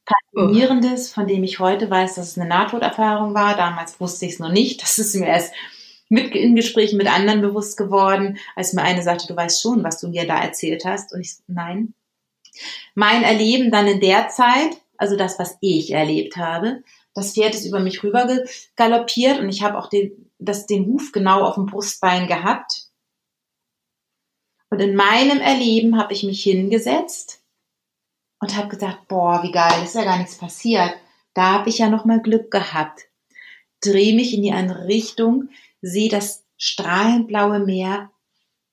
Faszinierendes, 0.09 1.13
von 1.13 1.27
dem 1.27 1.45
ich 1.45 1.59
heute 1.59 1.91
weiß, 1.91 2.15
dass 2.15 2.29
es 2.29 2.39
eine 2.39 2.49
Nahtoderfahrung 2.49 3.35
war. 3.35 3.57
Damals 3.57 4.01
wusste 4.01 4.27
ich 4.27 4.33
es 4.35 4.39
noch 4.39 4.53
nicht. 4.53 4.83
Das 4.83 4.99
ist 4.99 5.15
mir 5.15 5.27
erst 5.27 5.53
mit, 6.09 6.35
in 6.35 6.57
Gesprächen 6.57 6.97
mit 6.97 7.13
anderen 7.13 7.43
bewusst 7.43 7.77
geworden, 7.77 8.39
als 8.57 8.73
mir 8.73 8.83
eine 8.83 9.03
sagte, 9.03 9.27
du 9.27 9.37
weißt 9.37 9.61
schon, 9.61 9.85
was 9.85 10.01
du 10.01 10.09
mir 10.09 10.27
da 10.27 10.41
erzählt 10.41 10.85
hast. 10.85 11.13
Und 11.13 11.21
ich, 11.21 11.35
nein. 11.47 11.95
Mein 12.95 13.23
Erleben 13.23 13.71
dann 13.71 13.87
in 13.87 14.01
der 14.01 14.29
Zeit, 14.29 14.79
also 14.97 15.17
das, 15.17 15.39
was 15.39 15.59
ich 15.61 15.93
erlebt 15.93 16.37
habe, 16.37 16.83
das 17.15 17.35
Pferd 17.35 17.55
ist 17.55 17.67
über 17.67 17.81
mich 17.81 18.03
rüber 18.03 18.27
galoppiert 18.77 19.41
und 19.41 19.49
ich 19.49 19.63
habe 19.63 19.79
auch 19.79 19.89
den, 19.89 20.31
das, 20.39 20.67
den 20.67 20.87
Huf 20.87 21.13
genau 21.13 21.43
auf 21.43 21.55
dem 21.55 21.67
Brustbein 21.67 22.27
gehabt. 22.27 22.85
Und 24.71 24.81
in 24.81 24.95
meinem 24.95 25.41
Erleben 25.41 25.99
habe 25.99 26.13
ich 26.13 26.23
mich 26.23 26.43
hingesetzt 26.43 27.43
und 28.41 28.57
habe 28.57 28.69
gedacht, 28.69 29.09
boah, 29.09 29.43
wie 29.43 29.53
geil, 29.53 29.83
ist 29.83 29.95
ja 29.95 30.05
gar 30.05 30.19
nichts 30.19 30.37
passiert. 30.37 30.95
Da 31.35 31.53
habe 31.53 31.69
ich 31.69 31.79
ja 31.79 31.89
noch 31.89 32.05
mal 32.05 32.21
Glück 32.21 32.51
gehabt. 32.51 33.07
Dreh 33.81 34.13
mich 34.13 34.35
in 34.35 34.43
die 34.43 34.53
andere 34.53 34.87
Richtung, 34.87 35.51
sehe 35.81 36.09
das 36.09 36.45
strahlend 36.57 37.29
blaue 37.29 37.61
Meer, 37.61 38.11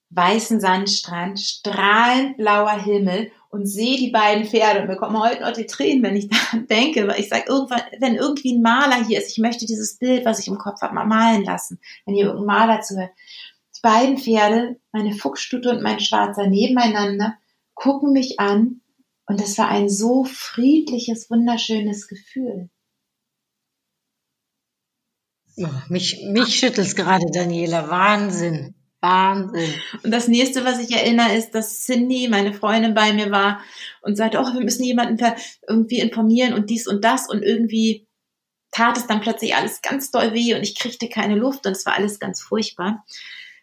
weißen 0.10 0.60
Sandstrand, 0.60 1.39
strahlend 1.39 2.38
blauer 2.38 2.80
Himmel 2.82 3.32
und 3.49 3.67
sehe 3.67 3.97
die 3.97 4.10
beiden 4.10 4.45
Pferde 4.45 4.82
und 4.82 4.88
mir 4.88 4.97
kommen 4.97 5.19
heute 5.19 5.41
noch 5.41 5.51
die 5.51 5.65
Tränen, 5.65 6.04
wenn 6.04 6.15
ich 6.15 6.30
daran 6.30 6.67
denke, 6.67 7.08
weil 7.08 7.19
ich 7.19 7.30
sage, 7.30 7.45
irgendwann, 7.47 7.82
wenn 7.99 8.15
irgendwie 8.15 8.54
ein 8.54 8.62
Maler 8.62 9.06
hier 9.06 9.19
ist, 9.19 9.32
ich 9.32 9.38
möchte 9.38 9.65
dieses 9.65 9.97
Bild, 9.97 10.25
was 10.25 10.39
ich 10.39 10.47
im 10.47 10.58
Kopf 10.58 10.82
habe, 10.82 10.93
mal 10.93 11.06
malen 11.06 11.43
lassen, 11.43 11.80
wenn 12.06 12.15
hier 12.15 12.25
irgendein 12.25 12.47
Maler 12.47 12.82
zuhört. 12.82 13.12
Die 13.78 13.82
beiden 13.82 14.17
Pferde, 14.17 14.78
meine 14.91 15.13
Fuchsstute 15.13 15.69
und 15.69 15.84
mein 15.84 15.99
Schwarzer 15.99 16.47
nebeneinander, 16.47 17.36
gucken 17.75 18.13
mich 18.13 18.39
an 18.39 18.82
und 19.27 19.41
es 19.41 19.57
war 19.57 19.69
ein 19.69 19.89
so 19.89 20.23
friedliches, 20.23 21.29
wunderschönes 21.29 22.07
Gefühl. 22.07 22.69
Oh, 25.57 25.67
mich 25.89 26.21
mich 26.27 26.55
schüttelt's 26.55 26.95
gerade, 26.95 27.25
Daniela. 27.31 27.89
Wahnsinn. 27.89 28.75
Wahnsinn. 29.01 29.73
Und 30.03 30.11
das 30.11 30.27
nächste, 30.27 30.65
was 30.65 30.79
ich 30.79 30.91
erinnere, 30.91 31.35
ist, 31.35 31.51
dass 31.51 31.85
Cindy, 31.85 32.27
meine 32.27 32.53
Freundin, 32.53 32.93
bei 32.93 33.13
mir 33.13 33.31
war 33.31 33.61
und 34.01 34.17
sagte, 34.17 34.39
oh, 34.39 34.53
wir 34.53 34.61
müssen 34.61 34.83
jemanden 34.83 35.17
irgendwie 35.67 35.99
informieren 35.99 36.53
und 36.53 36.69
dies 36.69 36.88
und 36.88 37.03
das 37.05 37.29
und 37.29 37.43
irgendwie 37.43 38.07
tat 38.71 38.97
es 38.97 39.07
dann 39.07 39.21
plötzlich 39.21 39.55
alles 39.55 39.81
ganz 39.81 40.11
doll 40.11 40.33
weh 40.33 40.53
und 40.53 40.61
ich 40.61 40.77
kriegte 40.77 41.07
keine 41.07 41.35
Luft 41.35 41.65
und 41.65 41.71
es 41.71 41.85
war 41.85 41.93
alles 41.93 42.19
ganz 42.19 42.41
furchtbar. 42.41 43.05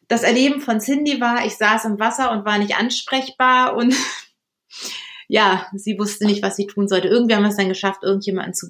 Das 0.08 0.22
Erleben 0.22 0.60
von 0.60 0.80
Cindy 0.80 1.20
war, 1.20 1.44
ich 1.44 1.56
saß 1.56 1.84
im 1.84 1.98
Wasser 2.00 2.32
und 2.32 2.44
war 2.44 2.58
nicht 2.58 2.76
ansprechbar 2.76 3.76
und 3.76 3.94
ja, 5.32 5.66
sie 5.74 5.98
wusste 5.98 6.26
nicht, 6.26 6.42
was 6.42 6.56
sie 6.56 6.66
tun 6.66 6.88
sollte. 6.88 7.08
Irgendwie 7.08 7.34
haben 7.34 7.42
wir 7.42 7.48
es 7.48 7.56
dann 7.56 7.70
geschafft, 7.70 8.02
irgendjemanden 8.02 8.52
zu 8.52 8.66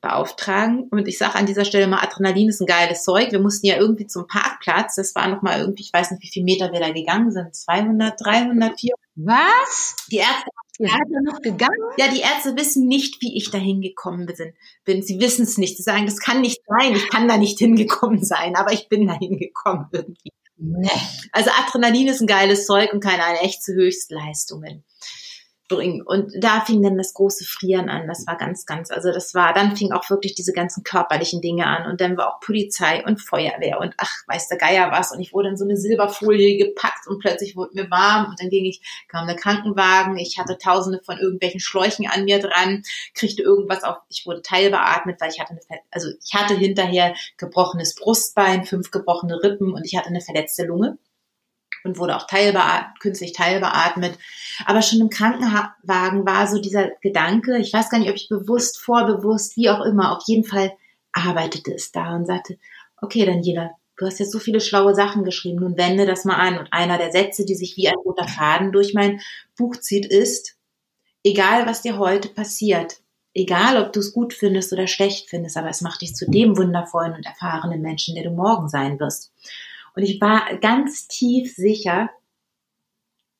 beauftragen. 0.00 0.86
Und 0.92 1.08
ich 1.08 1.18
sage 1.18 1.34
an 1.34 1.44
dieser 1.44 1.64
Stelle 1.64 1.88
mal, 1.88 1.98
Adrenalin 1.98 2.48
ist 2.48 2.60
ein 2.60 2.68
geiles 2.68 3.02
Zeug. 3.02 3.32
Wir 3.32 3.40
mussten 3.40 3.66
ja 3.66 3.76
irgendwie 3.78 4.06
zum 4.06 4.28
Parkplatz. 4.28 4.94
Das 4.94 5.16
war 5.16 5.26
noch 5.26 5.42
mal 5.42 5.58
irgendwie, 5.58 5.82
ich 5.82 5.92
weiß 5.92 6.12
nicht, 6.12 6.22
wie 6.22 6.28
viele 6.28 6.44
Meter 6.44 6.72
wir 6.72 6.78
da 6.78 6.92
gegangen 6.92 7.32
sind. 7.32 7.52
200, 7.52 8.14
300, 8.16 8.78
400. 8.78 9.00
Was? 9.16 9.96
Die 10.12 10.18
Ärzte, 10.18 10.50
Ihr 10.78 10.88
seid 10.88 11.00
ja 11.10 11.20
noch 11.20 11.40
gegangen? 11.40 11.74
ja, 11.96 12.06
die 12.06 12.20
Ärzte 12.20 12.54
wissen 12.56 12.86
nicht, 12.86 13.20
wie 13.20 13.36
ich 13.36 13.50
da 13.50 13.58
hingekommen 13.58 14.32
bin. 14.84 15.02
Sie 15.02 15.18
wissen 15.18 15.42
es 15.42 15.58
nicht. 15.58 15.76
Sie 15.76 15.82
sagen, 15.82 16.06
das 16.06 16.20
kann 16.20 16.42
nicht 16.42 16.60
sein. 16.64 16.94
Ich 16.94 17.10
kann 17.10 17.26
da 17.26 17.38
nicht 17.38 17.58
hingekommen 17.58 18.22
sein. 18.22 18.54
Aber 18.54 18.72
ich 18.72 18.88
bin 18.88 19.08
da 19.08 19.18
hingekommen 19.18 19.88
irgendwie. 19.90 20.30
Nee. 20.58 20.88
Also 21.32 21.50
Adrenalin 21.58 22.06
ist 22.06 22.20
ein 22.20 22.28
geiles 22.28 22.66
Zeug 22.66 22.92
und 22.92 23.00
keine 23.02 23.40
echte 23.40 23.72
Höchstleistungen 23.72 24.84
bringen. 25.68 26.02
Und 26.02 26.32
da 26.38 26.62
fing 26.62 26.82
dann 26.82 26.96
das 26.96 27.14
große 27.14 27.44
Frieren 27.44 27.88
an. 27.88 28.08
Das 28.08 28.26
war 28.26 28.36
ganz, 28.36 28.66
ganz, 28.66 28.90
also 28.90 29.12
das 29.12 29.34
war, 29.34 29.52
dann 29.52 29.76
fing 29.76 29.92
auch 29.92 30.08
wirklich 30.10 30.34
diese 30.34 30.52
ganzen 30.52 30.82
körperlichen 30.82 31.40
Dinge 31.40 31.66
an. 31.66 31.90
Und 31.90 32.00
dann 32.00 32.16
war 32.16 32.34
auch 32.34 32.40
Polizei 32.40 33.04
und 33.04 33.20
Feuerwehr 33.20 33.80
und 33.80 33.94
ach, 33.98 34.12
weiß 34.26 34.48
der 34.48 34.58
Geier 34.58 34.90
was. 34.90 35.12
Und 35.12 35.20
ich 35.20 35.32
wurde 35.32 35.50
in 35.50 35.56
so 35.56 35.64
eine 35.64 35.76
Silberfolie 35.76 36.56
gepackt 36.56 37.06
und 37.06 37.20
plötzlich 37.20 37.56
wurde 37.56 37.74
mir 37.74 37.90
warm. 37.90 38.30
Und 38.30 38.40
dann 38.40 38.48
ging 38.48 38.64
ich, 38.64 38.80
kam 39.08 39.26
der 39.26 39.36
Krankenwagen. 39.36 40.16
Ich 40.16 40.38
hatte 40.38 40.58
tausende 40.58 41.00
von 41.04 41.18
irgendwelchen 41.18 41.60
Schläuchen 41.60 42.06
an 42.08 42.24
mir 42.24 42.40
dran, 42.40 42.82
kriegte 43.14 43.42
irgendwas 43.42 43.84
auf, 43.84 43.98
ich 44.08 44.26
wurde 44.26 44.42
teilbeatmet, 44.42 45.20
weil 45.20 45.30
ich 45.30 45.40
hatte 45.40 45.52
eine, 45.52 45.80
also 45.90 46.08
ich 46.24 46.34
hatte 46.34 46.54
hinterher 46.54 47.14
gebrochenes 47.36 47.94
Brustbein, 47.94 48.64
fünf 48.64 48.90
gebrochene 48.90 49.42
Rippen 49.42 49.72
und 49.74 49.84
ich 49.84 49.96
hatte 49.96 50.08
eine 50.08 50.20
verletzte 50.20 50.64
Lunge 50.64 50.98
und 51.84 51.98
wurde 51.98 52.16
auch 52.16 52.26
teilbeatmet, 52.26 53.00
künstlich 53.00 53.32
teilbeatmet. 53.32 54.18
Aber 54.66 54.82
schon 54.82 55.00
im 55.00 55.10
Krankenwagen 55.10 56.26
war 56.26 56.46
so 56.46 56.60
dieser 56.60 56.90
Gedanke, 57.00 57.58
ich 57.58 57.72
weiß 57.72 57.90
gar 57.90 57.98
nicht, 57.98 58.10
ob 58.10 58.16
ich 58.16 58.28
bewusst, 58.28 58.78
vorbewusst, 58.78 59.56
wie 59.56 59.70
auch 59.70 59.84
immer, 59.84 60.16
auf 60.16 60.22
jeden 60.26 60.44
Fall 60.44 60.72
arbeitete 61.12 61.74
es 61.74 61.92
da 61.92 62.14
und 62.14 62.26
sagte, 62.26 62.58
okay, 63.00 63.24
Daniela, 63.24 63.70
du 63.96 64.06
hast 64.06 64.18
jetzt 64.18 64.32
so 64.32 64.38
viele 64.38 64.60
schlaue 64.60 64.94
Sachen 64.94 65.24
geschrieben, 65.24 65.60
nun 65.60 65.76
wende 65.76 66.06
das 66.06 66.24
mal 66.24 66.36
an. 66.36 66.58
Und 66.58 66.72
einer 66.72 66.98
der 66.98 67.12
Sätze, 67.12 67.44
die 67.44 67.54
sich 67.54 67.76
wie 67.76 67.88
ein 67.88 67.96
roter 67.96 68.28
Faden 68.28 68.72
durch 68.72 68.94
mein 68.94 69.20
Buch 69.56 69.76
zieht, 69.76 70.06
ist, 70.06 70.56
egal 71.24 71.66
was 71.66 71.82
dir 71.82 71.98
heute 71.98 72.28
passiert, 72.28 73.00
egal 73.34 73.82
ob 73.82 73.92
du 73.92 74.00
es 74.00 74.12
gut 74.12 74.32
findest 74.32 74.72
oder 74.72 74.86
schlecht 74.86 75.28
findest, 75.28 75.56
aber 75.56 75.68
es 75.68 75.80
macht 75.80 76.00
dich 76.00 76.14
zu 76.14 76.30
dem 76.30 76.56
wundervollen 76.56 77.14
und 77.14 77.26
erfahrenen 77.26 77.82
Menschen, 77.82 78.14
der 78.14 78.24
du 78.24 78.30
morgen 78.30 78.68
sein 78.68 78.98
wirst. 78.98 79.32
Und 79.98 80.04
ich 80.04 80.20
war 80.20 80.56
ganz 80.58 81.08
tief 81.08 81.56
sicher, 81.56 82.08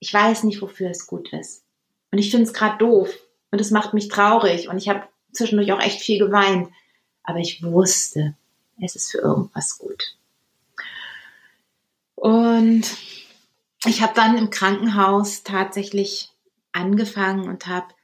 ich 0.00 0.12
weiß 0.12 0.42
nicht, 0.42 0.60
wofür 0.60 0.90
es 0.90 1.06
gut 1.06 1.32
ist. 1.32 1.62
Und 2.10 2.18
ich 2.18 2.32
finde 2.32 2.46
es 2.46 2.52
gerade 2.52 2.78
doof. 2.78 3.16
Und 3.52 3.60
es 3.60 3.70
macht 3.70 3.94
mich 3.94 4.08
traurig. 4.08 4.68
Und 4.68 4.76
ich 4.76 4.88
habe 4.88 5.06
zwischendurch 5.32 5.70
auch 5.70 5.80
echt 5.80 6.00
viel 6.00 6.18
geweint. 6.18 6.68
Aber 7.22 7.38
ich 7.38 7.62
wusste, 7.62 8.34
es 8.82 8.96
ist 8.96 9.12
für 9.12 9.18
irgendwas 9.18 9.78
gut. 9.78 10.16
Und 12.16 12.82
ich 13.84 14.02
habe 14.02 14.14
dann 14.16 14.36
im 14.36 14.50
Krankenhaus 14.50 15.44
tatsächlich 15.44 16.32
angefangen 16.72 17.48
und 17.48 17.68
habe 17.68 17.94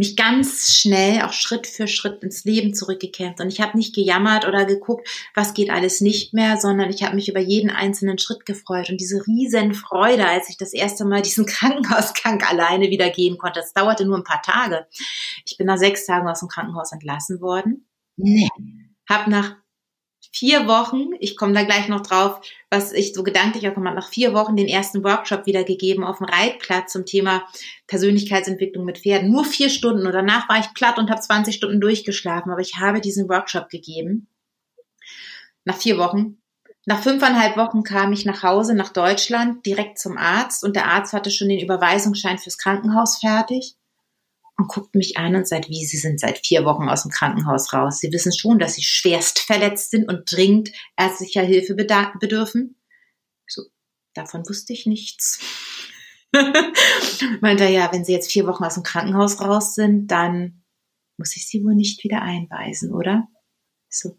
mich 0.00 0.16
ganz 0.16 0.72
schnell 0.72 1.20
auch 1.20 1.34
Schritt 1.34 1.66
für 1.66 1.86
Schritt 1.86 2.22
ins 2.24 2.44
Leben 2.44 2.72
zurückgekämpft. 2.72 3.38
Und 3.38 3.48
ich 3.48 3.60
habe 3.60 3.76
nicht 3.76 3.94
gejammert 3.94 4.48
oder 4.48 4.64
geguckt, 4.64 5.06
was 5.34 5.52
geht 5.52 5.68
alles 5.68 6.00
nicht 6.00 6.32
mehr, 6.32 6.56
sondern 6.56 6.88
ich 6.88 7.02
habe 7.02 7.16
mich 7.16 7.28
über 7.28 7.38
jeden 7.38 7.68
einzelnen 7.68 8.16
Schritt 8.16 8.46
gefreut. 8.46 8.88
Und 8.88 8.98
diese 8.98 9.26
riesen 9.26 9.74
Freude, 9.74 10.26
als 10.26 10.48
ich 10.48 10.56
das 10.56 10.72
erste 10.72 11.04
Mal 11.04 11.20
diesen 11.20 11.44
Krankenhausgang 11.46 12.42
alleine 12.42 12.88
wieder 12.88 13.10
gehen 13.10 13.36
konnte, 13.36 13.60
das 13.60 13.74
dauerte 13.74 14.06
nur 14.06 14.16
ein 14.16 14.24
paar 14.24 14.40
Tage. 14.40 14.86
Ich 15.44 15.58
bin 15.58 15.66
nach 15.66 15.76
sechs 15.76 16.06
Tagen 16.06 16.26
aus 16.28 16.40
dem 16.40 16.48
Krankenhaus 16.48 16.92
entlassen 16.92 17.42
worden. 17.42 17.86
Nee. 18.16 18.48
Hab 19.06 19.26
nach 19.26 19.56
vier 20.32 20.68
Wochen, 20.68 21.10
ich 21.18 21.36
komme 21.36 21.52
da 21.52 21.64
gleich 21.64 21.88
noch 21.88 22.02
drauf, 22.02 22.40
was 22.70 22.92
ich 22.92 23.12
so 23.12 23.22
gedanklich 23.22 23.68
auch 23.68 23.74
gemacht, 23.74 23.96
nach 23.96 24.08
vier 24.08 24.32
Wochen 24.32 24.56
den 24.56 24.68
ersten 24.68 25.02
Workshop 25.02 25.46
wiedergegeben 25.46 26.04
auf 26.04 26.18
dem 26.18 26.26
Reitplatz 26.26 26.92
zum 26.92 27.04
Thema 27.04 27.42
Persönlichkeitsentwicklung 27.88 28.84
mit 28.84 28.98
Pferden. 28.98 29.30
Nur 29.30 29.44
vier 29.44 29.70
Stunden 29.70 30.06
und 30.06 30.12
danach 30.12 30.48
war 30.48 30.58
ich 30.58 30.72
platt 30.74 30.98
und 30.98 31.10
habe 31.10 31.20
20 31.20 31.54
Stunden 31.54 31.80
durchgeschlafen, 31.80 32.52
aber 32.52 32.60
ich 32.60 32.78
habe 32.78 33.00
diesen 33.00 33.28
Workshop 33.28 33.68
gegeben. 33.68 34.28
Nach 35.64 35.76
vier 35.76 35.98
Wochen. 35.98 36.38
Nach 36.86 37.02
fünfeinhalb 37.02 37.56
Wochen 37.56 37.82
kam 37.82 38.12
ich 38.12 38.24
nach 38.24 38.42
Hause, 38.42 38.74
nach 38.74 38.88
Deutschland, 38.90 39.66
direkt 39.66 39.98
zum 39.98 40.16
Arzt 40.16 40.64
und 40.64 40.76
der 40.76 40.86
Arzt 40.86 41.12
hatte 41.12 41.30
schon 41.30 41.48
den 41.48 41.60
Überweisungsschein 41.60 42.38
fürs 42.38 42.56
Krankenhaus 42.56 43.18
fertig 43.18 43.76
und 44.60 44.68
guckt 44.68 44.94
mich 44.94 45.16
an 45.16 45.34
und 45.34 45.48
sagt, 45.48 45.70
wie, 45.70 45.86
Sie 45.86 45.96
sind 45.96 46.20
seit 46.20 46.46
vier 46.46 46.66
Wochen 46.66 46.88
aus 46.88 47.02
dem 47.02 47.10
Krankenhaus 47.10 47.72
raus. 47.72 47.98
Sie 47.98 48.12
wissen 48.12 48.32
schon, 48.36 48.58
dass 48.58 48.74
Sie 48.74 48.82
schwerst 48.82 49.38
verletzt 49.38 49.90
sind 49.90 50.06
und 50.06 50.30
dringend 50.30 50.70
ärztlicher 50.98 51.42
Hilfe 51.42 51.74
bedürfen. 51.74 52.76
So, 53.46 53.62
davon 54.12 54.46
wusste 54.46 54.74
ich 54.74 54.84
nichts. 54.84 55.40
Meinte 57.40 57.64
er, 57.64 57.70
ja, 57.70 57.92
wenn 57.92 58.04
Sie 58.04 58.12
jetzt 58.12 58.30
vier 58.30 58.46
Wochen 58.46 58.64
aus 58.64 58.74
dem 58.74 58.82
Krankenhaus 58.82 59.40
raus 59.40 59.74
sind, 59.74 60.08
dann 60.08 60.62
muss 61.16 61.36
ich 61.36 61.48
Sie 61.48 61.64
wohl 61.64 61.74
nicht 61.74 62.04
wieder 62.04 62.20
einweisen, 62.20 62.92
oder? 62.92 63.28
So, 63.88 64.18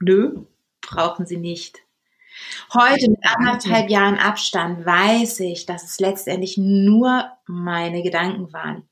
nö, 0.00 0.46
brauchen 0.80 1.26
Sie 1.26 1.36
nicht. 1.36 1.80
Heute 2.72 3.10
mit 3.10 3.20
anderthalb 3.22 3.90
Jahren 3.90 4.16
Abstand 4.16 4.86
weiß 4.86 5.40
ich, 5.40 5.66
dass 5.66 5.84
es 5.84 6.00
letztendlich 6.00 6.56
nur 6.56 7.30
meine 7.46 8.02
Gedanken 8.02 8.52
waren. 8.54 8.88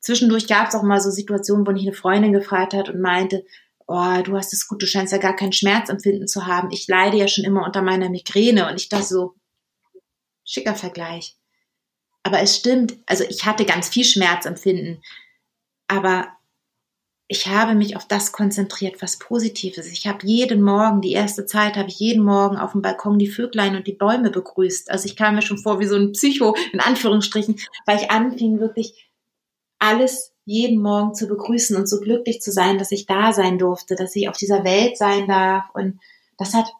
Zwischendurch 0.00 0.46
gab 0.46 0.68
es 0.68 0.74
auch 0.74 0.82
mal 0.82 1.00
so 1.00 1.10
Situationen, 1.10 1.66
wo 1.66 1.72
mich 1.72 1.82
eine 1.82 1.92
Freundin 1.92 2.32
gefragt 2.32 2.74
hat 2.74 2.88
und 2.88 3.00
meinte, 3.00 3.44
oh, 3.86 4.22
du 4.22 4.36
hast 4.36 4.52
es 4.52 4.68
gut, 4.68 4.82
du 4.82 4.86
scheinst 4.86 5.12
ja 5.12 5.18
gar 5.18 5.34
kein 5.34 5.52
Schmerzempfinden 5.52 6.28
zu 6.28 6.46
haben. 6.46 6.70
Ich 6.70 6.86
leide 6.86 7.16
ja 7.16 7.28
schon 7.28 7.44
immer 7.44 7.64
unter 7.64 7.82
meiner 7.82 8.08
Migräne. 8.08 8.68
Und 8.68 8.76
ich 8.76 8.88
dachte 8.88 9.04
so, 9.04 9.34
schicker 10.44 10.74
Vergleich. 10.74 11.36
Aber 12.22 12.40
es 12.40 12.56
stimmt, 12.56 12.96
also 13.06 13.24
ich 13.24 13.46
hatte 13.46 13.64
ganz 13.64 13.88
viel 13.88 14.04
Schmerzempfinden. 14.04 15.02
Aber 15.88 16.28
ich 17.26 17.46
habe 17.46 17.74
mich 17.74 17.96
auf 17.96 18.06
das 18.06 18.32
konzentriert, 18.32 19.02
was 19.02 19.18
Positives. 19.18 19.86
Ich 19.86 20.06
habe 20.06 20.26
jeden 20.26 20.62
Morgen, 20.62 21.00
die 21.00 21.12
erste 21.12 21.46
Zeit 21.46 21.76
habe 21.76 21.88
ich 21.88 21.98
jeden 21.98 22.24
Morgen 22.24 22.56
auf 22.56 22.72
dem 22.72 22.82
Balkon 22.82 23.18
die 23.18 23.28
Vöglein 23.28 23.76
und 23.76 23.86
die 23.86 23.92
Bäume 23.92 24.30
begrüßt. 24.30 24.90
Also 24.90 25.06
ich 25.06 25.16
kam 25.16 25.34
mir 25.34 25.42
schon 25.42 25.58
vor 25.58 25.78
wie 25.78 25.86
so 25.86 25.96
ein 25.96 26.12
Psycho, 26.12 26.56
in 26.72 26.80
Anführungsstrichen, 26.80 27.60
weil 27.86 27.98
ich 27.98 28.10
anfing 28.10 28.60
wirklich 28.60 29.09
alles 29.80 30.32
jeden 30.44 30.80
Morgen 30.80 31.14
zu 31.14 31.26
begrüßen 31.26 31.76
und 31.76 31.88
so 31.88 32.00
glücklich 32.00 32.40
zu 32.40 32.52
sein, 32.52 32.78
dass 32.78 32.92
ich 32.92 33.06
da 33.06 33.32
sein 33.32 33.58
durfte, 33.58 33.96
dass 33.96 34.14
ich 34.14 34.28
auf 34.28 34.36
dieser 34.36 34.62
Welt 34.62 34.96
sein 34.96 35.26
darf. 35.26 35.64
Und 35.74 36.00
das 36.38 36.54
hat, 36.54 36.72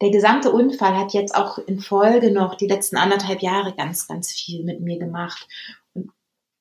der 0.00 0.10
gesamte 0.10 0.50
Unfall 0.50 0.96
hat 0.96 1.12
jetzt 1.12 1.34
auch 1.34 1.58
in 1.58 1.80
Folge 1.80 2.32
noch 2.32 2.56
die 2.56 2.66
letzten 2.66 2.96
anderthalb 2.96 3.42
Jahre 3.42 3.74
ganz, 3.74 4.08
ganz 4.08 4.32
viel 4.32 4.64
mit 4.64 4.80
mir 4.80 4.98
gemacht. 4.98 5.46
Und 5.92 6.10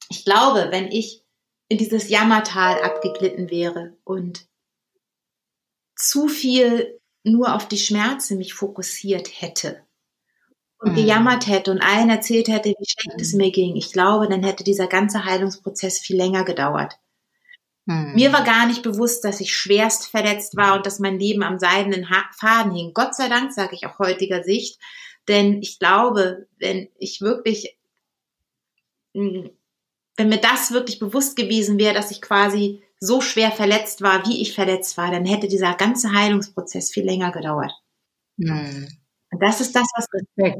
ich 0.09 0.25
glaube, 0.25 0.67
wenn 0.69 0.91
ich 0.91 1.23
in 1.69 1.77
dieses 1.77 2.09
Jammertal 2.09 2.81
abgeglitten 2.81 3.49
wäre 3.49 3.95
und 4.03 4.47
zu 5.95 6.27
viel 6.27 6.99
nur 7.23 7.55
auf 7.55 7.67
die 7.67 7.77
Schmerzen 7.77 8.37
mich 8.37 8.53
fokussiert 8.53 9.29
hätte, 9.41 9.81
und 10.83 10.91
mhm. 10.91 10.95
gejammert 10.95 11.47
hätte 11.47 11.71
und 11.71 11.81
allen 11.81 12.09
erzählt 12.09 12.49
hätte, 12.49 12.69
wie 12.69 12.85
schlecht 12.85 13.21
es 13.21 13.33
mhm. 13.33 13.37
mir 13.37 13.51
ging, 13.51 13.75
ich 13.75 13.93
glaube, 13.93 14.27
dann 14.27 14.43
hätte 14.43 14.63
dieser 14.63 14.87
ganze 14.87 15.23
Heilungsprozess 15.23 15.99
viel 15.99 16.17
länger 16.17 16.43
gedauert. 16.43 16.99
Mhm. 17.85 18.13
Mir 18.15 18.33
war 18.33 18.43
gar 18.43 18.67
nicht 18.67 18.83
bewusst, 18.83 19.23
dass 19.23 19.39
ich 19.39 19.55
schwerst 19.55 20.07
verletzt 20.07 20.57
war 20.57 20.75
und 20.75 20.85
dass 20.85 20.99
mein 20.99 21.19
Leben 21.19 21.41
am 21.43 21.57
seidenen 21.57 22.05
Faden 22.37 22.73
hing. 22.73 22.91
Gott 22.93 23.15
sei 23.15 23.29
Dank, 23.29 23.53
sage 23.53 23.75
ich 23.75 23.85
auch 23.85 23.99
heutiger 23.99 24.43
Sicht. 24.43 24.79
Denn 25.29 25.61
ich 25.61 25.79
glaube, 25.79 26.47
wenn 26.59 26.89
ich 26.97 27.21
wirklich, 27.21 27.77
hm, 29.13 29.51
wenn 30.17 30.29
mir 30.29 30.41
das 30.41 30.71
wirklich 30.71 30.99
bewusst 30.99 31.37
gewesen 31.37 31.79
wäre, 31.79 31.93
dass 31.93 32.11
ich 32.11 32.21
quasi 32.21 32.83
so 32.99 33.21
schwer 33.21 33.51
verletzt 33.51 34.01
war, 34.01 34.25
wie 34.27 34.41
ich 34.41 34.53
verletzt 34.53 34.97
war, 34.97 35.11
dann 35.11 35.25
hätte 35.25 35.47
dieser 35.47 35.75
ganze 35.75 36.11
Heilungsprozess 36.11 36.91
viel 36.91 37.05
länger 37.05 37.31
gedauert. 37.31 37.71
Mhm. 38.35 38.89
Und 39.33 39.41
das 39.41 39.61
ist 39.61 39.75
das, 39.75 39.87
was 39.95 40.07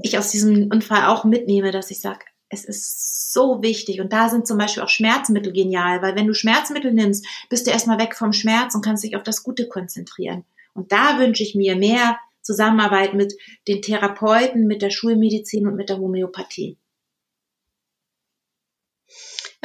ich 0.01 0.17
aus 0.17 0.31
diesem 0.31 0.69
Unfall 0.71 1.05
auch 1.05 1.25
mitnehme, 1.25 1.71
dass 1.71 1.91
ich 1.91 2.01
sage, 2.01 2.25
es 2.49 2.65
ist 2.65 3.31
so 3.31 3.61
wichtig. 3.61 4.01
Und 4.01 4.11
da 4.11 4.29
sind 4.29 4.47
zum 4.47 4.57
Beispiel 4.57 4.81
auch 4.81 4.89
Schmerzmittel 4.89 5.53
genial, 5.53 6.01
weil 6.01 6.15
wenn 6.15 6.25
du 6.25 6.33
Schmerzmittel 6.33 6.91
nimmst, 6.91 7.25
bist 7.49 7.67
du 7.67 7.71
erstmal 7.71 7.99
weg 7.99 8.15
vom 8.15 8.33
Schmerz 8.33 8.73
und 8.73 8.83
kannst 8.83 9.03
dich 9.03 9.15
auf 9.15 9.21
das 9.21 9.43
Gute 9.43 9.67
konzentrieren. 9.67 10.43
Und 10.73 10.91
da 10.91 11.19
wünsche 11.19 11.43
ich 11.43 11.53
mir 11.53 11.75
mehr 11.75 12.17
Zusammenarbeit 12.41 13.13
mit 13.13 13.35
den 13.67 13.83
Therapeuten, 13.83 14.65
mit 14.65 14.81
der 14.81 14.89
Schulmedizin 14.89 15.67
und 15.67 15.75
mit 15.75 15.89
der 15.89 15.99
Homöopathie. 15.99 16.77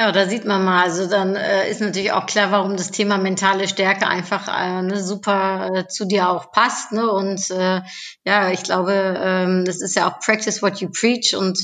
Ja, 0.01 0.13
da 0.13 0.29
sieht 0.29 0.45
man 0.45 0.63
mal, 0.63 0.83
also 0.83 1.07
dann 1.09 1.35
äh, 1.35 1.69
ist 1.69 1.81
natürlich 1.81 2.13
auch 2.13 2.25
klar, 2.25 2.51
warum 2.51 2.77
das 2.77 2.89
Thema 2.89 3.17
mentale 3.17 3.67
Stärke 3.67 4.07
einfach 4.07 4.47
äh, 4.47 4.81
ne, 4.81 5.03
super 5.03 5.71
äh, 5.73 5.87
zu 5.89 6.05
dir 6.05 6.29
auch 6.29 6.53
passt. 6.53 6.93
Ne? 6.93 7.11
Und 7.11 7.51
äh, 7.51 7.81
ja, 8.23 8.49
ich 8.49 8.63
glaube, 8.63 8.93
ähm, 8.93 9.65
das 9.65 9.81
ist 9.81 9.97
ja 9.97 10.09
auch 10.09 10.21
Practice 10.21 10.61
what 10.61 10.79
you 10.79 10.89
preach 10.89 11.35
und 11.35 11.59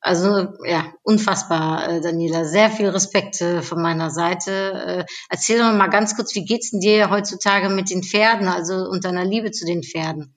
also 0.00 0.54
ja, 0.64 0.90
unfassbar, 1.02 1.86
äh, 1.86 2.00
Daniela. 2.00 2.46
Sehr 2.46 2.70
viel 2.70 2.88
Respekt 2.88 3.42
äh, 3.42 3.60
von 3.60 3.82
meiner 3.82 4.10
Seite. 4.10 4.50
Äh, 4.50 5.04
erzähl 5.28 5.58
doch 5.58 5.70
mal 5.74 5.88
ganz 5.88 6.16
kurz, 6.16 6.34
wie 6.34 6.46
geht's 6.46 6.70
denn 6.70 6.80
dir 6.80 7.10
heutzutage 7.10 7.68
mit 7.68 7.90
den 7.90 8.02
Pferden, 8.02 8.48
also 8.48 8.88
und 8.88 9.04
deiner 9.04 9.26
Liebe 9.26 9.50
zu 9.50 9.66
den 9.66 9.82
Pferden? 9.82 10.34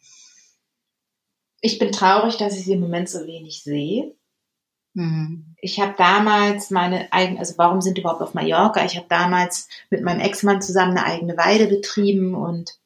Ich 1.62 1.80
bin 1.80 1.94
traurig, 1.94 2.36
dass 2.36 2.58
ich 2.58 2.66
sie 2.66 2.74
im 2.74 2.82
Moment 2.82 3.08
so 3.08 3.20
wenig 3.20 3.64
sehe. 3.64 4.14
Mhm. 4.94 5.56
Ich 5.60 5.80
habe 5.80 5.96
damals 5.98 6.70
meine 6.70 7.12
eigene, 7.12 7.40
also 7.40 7.56
warum 7.58 7.82
sind 7.82 7.98
überhaupt 7.98 8.22
auf 8.22 8.34
Mallorca? 8.34 8.86
Ich 8.86 8.96
habe 8.96 9.08
damals 9.10 9.68
mit 9.90 10.04
meinem 10.04 10.20
Ex-Mann 10.20 10.62
zusammen 10.62 10.98
eine 10.98 11.06
eigene 11.06 11.38
Weide 11.38 11.68
betrieben 11.68 12.36
und 12.36 12.78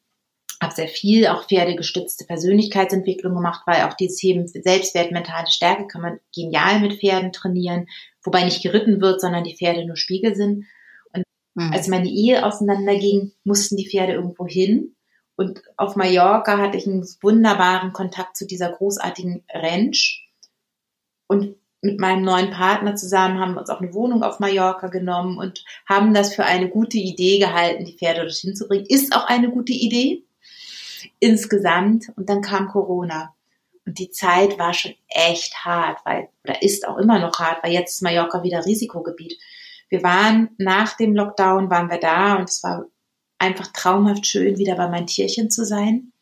habe 0.60 0.74
sehr 0.74 0.88
viel 0.88 1.26
auch 1.28 1.46
pferdegestützte 1.46 2.24
Persönlichkeitsentwicklung 2.24 3.34
gemacht, 3.34 3.62
weil 3.66 3.84
auch 3.84 3.94
dieses 3.94 4.18
Themen 4.18 4.48
Selbstwert, 4.48 5.12
mentale 5.12 5.46
Stärke 5.48 5.86
kann 5.86 6.02
man 6.02 6.18
genial 6.34 6.80
mit 6.80 6.98
Pferden 6.98 7.32
trainieren, 7.32 7.86
wobei 8.24 8.44
nicht 8.44 8.62
geritten 8.62 9.00
wird, 9.00 9.20
sondern 9.20 9.44
die 9.44 9.56
Pferde 9.56 9.86
nur 9.86 9.96
Spiegel 9.96 10.34
sind. 10.34 10.64
Und 11.12 11.24
mhm. 11.54 11.72
als 11.72 11.86
meine 11.86 12.08
Ehe 12.08 12.44
auseinanderging, 12.44 13.32
mussten 13.44 13.76
die 13.76 13.88
Pferde 13.88 14.14
irgendwo 14.14 14.46
hin. 14.46 14.96
Und 15.36 15.62
auf 15.76 15.94
Mallorca 15.94 16.58
hatte 16.58 16.76
ich 16.76 16.86
einen 16.86 17.06
wunderbaren 17.20 17.92
Kontakt 17.92 18.36
zu 18.36 18.44
dieser 18.44 18.72
großartigen 18.72 19.44
Ranch. 19.52 20.28
Und 21.28 21.54
mit 21.80 22.00
meinem 22.00 22.22
neuen 22.22 22.50
Partner 22.50 22.96
zusammen 22.96 23.38
haben 23.38 23.54
wir 23.54 23.60
uns 23.60 23.70
auch 23.70 23.80
eine 23.80 23.94
Wohnung 23.94 24.22
auf 24.22 24.40
Mallorca 24.40 24.88
genommen 24.88 25.38
und 25.38 25.64
haben 25.88 26.12
das 26.12 26.34
für 26.34 26.44
eine 26.44 26.68
gute 26.68 26.98
Idee 26.98 27.38
gehalten, 27.38 27.84
die 27.84 27.96
Pferde 27.96 28.22
dorthin 28.22 28.56
zu 28.56 28.66
bringen. 28.66 28.86
Ist 28.86 29.14
auch 29.14 29.26
eine 29.26 29.50
gute 29.50 29.72
Idee 29.72 30.24
insgesamt. 31.20 32.10
Und 32.16 32.28
dann 32.28 32.42
kam 32.42 32.68
Corona. 32.68 33.34
Und 33.86 33.98
die 33.98 34.10
Zeit 34.10 34.58
war 34.58 34.74
schon 34.74 34.94
echt 35.08 35.64
hart, 35.64 36.00
weil, 36.04 36.28
oder 36.44 36.62
ist 36.62 36.86
auch 36.86 36.98
immer 36.98 37.18
noch 37.18 37.38
hart, 37.38 37.62
weil 37.62 37.72
jetzt 37.72 37.94
ist 37.94 38.02
Mallorca 38.02 38.42
wieder 38.42 38.66
Risikogebiet. 38.66 39.38
Wir 39.88 40.02
waren 40.02 40.50
nach 40.58 40.96
dem 40.96 41.14
Lockdown, 41.14 41.70
waren 41.70 41.90
wir 41.90 41.98
da 41.98 42.36
und 42.36 42.50
es 42.50 42.62
war 42.62 42.86
einfach 43.38 43.68
traumhaft 43.68 44.26
schön, 44.26 44.58
wieder 44.58 44.74
bei 44.74 44.88
meinen 44.88 45.06
Tierchen 45.06 45.50
zu 45.50 45.64
sein. 45.64 46.12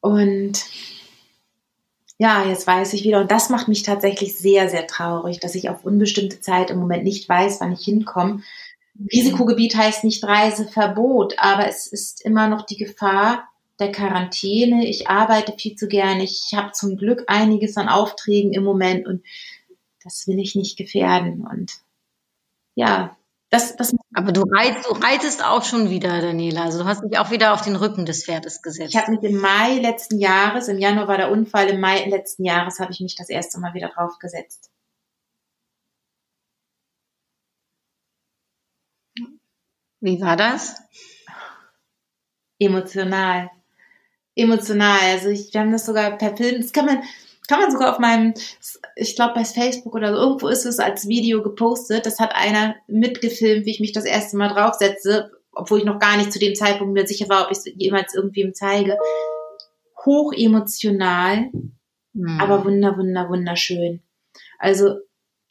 Und 0.00 0.64
ja, 2.20 2.44
jetzt 2.44 2.66
weiß 2.66 2.92
ich 2.92 3.02
wieder. 3.02 3.18
Und 3.22 3.30
das 3.30 3.48
macht 3.48 3.66
mich 3.66 3.82
tatsächlich 3.82 4.36
sehr, 4.36 4.68
sehr 4.68 4.86
traurig, 4.86 5.40
dass 5.40 5.54
ich 5.54 5.70
auf 5.70 5.86
unbestimmte 5.86 6.38
Zeit 6.38 6.70
im 6.70 6.78
Moment 6.78 7.02
nicht 7.02 7.26
weiß, 7.26 7.62
wann 7.62 7.72
ich 7.72 7.82
hinkomme. 7.82 8.42
Risikogebiet 9.10 9.74
heißt 9.74 10.04
nicht 10.04 10.22
Reiseverbot, 10.22 11.36
aber 11.38 11.66
es 11.66 11.86
ist 11.86 12.22
immer 12.22 12.46
noch 12.48 12.66
die 12.66 12.76
Gefahr 12.76 13.48
der 13.78 13.90
Quarantäne. 13.90 14.86
Ich 14.86 15.08
arbeite 15.08 15.54
viel 15.56 15.76
zu 15.76 15.88
gerne. 15.88 16.22
Ich 16.22 16.50
habe 16.54 16.72
zum 16.72 16.98
Glück 16.98 17.24
einiges 17.26 17.78
an 17.78 17.88
Aufträgen 17.88 18.52
im 18.52 18.64
Moment 18.64 19.06
und 19.06 19.22
das 20.04 20.26
will 20.26 20.38
ich 20.38 20.54
nicht 20.54 20.76
gefährden. 20.76 21.46
Und 21.50 21.72
ja, 22.74 23.16
Das, 23.50 23.74
das, 23.74 23.96
Aber 24.14 24.30
du, 24.30 24.42
reit, 24.42 24.84
du 24.86 24.92
reitest 24.92 25.44
auch 25.44 25.64
schon 25.64 25.90
wieder, 25.90 26.20
Daniela. 26.20 26.62
Also 26.62 26.78
du 26.78 26.84
hast 26.84 27.02
dich 27.02 27.18
auch 27.18 27.32
wieder 27.32 27.52
auf 27.52 27.62
den 27.62 27.74
Rücken 27.74 28.06
des 28.06 28.24
Pferdes 28.24 28.62
gesetzt. 28.62 28.94
ich 28.94 28.96
habe 28.96 29.10
mich 29.10 29.22
im 29.24 29.40
Mai 29.40 29.78
letzten 29.80 30.18
Jahres, 30.18 30.68
im 30.68 30.78
Januar 30.78 31.08
war 31.08 31.16
der 31.16 31.32
Unfall, 31.32 31.68
im 31.68 31.80
Mai 31.80 32.08
letzten 32.08 32.44
Jahres 32.44 32.78
habe 32.78 32.92
ich 32.92 33.00
mich 33.00 33.16
das 33.16 33.28
erste 33.28 33.58
Mal 33.58 33.74
wieder 33.74 33.88
draufgesetzt. 33.88 34.70
Wie 40.00 40.20
war 40.20 40.36
das? 40.36 40.80
Emotional. 42.60 43.50
Emotional. 44.36 45.00
Also 45.00 45.28
ich, 45.28 45.52
wir 45.52 45.60
haben 45.60 45.72
das 45.72 45.86
sogar 45.86 46.16
per 46.16 46.36
Film, 46.36 46.62
das 46.62 46.72
kann 46.72 46.86
man, 46.86 47.02
kann 47.50 47.60
man 47.60 47.70
sogar 47.70 47.92
auf 47.92 47.98
meinem, 47.98 48.32
ich 48.96 49.16
glaube 49.16 49.34
bei 49.34 49.44
Facebook 49.44 49.94
oder 49.94 50.14
so, 50.14 50.20
irgendwo 50.22 50.48
ist 50.48 50.64
es 50.64 50.78
als 50.78 51.06
Video 51.08 51.42
gepostet. 51.42 52.06
Das 52.06 52.18
hat 52.18 52.34
einer 52.34 52.76
mitgefilmt, 52.86 53.66
wie 53.66 53.70
ich 53.70 53.80
mich 53.80 53.92
das 53.92 54.04
erste 54.04 54.36
Mal 54.36 54.48
draufsetze, 54.48 55.30
obwohl 55.52 55.80
ich 55.80 55.84
noch 55.84 55.98
gar 55.98 56.16
nicht 56.16 56.32
zu 56.32 56.38
dem 56.38 56.54
Zeitpunkt 56.54 56.94
mir 56.94 57.06
sicher 57.06 57.28
war, 57.28 57.44
ob 57.44 57.50
ich 57.50 57.58
es 57.58 57.64
jemals 57.76 58.14
irgendwem 58.14 58.54
zeige. 58.54 58.96
Hoch 60.06 60.32
emotional, 60.32 61.50
Hm. 62.14 62.40
aber 62.40 62.64
wunder, 62.64 62.96
wunder, 62.96 63.28
wunderschön. 63.28 64.02
Also 64.58 64.96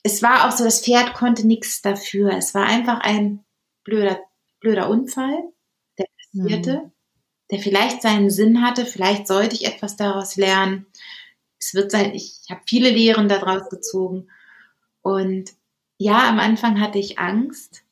es 0.04 0.22
war 0.22 0.48
auch 0.48 0.52
so, 0.52 0.64
das 0.64 0.82
Pferd 0.82 1.14
konnte 1.14 1.48
nichts 1.48 1.82
dafür. 1.82 2.32
Es 2.34 2.54
war 2.54 2.66
einfach 2.66 3.00
ein 3.02 3.44
blöder, 3.84 4.20
blöder 4.60 4.90
Unfall, 4.90 5.38
der 5.98 6.06
passierte, 6.18 6.92
der 7.52 7.60
vielleicht 7.60 8.02
seinen 8.02 8.30
Sinn 8.30 8.62
hatte. 8.62 8.86
Vielleicht 8.86 9.28
sollte 9.28 9.56
ich 9.56 9.66
etwas 9.66 9.96
daraus 9.96 10.36
lernen. 10.36 10.86
Es 11.60 11.74
wird 11.74 11.92
sein, 11.92 12.14
ich 12.16 12.42
habe 12.50 12.62
viele 12.66 12.90
Lehren 12.90 13.28
daraus 13.28 13.70
gezogen. 13.70 14.30
Und 15.02 15.52
ja, 15.98 16.30
am 16.30 16.40
Anfang 16.40 16.80
hatte 16.80 17.00
ich 17.00 17.20
Angst. 17.20 17.84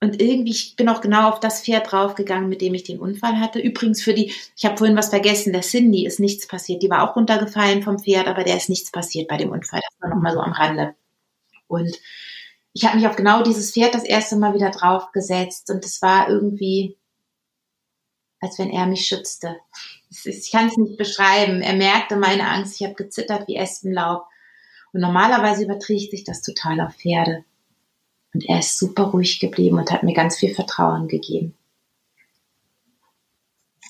Und 0.00 0.22
irgendwie, 0.22 0.52
ich 0.52 0.76
bin 0.76 0.88
auch 0.88 1.00
genau 1.00 1.28
auf 1.28 1.40
das 1.40 1.62
Pferd 1.62 1.90
draufgegangen, 1.90 2.48
mit 2.48 2.60
dem 2.60 2.74
ich 2.74 2.84
den 2.84 3.00
Unfall 3.00 3.40
hatte. 3.40 3.58
Übrigens 3.58 4.02
für 4.02 4.14
die, 4.14 4.32
ich 4.56 4.64
habe 4.64 4.76
vorhin 4.76 4.96
was 4.96 5.08
vergessen, 5.08 5.52
der 5.52 5.62
Cindy 5.62 6.06
ist 6.06 6.20
nichts 6.20 6.46
passiert. 6.46 6.82
Die 6.82 6.90
war 6.90 7.08
auch 7.10 7.16
runtergefallen 7.16 7.82
vom 7.82 7.98
Pferd, 7.98 8.28
aber 8.28 8.44
der 8.44 8.56
ist 8.56 8.68
nichts 8.68 8.92
passiert 8.92 9.26
bei 9.28 9.36
dem 9.36 9.50
Unfall. 9.50 9.80
Das 9.80 10.00
war 10.00 10.14
nochmal 10.14 10.34
so 10.34 10.40
am 10.40 10.52
Rande. 10.52 10.94
Und 11.66 11.98
ich 12.72 12.84
habe 12.84 12.96
mich 12.96 13.08
auf 13.08 13.16
genau 13.16 13.42
dieses 13.42 13.72
Pferd 13.72 13.94
das 13.94 14.04
erste 14.04 14.36
Mal 14.36 14.54
wieder 14.54 14.70
draufgesetzt 14.70 15.68
und 15.70 15.84
es 15.84 16.00
war 16.00 16.28
irgendwie, 16.28 16.96
als 18.40 18.58
wenn 18.58 18.70
er 18.70 18.86
mich 18.86 19.06
schützte. 19.06 19.56
Ich 20.10 20.50
kann 20.50 20.68
es 20.68 20.76
nicht 20.76 20.96
beschreiben. 20.96 21.60
Er 21.60 21.74
merkte 21.74 22.16
meine 22.16 22.48
Angst. 22.48 22.80
Ich 22.80 22.86
habe 22.86 22.94
gezittert 22.94 23.46
wie 23.48 23.56
Espenlaub. 23.56 24.24
Und 24.92 25.00
normalerweise 25.00 25.64
überträgt 25.64 26.10
sich 26.10 26.24
das 26.24 26.42
total 26.42 26.80
auf 26.80 26.94
Pferde. 26.94 27.44
Und 28.32 28.48
er 28.48 28.60
ist 28.60 28.78
super 28.78 29.04
ruhig 29.04 29.40
geblieben 29.40 29.78
und 29.78 29.90
hat 29.90 30.02
mir 30.02 30.14
ganz 30.14 30.36
viel 30.36 30.54
Vertrauen 30.54 31.08
gegeben. 31.08 31.54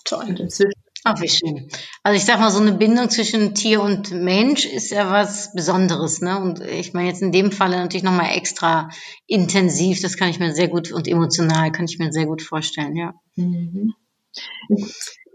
Toll. 0.05 0.27
Und 0.29 0.41
inzwischen 0.41 0.73
Ach, 1.05 1.21
wie 1.21 1.29
schön. 1.29 1.69
Also 2.03 2.17
ich 2.17 2.25
sag 2.25 2.41
mal, 2.41 2.51
so 2.51 2.61
eine 2.61 2.73
Bindung 2.73 3.09
zwischen 3.09 3.55
Tier 3.55 3.81
und 3.81 4.11
Mensch 4.11 4.67
ist 4.67 4.91
ja 4.91 5.11
was 5.11 5.55
Besonderes, 5.55 6.21
ne? 6.21 6.39
Und 6.39 6.61
ich 6.61 6.93
meine 6.93 7.09
jetzt 7.09 7.23
in 7.23 7.33
dem 7.33 7.53
Falle 7.53 7.77
natürlich 7.77 8.03
nochmal 8.03 8.37
extra 8.37 8.91
intensiv, 9.27 10.03
das 10.03 10.17
kann 10.17 10.29
ich 10.29 10.41
mir 10.41 10.55
sehr 10.55 10.69
gut 10.69 10.93
und 10.93 11.07
emotional 11.07 11.71
kann 11.73 11.87
ich 11.87 11.99
mir 11.99 12.13
sehr 12.13 12.27
gut 12.27 12.43
vorstellen, 12.43 12.97
ja. 12.97 13.15
Mhm. 13.37 13.95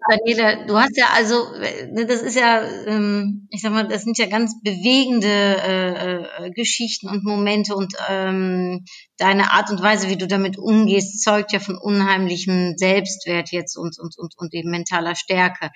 Daniela, 0.10 0.66
du 0.66 0.78
hast 0.78 0.98
ja 0.98 1.06
also, 1.14 1.54
äh, 1.56 2.06
das 2.06 2.22
ist 2.22 2.36
ja, 2.36 2.62
ähm, 2.88 3.48
ich 3.52 3.62
sag 3.62 3.72
mal, 3.72 3.88
das 3.88 4.04
sind 4.04 4.18
ja 4.18 4.26
ganz 4.28 4.62
bewegende 4.62 5.28
äh, 5.28 6.46
äh, 6.46 6.52
Geschichten 6.52 7.08
und 7.10 7.24
Momente 7.24 7.76
und 7.76 7.94
ähm, 8.10 8.86
deine 9.18 9.52
Art 9.52 9.70
und 9.70 9.82
Weise, 9.82 10.10
wie 10.10 10.18
du 10.18 10.28
damit 10.28 10.58
umgehst, 10.58 11.24
zeugt 11.24 11.54
ja 11.54 11.60
von 11.60 11.78
unheimlichem 11.78 12.74
Selbstwert 12.78 13.52
jetzt 13.52 13.78
und 13.78 13.98
und 14.00 14.18
und 14.18 14.34
und 14.38 14.54
eben 14.54 14.72
mentaler 14.72 15.16
Stärke. 15.16 15.70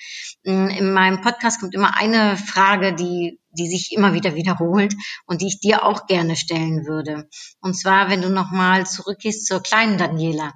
Mm, 0.44 0.68
In 0.70 0.92
meinem 0.94 1.22
Podcast 1.22 1.60
kommt 1.60 1.76
immer 1.76 1.98
eine 1.98 2.38
Frage, 2.38 2.94
die 2.96 3.40
die 3.58 3.68
sich 3.68 3.92
immer 3.92 4.14
wieder 4.14 4.36
wiederholt 4.36 4.94
und 5.26 5.42
die 5.42 5.48
ich 5.48 5.60
dir 5.60 5.84
auch 5.84 6.06
gerne 6.06 6.36
stellen 6.36 6.86
würde. 6.86 7.28
Und 7.60 7.74
zwar, 7.74 8.10
wenn 8.10 8.22
du 8.22 8.30
nochmal 8.30 8.86
zurückgehst 8.86 9.48
zur 9.48 9.64
kleinen 9.64 9.98
Daniela. 9.98 10.54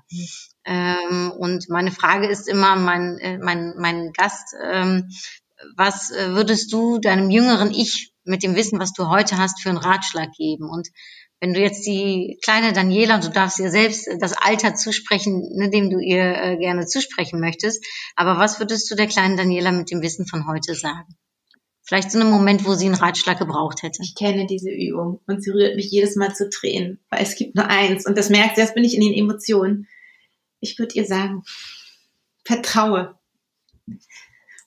Ähm, 0.66 1.32
und 1.32 1.70
meine 1.70 1.92
Frage 1.92 2.28
ist 2.28 2.48
immer, 2.48 2.76
mein, 2.76 3.18
äh, 3.18 3.38
mein, 3.38 3.74
mein 3.78 4.12
Gast, 4.14 4.56
ähm, 4.64 5.10
was 5.76 6.12
äh, 6.12 6.30
würdest 6.30 6.72
du 6.74 7.00
deinem 7.00 7.30
jüngeren 7.30 7.72
Ich 7.72 8.14
mit 8.24 8.44
dem 8.44 8.56
Wissen, 8.56 8.80
was 8.80 8.94
du 8.94 9.10
heute 9.10 9.38
hast, 9.38 9.62
für 9.62 9.70
einen 9.70 9.78
Ratschlag 9.78 10.32
geben? 10.34 10.70
Und 10.70 10.90
wenn 11.40 11.56
du 11.56 11.60
jetzt 11.60 11.88
die 11.88 12.38
kleine 12.44 12.72
Daniela, 12.72 13.16
und 13.16 13.26
du 13.26 13.30
darfst 13.30 13.60
ihr 13.60 13.72
selbst 13.72 14.08
das 14.20 14.34
Alter 14.34 14.76
zusprechen, 14.76 15.42
ne, 15.56 15.72
dem 15.72 15.90
du 15.90 15.98
ihr 15.98 16.36
äh, 16.36 16.58
gerne 16.58 16.86
zusprechen 16.86 17.40
möchtest, 17.40 17.84
aber 18.16 18.38
was 18.38 18.60
würdest 18.60 18.90
du 18.92 18.96
der 18.96 19.08
kleinen 19.08 19.38
Daniela 19.38 19.72
mit 19.72 19.90
dem 19.90 20.02
Wissen 20.04 20.28
von 20.28 20.48
heute 20.48 20.76
sagen? 20.76 21.16
Vielleicht 21.82 22.12
so 22.12 22.20
einen 22.20 22.30
Moment, 22.30 22.66
wo 22.66 22.76
sie 22.76 22.86
einen 22.86 22.96
Ratschlag 22.96 23.40
gebraucht 23.40 23.82
hätte. 23.82 24.04
Ich 24.04 24.14
kenne 24.16 24.46
diese 24.46 24.70
Übung 24.70 25.20
und 25.26 25.44
sie 25.44 25.50
rührt 25.50 25.76
mich 25.76 25.90
jedes 25.90 26.16
Mal 26.16 26.34
zu 26.36 26.48
Tränen, 26.48 27.00
weil 27.10 27.24
es 27.24 27.36
gibt 27.36 27.56
nur 27.56 27.68
eins 27.68 28.06
und 28.06 28.18
das 28.18 28.30
merkt 28.30 28.56
sie, 28.56 28.62
jetzt 28.62 28.76
bin 28.76 28.84
ich 28.84 28.94
in 28.94 29.02
den 29.02 29.14
Emotionen. 29.14 29.88
Ich 30.62 30.80
würde 30.80 30.96
ihr 30.96 31.06
sagen, 31.06 31.44
vertraue. 32.46 33.20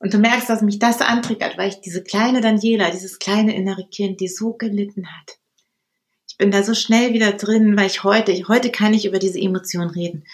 Und 0.01 0.12
du 0.12 0.18
merkst, 0.18 0.51
dass 0.51 0.61
mich 0.61 0.78
das 0.78 1.01
antriggert, 1.01 1.57
weil 1.57 1.70
ich 1.70 1.80
diese 1.80 2.03
kleine 2.03 2.42
Daniela, 2.42 2.90
dieses 2.90 3.18
kleine 3.18 3.57
innere 3.57 3.88
Kind, 3.88 4.20
die 4.20 4.28
so 4.28 4.53
gelitten 4.53 5.07
hat. 5.07 5.38
Ich 6.28 6.36
bin 6.36 6.51
da 6.51 6.62
so 6.62 6.74
schnell 6.74 7.14
wieder 7.14 7.32
drin, 7.32 7.76
weil 7.76 7.86
ich 7.86 8.05
heute, 8.05 8.32
heute 8.49 8.70
kann 8.70 8.92
ich 8.92 9.07
über 9.07 9.18
diese 9.18 9.40
Emotionen 9.40 9.90
reden. 9.90 10.24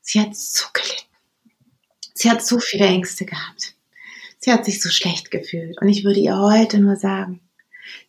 Sie 0.00 0.20
hat 0.20 0.34
so 0.36 0.66
gelitten. 0.72 1.04
Sie 2.14 2.30
hat 2.30 2.44
so 2.44 2.60
viele 2.60 2.86
Ängste 2.86 3.26
gehabt. 3.26 3.74
Sie 4.38 4.52
hat 4.52 4.64
sich 4.64 4.80
so 4.80 4.90
schlecht 4.90 5.30
gefühlt. 5.30 5.80
Und 5.80 5.88
ich 5.88 6.04
würde 6.04 6.20
ihr 6.20 6.38
heute 6.38 6.78
nur 6.78 6.96
sagen, 6.96 7.40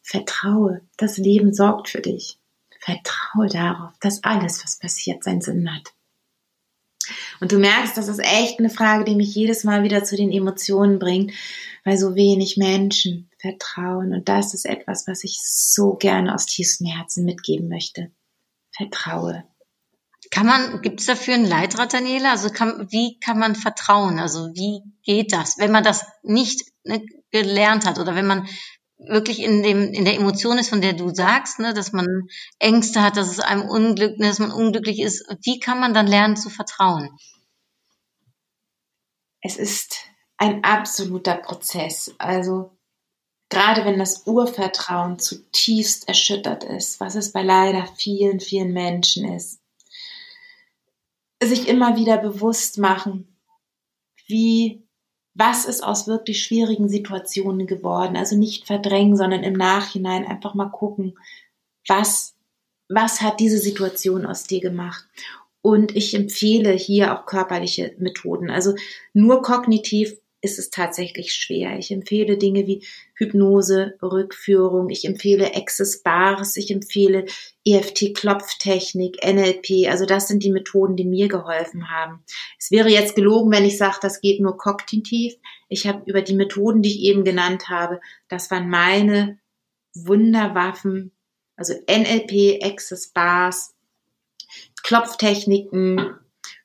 vertraue, 0.04 0.82
das 0.98 1.18
Leben 1.18 1.54
sorgt 1.54 1.90
für 1.90 2.02
dich. 2.02 2.38
Vertraue 2.80 3.48
darauf, 3.48 3.94
dass 4.00 4.24
alles, 4.24 4.64
was 4.64 4.78
passiert, 4.78 5.24
seinen 5.24 5.42
Sinn 5.42 5.74
hat. 5.74 5.94
Und 7.40 7.52
du 7.52 7.60
merkst, 7.60 7.98
das 7.98 8.08
ist 8.08 8.20
echt 8.20 8.60
eine 8.60 8.70
Frage, 8.70 9.04
die 9.04 9.16
mich 9.16 9.34
jedes 9.36 9.64
Mal 9.64 9.84
wieder 9.84 10.04
zu 10.04 10.16
den 10.16 10.32
Emotionen 10.32 11.00
bringt, 11.00 11.34
weil 11.84 11.98
so 11.98 12.16
wenig 12.16 12.58
Menschen 12.58 13.30
vertrauen. 13.40 14.14
Und 14.14 14.30
das 14.30 14.54
ist 14.54 14.66
etwas, 14.66 15.08
was 15.08 15.24
ich 15.24 15.40
so 15.42 15.94
gerne 15.94 16.34
aus 16.34 16.46
tiefstem 16.46 16.88
Herzen 16.88 17.26
mitgeben 17.26 17.70
möchte. 17.70 18.12
Vertraue. 18.76 19.44
Kann 20.32 20.48
man, 20.48 20.82
gibt 20.82 21.00
es 21.00 21.06
dafür 21.06 21.36
einen 21.36 21.46
Leitrad, 21.46 21.94
Daniela? 21.94 22.32
Also 22.32 22.50
kann, 22.50 22.88
wie 22.92 23.20
kann 23.20 23.38
man 23.38 23.56
vertrauen? 23.56 24.20
Also 24.20 24.50
wie 24.54 24.82
geht 25.04 25.34
das, 25.34 25.58
wenn 25.60 25.72
man 25.72 25.84
das 25.84 26.06
nicht 26.24 26.64
ne, 26.84 27.06
gelernt 27.32 27.86
hat 27.86 28.00
oder 28.00 28.16
wenn 28.16 28.26
man 28.26 28.48
wirklich 28.98 29.40
in 29.40 29.64
dem 29.64 29.94
in 29.94 30.06
der 30.06 30.16
Emotion 30.16 30.58
ist, 30.58 30.70
von 30.70 30.82
der 30.82 30.94
du 30.94 31.14
sagst, 31.14 31.60
ne, 31.60 31.74
dass 31.74 31.92
man 31.92 32.28
Ängste 32.60 33.02
hat, 33.02 33.18
dass 33.18 33.30
es 33.30 33.40
einem 33.40 33.70
Unglück, 33.70 34.18
ne, 34.18 34.28
dass 34.28 34.40
man 34.40 34.52
unglücklich 34.52 35.00
ist. 35.00 35.26
Wie 35.44 35.60
kann 35.60 35.80
man 35.80 35.94
dann 35.94 36.08
lernen 36.08 36.38
zu 36.38 36.50
vertrauen? 36.50 37.10
Es 39.42 39.58
ist 39.58 39.98
ein 40.38 40.64
absoluter 40.64 41.36
Prozess. 41.36 42.14
Also 42.18 42.72
gerade 43.50 43.86
wenn 43.86 44.00
das 44.00 44.26
Urvertrauen 44.26 45.20
zutiefst 45.20 46.08
erschüttert 46.08 46.64
ist, 46.64 47.00
was 47.00 47.16
es 47.16 47.32
bei 47.32 47.44
leider 47.44 47.86
vielen, 47.96 48.40
vielen 48.40 48.74
Menschen 48.74 49.32
ist, 49.34 49.62
sich 51.44 51.68
immer 51.68 51.96
wieder 51.96 52.18
bewusst 52.18 52.78
machen, 52.78 53.38
wie, 54.28 54.85
was 55.36 55.66
ist 55.66 55.84
aus 55.84 56.08
wirklich 56.08 56.42
schwierigen 56.42 56.90
Situationen 56.90 57.68
geworden. 57.68 58.16
Also 58.16 58.38
nicht 58.38 58.66
verdrängen, 58.66 59.18
sondern 59.18 59.44
im 59.44 59.54
Nachhinein 59.54 60.26
einfach 60.26 60.56
mal 60.56 60.70
gucken, 60.70 61.20
was, 61.88 62.36
was 62.88 63.22
hat 63.22 63.40
diese 63.40 63.60
Situation 63.60 64.26
aus 64.26 64.46
dir 64.46 64.62
gemacht. 64.62 65.06
Und 65.62 65.96
ich 65.96 66.14
empfehle 66.14 66.72
hier 66.72 67.14
auch 67.14 67.26
körperliche 67.26 67.96
Methoden. 67.98 68.50
Also 68.50 68.76
nur 69.14 69.42
kognitiv 69.42 70.18
ist 70.46 70.60
es 70.60 70.70
tatsächlich 70.70 71.34
schwer. 71.34 71.78
Ich 71.78 71.92
empfehle 71.92 72.38
Dinge 72.38 72.66
wie 72.68 72.86
Hypnose, 73.16 73.96
Rückführung, 74.02 74.90
ich 74.90 75.04
empfehle 75.04 75.56
Access 75.56 76.02
Bars, 76.02 76.56
ich 76.56 76.72
empfehle 76.72 77.26
EFT-Klopftechnik, 77.66 79.18
NLP. 79.26 79.90
Also 79.90 80.06
das 80.06 80.28
sind 80.28 80.44
die 80.44 80.52
Methoden, 80.52 80.96
die 80.96 81.04
mir 81.04 81.28
geholfen 81.28 81.90
haben. 81.90 82.24
Es 82.58 82.72
wäre 82.72 82.90
jetzt 82.90 83.16
gelogen, 83.16 83.52
wenn 83.52 83.66
ich 83.66 83.78
sage, 83.78 83.98
das 84.02 84.22
geht 84.22 84.40
nur 84.40 84.58
kognitiv. 84.58 85.36
Ich 85.68 85.88
habe 85.88 86.04
über 86.06 86.22
die 86.22 86.36
Methoden, 86.36 86.82
die 86.82 86.92
ich 86.92 87.02
eben 87.02 87.26
genannt 87.26 87.68
habe, 87.68 88.00
das 88.30 88.50
waren 88.52 88.70
meine 88.70 89.40
Wunderwaffen, 89.94 91.12
also 91.58 91.74
NLP, 91.90 92.64
Access 92.64 93.08
Bars, 93.08 93.76
Klopftechniken, 94.84 96.16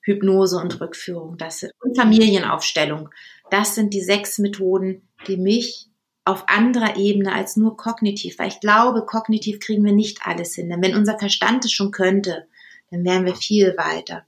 Hypnose 0.03 0.57
und 0.57 0.81
Rückführung 0.81 1.37
das, 1.37 1.67
und 1.81 1.97
Familienaufstellung. 1.97 3.11
Das 3.51 3.75
sind 3.75 3.93
die 3.95 4.03
sechs 4.03 4.39
Methoden, 4.39 5.09
die 5.27 5.37
mich 5.37 5.89
auf 6.25 6.49
anderer 6.49 6.97
Ebene 6.97 7.35
als 7.35 7.57
nur 7.57 7.77
kognitiv, 7.77 8.39
weil 8.39 8.49
ich 8.49 8.61
glaube, 8.61 9.05
kognitiv 9.05 9.59
kriegen 9.59 9.85
wir 9.85 9.93
nicht 9.93 10.27
alles 10.27 10.55
hin. 10.55 10.69
Denn 10.69 10.83
wenn 10.83 10.97
unser 10.97 11.19
Verstand 11.19 11.65
es 11.65 11.73
schon 11.73 11.91
könnte, 11.91 12.47
dann 12.91 13.05
wären 13.05 13.25
wir 13.25 13.35
viel 13.35 13.75
weiter. 13.77 14.27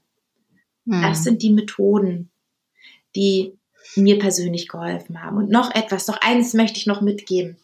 Hm. 0.85 1.01
Das 1.01 1.23
sind 1.23 1.41
die 1.41 1.51
Methoden, 1.51 2.31
die 3.15 3.57
mir 3.95 4.19
persönlich 4.19 4.67
geholfen 4.67 5.21
haben. 5.21 5.37
Und 5.37 5.49
noch 5.49 5.73
etwas, 5.73 6.05
doch 6.05 6.17
eines 6.21 6.53
möchte 6.53 6.77
ich 6.77 6.87
noch 6.87 7.01
mitgeben. 7.01 7.57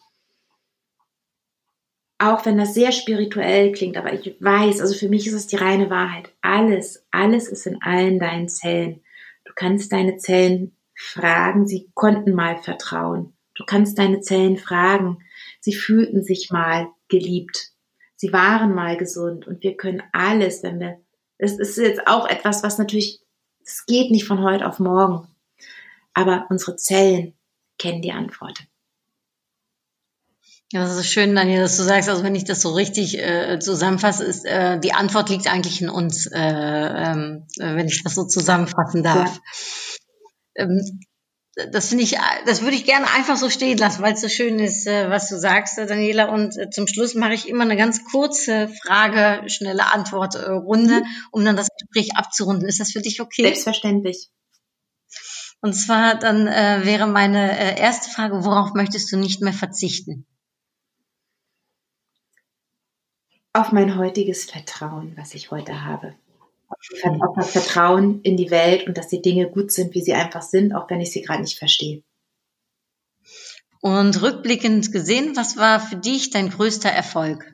Auch 2.22 2.44
wenn 2.44 2.58
das 2.58 2.74
sehr 2.74 2.92
spirituell 2.92 3.72
klingt, 3.72 3.96
aber 3.96 4.12
ich 4.12 4.36
weiß, 4.40 4.82
also 4.82 4.94
für 4.94 5.08
mich 5.08 5.26
ist 5.26 5.32
es 5.32 5.46
die 5.46 5.56
reine 5.56 5.88
Wahrheit. 5.88 6.30
Alles, 6.42 7.06
alles 7.10 7.48
ist 7.48 7.66
in 7.66 7.80
allen 7.80 8.18
deinen 8.18 8.50
Zellen. 8.50 9.00
Du 9.46 9.54
kannst 9.56 9.90
deine 9.90 10.18
Zellen 10.18 10.76
fragen, 10.94 11.66
sie 11.66 11.90
konnten 11.94 12.34
mal 12.34 12.58
vertrauen. 12.58 13.32
Du 13.54 13.64
kannst 13.64 13.98
deine 13.98 14.20
Zellen 14.20 14.58
fragen, 14.58 15.24
sie 15.60 15.72
fühlten 15.72 16.22
sich 16.22 16.50
mal 16.50 16.88
geliebt. 17.08 17.70
Sie 18.16 18.34
waren 18.34 18.74
mal 18.74 18.98
gesund 18.98 19.46
und 19.46 19.62
wir 19.62 19.78
können 19.78 20.02
alles, 20.12 20.62
wenn 20.62 20.78
wir, 20.78 21.00
es 21.38 21.58
ist 21.58 21.78
jetzt 21.78 22.06
auch 22.06 22.28
etwas, 22.28 22.62
was 22.62 22.76
natürlich, 22.76 23.20
es 23.64 23.86
geht 23.86 24.10
nicht 24.10 24.26
von 24.26 24.42
heute 24.42 24.66
auf 24.66 24.78
morgen. 24.78 25.26
Aber 26.12 26.44
unsere 26.50 26.76
Zellen 26.76 27.32
kennen 27.78 28.02
die 28.02 28.12
Antwort. 28.12 28.58
Ja, 30.72 30.84
das 30.84 30.96
ist 30.96 31.10
schön, 31.10 31.34
Daniel, 31.34 31.62
dass 31.62 31.76
du 31.76 31.82
sagst, 31.82 32.08
also 32.08 32.22
wenn 32.22 32.36
ich 32.36 32.44
das 32.44 32.60
so 32.60 32.72
richtig 32.72 33.18
äh, 33.18 33.58
zusammenfasse, 33.58 34.24
ist 34.24 34.44
äh, 34.44 34.78
die 34.78 34.92
Antwort 34.92 35.28
liegt 35.28 35.48
eigentlich 35.48 35.82
in 35.82 35.90
uns, 35.90 36.26
äh, 36.26 36.38
ähm, 36.38 37.46
äh, 37.58 37.74
wenn 37.74 37.88
ich 37.88 38.04
das 38.04 38.14
so 38.14 38.24
zusammenfassen 38.24 39.02
darf. 39.02 39.40
Ähm, 40.54 40.80
das 41.72 41.88
finde 41.88 42.04
ich, 42.04 42.16
das 42.46 42.62
würde 42.62 42.76
ich 42.76 42.84
gerne 42.84 43.10
einfach 43.10 43.36
so 43.36 43.50
stehen 43.50 43.78
lassen, 43.78 44.02
weil 44.02 44.14
es 44.14 44.20
so 44.20 44.28
schön 44.28 44.60
ist, 44.60 44.86
äh, 44.86 45.10
was 45.10 45.28
du 45.28 45.38
sagst, 45.38 45.76
äh, 45.78 45.86
Daniela. 45.86 46.26
Und 46.26 46.56
äh, 46.56 46.70
zum 46.70 46.86
Schluss 46.86 47.16
mache 47.16 47.34
ich 47.34 47.48
immer 47.48 47.64
eine 47.64 47.76
ganz 47.76 48.04
kurze 48.04 48.68
Frage, 48.84 49.48
schnelle 49.48 49.92
Antwortrunde, 49.92 51.02
um 51.32 51.44
dann 51.44 51.56
das 51.56 51.68
Gespräch 51.76 52.16
abzurunden. 52.16 52.68
Ist 52.68 52.78
das 52.78 52.92
für 52.92 53.00
dich 53.00 53.20
okay? 53.20 53.42
Selbstverständlich. 53.42 54.30
Und 55.60 55.74
zwar 55.74 56.16
dann 56.16 56.46
äh, 56.46 56.82
wäre 56.84 57.08
meine 57.08 57.58
äh, 57.58 57.78
erste 57.78 58.08
Frage, 58.08 58.44
worauf 58.44 58.72
möchtest 58.74 59.10
du 59.10 59.16
nicht 59.16 59.42
mehr 59.42 59.52
verzichten? 59.52 60.26
Auf 63.52 63.72
mein 63.72 63.98
heutiges 63.98 64.44
Vertrauen, 64.44 65.14
was 65.16 65.34
ich 65.34 65.50
heute 65.50 65.84
habe. 65.84 66.14
Auf 66.68 67.34
das 67.36 67.50
Vertrauen 67.50 68.22
in 68.22 68.36
die 68.36 68.50
Welt 68.50 68.86
und 68.86 68.96
dass 68.96 69.08
die 69.08 69.22
Dinge 69.22 69.50
gut 69.50 69.72
sind, 69.72 69.92
wie 69.94 70.02
sie 70.02 70.14
einfach 70.14 70.42
sind, 70.42 70.72
auch 70.72 70.88
wenn 70.88 71.00
ich 71.00 71.10
sie 71.10 71.22
gerade 71.22 71.42
nicht 71.42 71.58
verstehe. 71.58 72.02
Und 73.80 74.22
rückblickend 74.22 74.92
gesehen, 74.92 75.34
was 75.34 75.56
war 75.56 75.80
für 75.80 75.96
dich 75.96 76.30
dein 76.30 76.50
größter 76.50 76.90
Erfolg? 76.90 77.44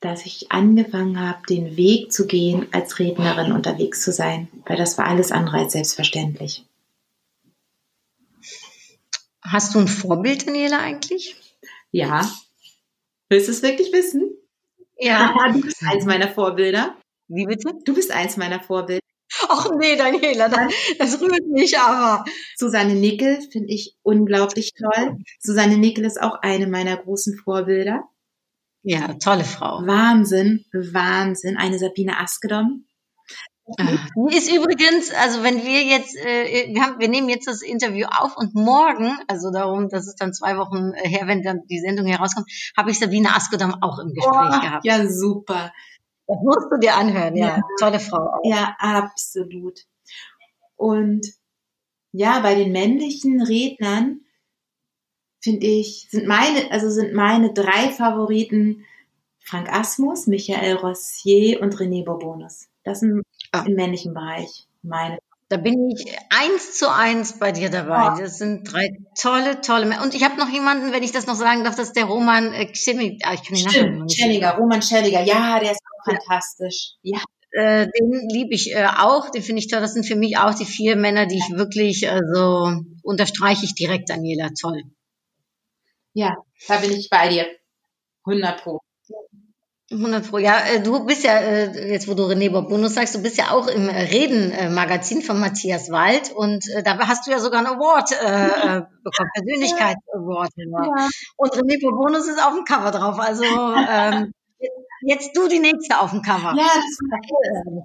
dass 0.00 0.26
ich 0.26 0.52
angefangen 0.52 1.20
habe, 1.20 1.40
den 1.48 1.76
Weg 1.76 2.12
zu 2.12 2.26
gehen, 2.26 2.68
als 2.70 2.98
Rednerin 2.98 3.52
unterwegs 3.52 4.02
zu 4.02 4.12
sein, 4.12 4.48
weil 4.66 4.76
das 4.76 4.96
war 4.96 5.06
alles 5.06 5.32
andere 5.32 5.58
als 5.58 5.72
selbstverständlich. 5.72 6.67
Hast 9.50 9.74
du 9.74 9.78
ein 9.80 9.88
Vorbild, 9.88 10.46
Daniela, 10.46 10.80
eigentlich? 10.80 11.36
Ja. 11.90 12.30
Willst 13.28 13.48
du 13.48 13.52
es 13.52 13.62
wirklich 13.62 13.92
wissen? 13.92 14.30
Ja. 14.98 15.34
Du 15.52 15.60
bist 15.62 15.82
eins 15.82 16.04
meiner 16.04 16.28
Vorbilder. 16.28 16.96
Wie 17.28 17.46
bitte? 17.46 17.72
Du 17.84 17.94
bist 17.94 18.10
eins 18.10 18.36
meiner 18.36 18.60
Vorbilder. 18.60 19.00
Ach 19.48 19.70
nee, 19.78 19.96
Daniela, 19.96 20.48
das, 20.48 20.72
das 20.98 21.20
rührt 21.20 21.46
mich 21.46 21.78
aber. 21.78 22.24
Susanne 22.56 22.94
Nickel 22.94 23.40
finde 23.52 23.72
ich 23.72 23.96
unglaublich 24.02 24.72
toll. 24.72 25.18
Susanne 25.38 25.76
Nickel 25.76 26.04
ist 26.04 26.20
auch 26.20 26.38
eine 26.42 26.66
meiner 26.66 26.96
großen 26.96 27.38
Vorbilder. 27.38 28.04
Ja, 28.82 29.14
tolle 29.14 29.44
Frau. 29.44 29.86
Wahnsinn, 29.86 30.64
Wahnsinn. 30.72 31.56
Eine 31.56 31.78
Sabine 31.78 32.18
Askedom. 32.18 32.87
Die 33.76 34.36
ist 34.36 34.50
übrigens, 34.50 35.12
also 35.12 35.42
wenn 35.42 35.62
wir 35.62 35.82
jetzt, 35.84 36.16
äh, 36.16 36.72
wir, 36.72 36.82
haben, 36.82 36.98
wir 36.98 37.08
nehmen 37.08 37.28
jetzt 37.28 37.46
das 37.46 37.60
Interview 37.60 38.06
auf 38.06 38.36
und 38.36 38.54
morgen, 38.54 39.18
also 39.28 39.50
darum, 39.50 39.88
das 39.90 40.06
ist 40.06 40.16
dann 40.20 40.32
zwei 40.32 40.56
Wochen 40.56 40.92
äh, 40.94 41.06
her, 41.08 41.26
wenn 41.26 41.42
dann 41.42 41.66
die 41.68 41.80
Sendung 41.80 42.06
herauskommt, 42.06 42.50
habe 42.76 42.90
ich 42.90 42.98
Sabine 42.98 43.34
Askedam 43.34 43.74
auch 43.82 43.98
im 43.98 44.14
Gespräch 44.14 44.36
Oh, 44.56 44.60
gehabt. 44.60 44.84
ja, 44.84 45.06
super. 45.08 45.72
Das 46.26 46.38
musst 46.42 46.68
du 46.70 46.78
dir 46.78 46.94
anhören, 46.94 47.36
ja. 47.36 47.56
Ja. 47.56 47.60
Tolle 47.78 48.00
Frau 48.00 48.18
auch. 48.18 48.40
Ja, 48.44 48.74
absolut. 48.78 49.80
Und 50.76 51.26
ja, 52.12 52.40
bei 52.40 52.54
den 52.54 52.72
männlichen 52.72 53.42
Rednern 53.42 54.20
finde 55.40 55.66
ich, 55.66 56.08
sind 56.10 56.26
meine, 56.26 56.70
also 56.70 56.90
sind 56.90 57.12
meine 57.14 57.52
drei 57.52 57.90
Favoriten 57.90 58.84
Frank 59.40 59.72
Asmus, 59.72 60.26
Michael 60.26 60.76
Rossier 60.76 61.62
und 61.62 61.74
René 61.76 62.04
Bourbonus. 62.04 62.68
Das 62.84 63.00
sind 63.00 63.22
Ah. 63.52 63.64
im 63.66 63.74
männlichen 63.74 64.14
Bereich 64.14 64.66
meine. 64.82 65.18
Da 65.50 65.56
bin 65.56 65.88
ich 65.90 66.14
eins 66.28 66.76
zu 66.76 66.92
eins 66.92 67.38
bei 67.38 67.52
dir 67.52 67.70
dabei. 67.70 68.12
Oh. 68.14 68.20
Das 68.20 68.36
sind 68.36 68.70
drei 68.70 68.98
tolle, 69.18 69.62
tolle. 69.62 69.86
Mä- 69.86 70.02
Und 70.02 70.14
ich 70.14 70.22
habe 70.22 70.36
noch 70.36 70.50
jemanden, 70.50 70.92
wenn 70.92 71.02
ich 71.02 71.12
das 71.12 71.26
noch 71.26 71.36
sagen 71.36 71.64
darf, 71.64 71.74
das 71.74 71.88
ist 71.88 71.96
der 71.96 72.04
Roman 72.04 72.52
äh, 72.52 72.66
Kschimik. 72.66 73.22
Ah, 73.24 73.32
ich 73.32 73.42
kann 73.42 73.56
Stimmt, 73.56 74.12
Schelliger, 74.12 74.56
Roman 74.58 74.82
Schelliger, 74.82 75.22
ja, 75.22 75.58
der 75.58 75.72
ist 75.72 75.80
auch 75.80 76.04
fantastisch. 76.12 76.96
Ja, 77.02 77.20
Äh, 77.52 77.86
den 77.98 78.28
liebe 78.28 78.52
ich 78.54 78.74
äh, 78.74 78.84
auch, 78.98 79.30
den 79.30 79.42
finde 79.42 79.60
ich 79.60 79.68
toll. 79.68 79.80
Das 79.80 79.94
sind 79.94 80.04
für 80.04 80.16
mich 80.16 80.36
auch 80.36 80.52
die 80.54 80.66
vier 80.66 80.96
Männer, 80.96 81.24
die 81.24 81.38
ich 81.38 81.48
wirklich, 81.56 82.10
also 82.10 82.82
unterstreiche 83.02 83.64
ich 83.64 83.74
direkt, 83.74 84.10
Daniela, 84.10 84.50
toll. 84.60 84.82
ja, 86.12 86.36
da 86.68 86.76
bin 86.76 86.92
ich 86.92 87.08
bei 87.08 87.28
dir. 87.30 87.46
100 88.26 88.62
Pro. 88.62 88.80
100 89.90 90.28
Pro. 90.28 90.38
Ja, 90.38 90.60
äh, 90.66 90.82
du 90.82 91.04
bist 91.06 91.24
ja, 91.24 91.38
äh, 91.38 91.90
jetzt 91.90 92.08
wo 92.08 92.14
du 92.14 92.24
René 92.24 92.50
Bonus 92.50 92.94
sagst, 92.94 93.14
du 93.14 93.22
bist 93.22 93.38
ja 93.38 93.52
auch 93.52 93.68
im 93.68 93.88
äh, 93.88 94.02
Reden-Magazin 94.02 95.22
von 95.22 95.40
Matthias 95.40 95.90
Wald 95.90 96.30
und 96.30 96.64
da 96.84 96.98
hast 97.06 97.26
du 97.26 97.30
ja 97.30 97.38
sogar 97.38 97.60
einen 97.60 97.68
Award 97.68 98.12
äh, 98.12 98.82
bekommen, 99.02 99.30
Persönlichkeits-Award. 99.34 100.50
Ja. 100.56 101.08
Und 101.36 101.52
René 101.52 101.80
Bonus 101.80 102.28
ist 102.28 102.42
auf 102.42 102.54
dem 102.54 102.64
Cover 102.64 102.90
drauf. 102.90 103.18
Also 103.18 103.44
ähm, 103.44 104.32
jetzt 105.00 105.34
du 105.34 105.48
die 105.48 105.58
nächste 105.58 106.00
auf 106.00 106.10
dem 106.10 106.20
Cover. 106.20 106.54
Ja, 106.54 106.70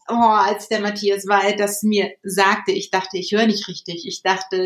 oh, 0.10 0.14
als 0.14 0.68
der 0.68 0.82
Matthias 0.82 1.26
Wald 1.28 1.62
das 1.62 1.84
mir 1.84 2.12
sagte, 2.22 2.74
ich 2.74 2.92
dachte, 2.92 3.18
ich 3.18 3.32
höre 3.32 3.48
nicht 3.48 3.70
richtig. 3.70 4.06
Ich 4.06 4.22
dachte, 4.24 4.58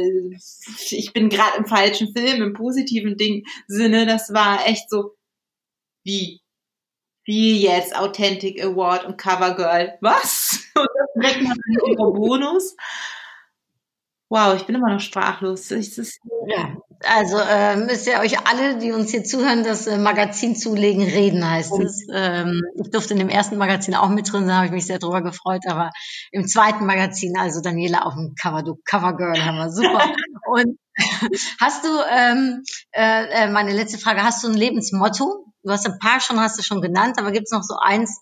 ich 0.89 1.13
bin 1.13 1.29
gerade 1.29 1.57
im 1.57 1.65
falschen 1.67 2.13
Film, 2.15 2.41
im 2.41 2.53
positiven 2.53 3.15
Ding 3.15 3.45
Sinne. 3.67 4.07
Das 4.07 4.33
war 4.33 4.67
echt 4.67 4.89
so, 4.89 5.15
wie? 6.03 6.41
Wie 7.28 7.61
jetzt 7.61 7.93
Authentic 7.93 8.63
Award 8.63 9.05
und 9.05 9.17
Covergirl. 9.17 9.97
Was? 10.01 10.63
Und 10.78 10.88
das 10.95 11.09
direkt 11.15 11.41
mal 11.43 11.51
ein 11.53 12.13
Bonus. 12.13 12.75
Wow, 14.30 14.55
ich 14.55 14.63
bin 14.63 14.75
immer 14.75 14.93
noch 14.93 14.99
sprachlos. 14.99 15.67
Das, 15.67 15.97
Ja, 16.47 16.78
also 17.03 17.38
äh, 17.38 17.75
müsst 17.75 18.07
ihr 18.07 18.19
euch 18.19 18.47
alle, 18.47 18.78
die 18.78 18.93
uns 18.93 19.11
hier 19.11 19.23
zuhören, 19.23 19.63
das 19.63 19.88
äh, 19.88 19.97
Magazin 19.97 20.55
zulegen, 20.55 21.03
reden 21.03 21.49
heißt 21.49 21.80
es. 21.80 22.07
Ähm, 22.13 22.61
ich 22.82 22.91
durfte 22.91 23.13
in 23.13 23.19
dem 23.19 23.30
ersten 23.30 23.57
Magazin 23.57 23.95
auch 23.95 24.09
mit 24.09 24.32
drin 24.32 24.45
sein, 24.45 24.55
habe 24.55 24.65
ich 24.67 24.71
mich 24.71 24.86
sehr 24.86 24.99
drüber 24.99 25.21
gefreut, 25.21 25.63
aber 25.67 25.91
im 26.32 26.47
zweiten 26.47 26.86
Magazin, 26.86 27.38
also 27.38 27.61
Daniela 27.61 28.03
auf 28.03 28.13
dem 28.13 28.36
Cover, 28.36 28.63
du 28.63 28.80
Covergirl, 28.86 29.45
haben 29.45 29.57
wir 29.57 29.69
super. 29.69 30.03
Und 30.47 30.78
hast 31.59 31.86
du, 31.86 31.89
ähm, 32.09 32.63
äh, 32.91 33.43
äh, 33.43 33.49
meine 33.49 33.73
letzte 33.73 33.97
Frage, 33.97 34.23
hast 34.23 34.43
du 34.43 34.47
ein 34.47 34.55
Lebensmotto? 34.55 35.45
Du 35.68 35.74
hast 35.74 35.86
ein 35.86 35.99
paar 35.99 36.22
schon, 36.22 36.39
hast 36.39 36.57
du 36.57 36.63
schon 36.63 36.82
genannt, 36.82 37.18
aber 37.20 37.32
gibt 37.32 37.47
es 37.47 37.51
noch 37.51 37.63
so 37.63 37.76
eins, 37.76 38.22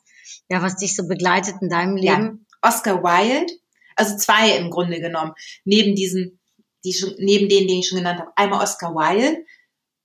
ja, 0.50 0.62
was 0.64 0.78
dich 0.78 0.96
so 0.96 1.08
begleitet 1.08 1.56
in 1.62 1.70
deinem 1.70 1.98
Ja. 1.98 2.18
Leben? 2.18 2.48
Oscar 2.62 3.04
Wilde, 3.04 3.54
also 3.96 4.18
zwei 4.18 4.58
im 4.58 4.72
Grunde 4.72 5.00
genommen, 5.00 5.34
neben 5.64 5.96
diesen, 5.96 6.40
die 6.84 6.94
schon, 6.94 7.14
neben 7.20 7.48
denen, 7.48 7.68
den 7.68 7.80
ich 7.80 7.88
schon 7.88 8.00
genannt 8.00 8.20
habe. 8.20 8.32
Einmal 8.36 8.64
Oscar 8.64 8.96
Wilde. 8.96 9.46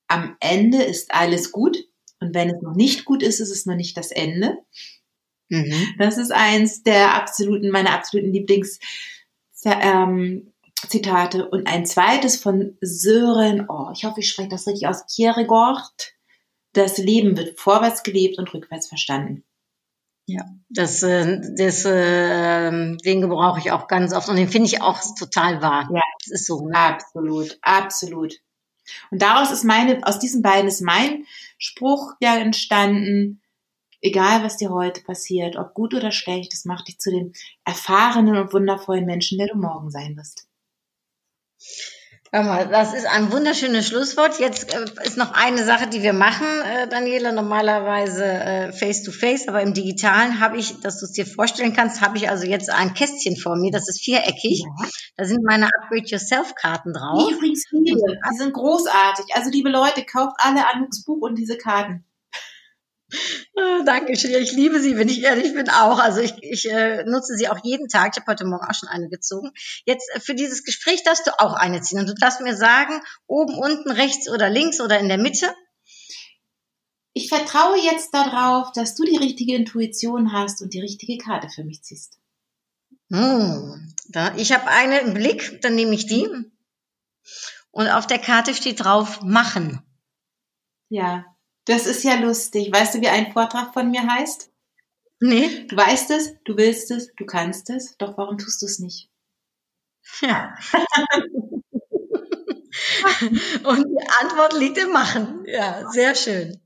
Am 0.09 0.36
Ende 0.41 0.82
ist 0.82 1.14
alles 1.14 1.51
gut. 1.51 1.78
Und 2.20 2.34
wenn 2.34 2.51
es 2.51 2.61
noch 2.61 2.74
nicht 2.74 3.07
gut 3.07 3.22
ist, 3.22 3.41
ist 3.41 3.51
es 3.51 3.64
noch 3.64 3.76
nicht 3.76 3.97
das 3.97 4.11
Ende. 4.11 4.59
Mhm. 5.49 5.95
Das 5.99 6.18
ist 6.18 6.32
eins 6.32 6.82
der 6.82 7.14
absoluten, 7.14 7.70
meiner 7.70 7.95
absoluten 7.95 8.32
Lieblings, 8.32 8.78
ähm. 9.64 10.53
Und 11.51 11.66
ein 11.66 11.84
zweites 11.84 12.36
von 12.36 12.76
Sören, 12.80 13.66
oh, 13.68 13.91
ich 13.95 14.05
hoffe, 14.05 14.20
ich 14.20 14.30
spreche 14.30 14.49
das 14.49 14.66
richtig 14.66 14.88
aus, 14.88 15.05
Kierkegaard. 15.14 16.14
Das 16.72 16.98
Leben 16.98 17.36
wird 17.36 17.58
vorwärts 17.58 18.02
gelebt 18.02 18.38
und 18.38 18.52
rückwärts 18.54 18.88
verstanden. 18.88 19.44
Ja, 20.26 20.44
das, 20.68 21.02
äh, 21.02 21.40
das, 21.56 21.84
äh, 21.84 22.70
den 22.70 23.20
gebrauche 23.20 23.58
ich 23.58 23.72
auch 23.72 23.88
ganz 23.88 24.12
oft 24.12 24.28
und 24.28 24.36
den 24.36 24.48
finde 24.48 24.68
ich 24.68 24.80
auch 24.80 25.00
total 25.18 25.60
wahr. 25.60 25.88
Ja. 25.92 26.02
Das 26.20 26.40
ist 26.40 26.46
so. 26.46 26.66
Ne? 26.66 26.76
Absolut, 26.76 27.58
absolut. 27.62 28.34
Und 29.10 29.22
daraus 29.22 29.50
ist 29.50 29.64
meine, 29.64 30.00
aus 30.06 30.18
diesen 30.20 30.42
beiden 30.42 30.68
ist 30.68 30.82
mein 30.82 31.24
Spruch 31.58 32.12
ja 32.20 32.36
entstanden, 32.36 33.42
egal 34.00 34.42
was 34.44 34.56
dir 34.56 34.70
heute 34.70 35.02
passiert, 35.02 35.56
ob 35.56 35.74
gut 35.74 35.94
oder 35.94 36.12
schlecht, 36.12 36.52
das 36.52 36.64
macht 36.64 36.88
dich 36.88 36.98
zu 36.98 37.10
dem 37.10 37.32
erfahrenen 37.64 38.36
und 38.36 38.52
wundervollen 38.52 39.06
Menschen, 39.06 39.38
der 39.38 39.48
du 39.48 39.56
morgen 39.56 39.90
sein 39.90 40.16
wirst. 40.16 40.46
Das 42.33 42.95
ist 42.95 43.07
ein 43.07 43.33
wunderschönes 43.33 43.89
Schlusswort. 43.89 44.39
Jetzt 44.39 44.72
äh, 44.72 44.85
ist 45.05 45.16
noch 45.16 45.33
eine 45.33 45.64
Sache, 45.64 45.89
die 45.89 46.03
wir 46.03 46.12
machen, 46.12 46.47
äh, 46.47 46.87
Daniela, 46.87 47.33
normalerweise 47.33 48.24
äh, 48.24 48.72
face 48.72 49.03
to 49.03 49.11
face, 49.11 49.49
aber 49.49 49.62
im 49.62 49.74
Digitalen 49.74 50.39
habe 50.39 50.57
ich, 50.57 50.81
dass 50.81 51.01
du 51.01 51.07
es 51.07 51.12
dir 51.12 51.26
vorstellen 51.26 51.72
kannst, 51.74 52.01
habe 52.01 52.18
ich 52.18 52.31
also 52.31 52.47
jetzt 52.47 52.70
ein 52.70 52.95
Kästchen 52.95 53.37
vor 53.37 53.57
mir, 53.57 53.72
das 53.72 53.89
ist 53.89 54.05
viereckig. 54.05 54.61
Ja. 54.64 54.89
Da 55.16 55.24
sind 55.24 55.43
meine 55.43 55.66
Upgrade 55.66 56.07
Yourself 56.07 56.55
Karten 56.55 56.93
drauf. 56.93 57.26
Die 57.26 57.35
übrigens 57.35 57.64
liebe. 57.72 58.01
Die 58.31 58.37
sind 58.37 58.53
großartig. 58.53 59.26
Also 59.35 59.51
liebe 59.51 59.68
Leute, 59.68 60.05
kauft 60.05 60.37
alle 60.39 60.68
Anuks 60.72 61.05
Buch 61.05 61.22
und 61.22 61.37
diese 61.37 61.59
Karten. 61.59 62.05
Ah, 63.56 63.82
Dankeschön. 63.84 64.30
Ja, 64.30 64.38
Ich 64.38 64.52
liebe 64.52 64.80
sie, 64.80 64.96
wenn 64.96 65.08
ich 65.08 65.22
ehrlich 65.22 65.54
bin, 65.54 65.68
auch. 65.68 65.98
Also 65.98 66.20
ich, 66.20 66.34
ich 66.42 66.70
äh, 66.70 67.04
nutze 67.04 67.36
sie 67.36 67.48
auch 67.48 67.58
jeden 67.62 67.88
Tag. 67.88 68.12
Ich 68.12 68.20
habe 68.20 68.30
heute 68.30 68.44
Morgen 68.44 68.66
auch 68.66 68.74
schon 68.74 68.88
eine 68.88 69.08
gezogen. 69.08 69.50
Jetzt 69.84 70.11
äh, 70.14 70.20
für 70.20 70.34
dieses 70.34 70.64
Gespräch 70.64 71.02
darfst 71.04 71.26
du 71.26 71.38
auch 71.38 71.54
eine 71.54 71.80
ziehen. 71.82 71.98
Und 71.98 72.08
du 72.08 72.14
darfst 72.14 72.40
mir 72.40 72.56
sagen, 72.56 73.00
oben, 73.26 73.58
unten, 73.58 73.90
rechts 73.90 74.28
oder 74.28 74.48
links 74.50 74.80
oder 74.80 74.98
in 74.98 75.08
der 75.08 75.18
Mitte. 75.18 75.52
Ich 77.12 77.28
vertraue 77.28 77.78
jetzt 77.78 78.14
darauf, 78.14 78.72
dass 78.72 78.94
du 78.94 79.04
die 79.04 79.16
richtige 79.16 79.54
Intuition 79.56 80.32
hast 80.32 80.62
und 80.62 80.72
die 80.74 80.80
richtige 80.80 81.18
Karte 81.18 81.48
für 81.48 81.64
mich 81.64 81.82
ziehst. 81.82 82.18
Hm, 83.11 83.92
da, 84.08 84.34
ich 84.36 84.52
habe 84.52 84.68
eine 84.68 85.00
im 85.00 85.14
Blick, 85.14 85.61
dann 85.62 85.74
nehme 85.74 85.94
ich 85.94 86.06
die. 86.06 86.28
Und 87.72 87.88
auf 87.88 88.06
der 88.06 88.18
Karte 88.18 88.54
steht 88.54 88.84
drauf, 88.84 89.22
machen. 89.22 89.82
Ja, 90.88 91.24
das 91.70 91.86
ist 91.86 92.02
ja 92.02 92.16
lustig. 92.16 92.72
Weißt 92.72 92.94
du, 92.96 93.00
wie 93.00 93.08
ein 93.08 93.32
Vortrag 93.32 93.72
von 93.72 93.90
mir 93.90 94.02
heißt? 94.02 94.50
Nee? 95.20 95.66
Du 95.68 95.76
weißt 95.76 96.10
es, 96.10 96.34
du 96.44 96.56
willst 96.56 96.90
es, 96.90 97.12
du 97.14 97.24
kannst 97.26 97.70
es, 97.70 97.96
doch 97.98 98.18
warum 98.18 98.38
tust 98.38 98.62
du 98.62 98.66
es 98.66 98.80
nicht? 98.80 99.08
Ja. 100.20 100.54
Und 103.64 103.86
die 103.86 104.08
Antwort 104.20 104.54
liegt 104.54 104.78
im 104.78 104.90
Machen. 104.92 105.44
Ja, 105.46 105.88
sehr 105.90 106.14
schön. 106.14 106.60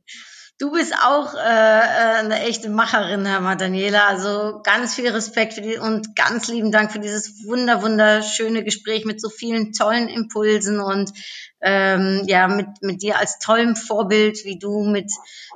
Du 0.59 0.71
bist 0.71 0.95
auch 0.95 1.35
äh, 1.35 1.39
äh, 1.39 2.19
eine 2.21 2.41
echte 2.43 2.69
Macherin, 2.69 3.27
Herr 3.27 3.57
Daniela. 3.57 4.07
Also 4.07 4.61
ganz 4.63 4.95
viel 4.95 5.09
Respekt 5.09 5.55
für 5.55 5.63
die 5.63 5.79
und 5.79 6.15
ganz 6.15 6.47
lieben 6.47 6.71
Dank 6.71 6.93
für 6.93 7.01
dieses 7.01 7.45
wunder 7.45 7.83
wunderschöne 7.83 8.63
Gespräch 8.63 9.05
mit 9.05 9.21
so 9.21 9.31
vielen 9.31 9.73
tollen 9.73 10.09
Impulsen 10.09 10.79
und 10.79 11.11
ähm, 11.61 12.23
ja 12.27 12.47
mit 12.47 12.69
mit 12.83 13.03
dir 13.03 13.19
als 13.19 13.41
tollem 13.41 13.75
Vorbild, 13.75 14.45
wie 14.45 14.57
du 14.57 14.85
mit 14.85 15.11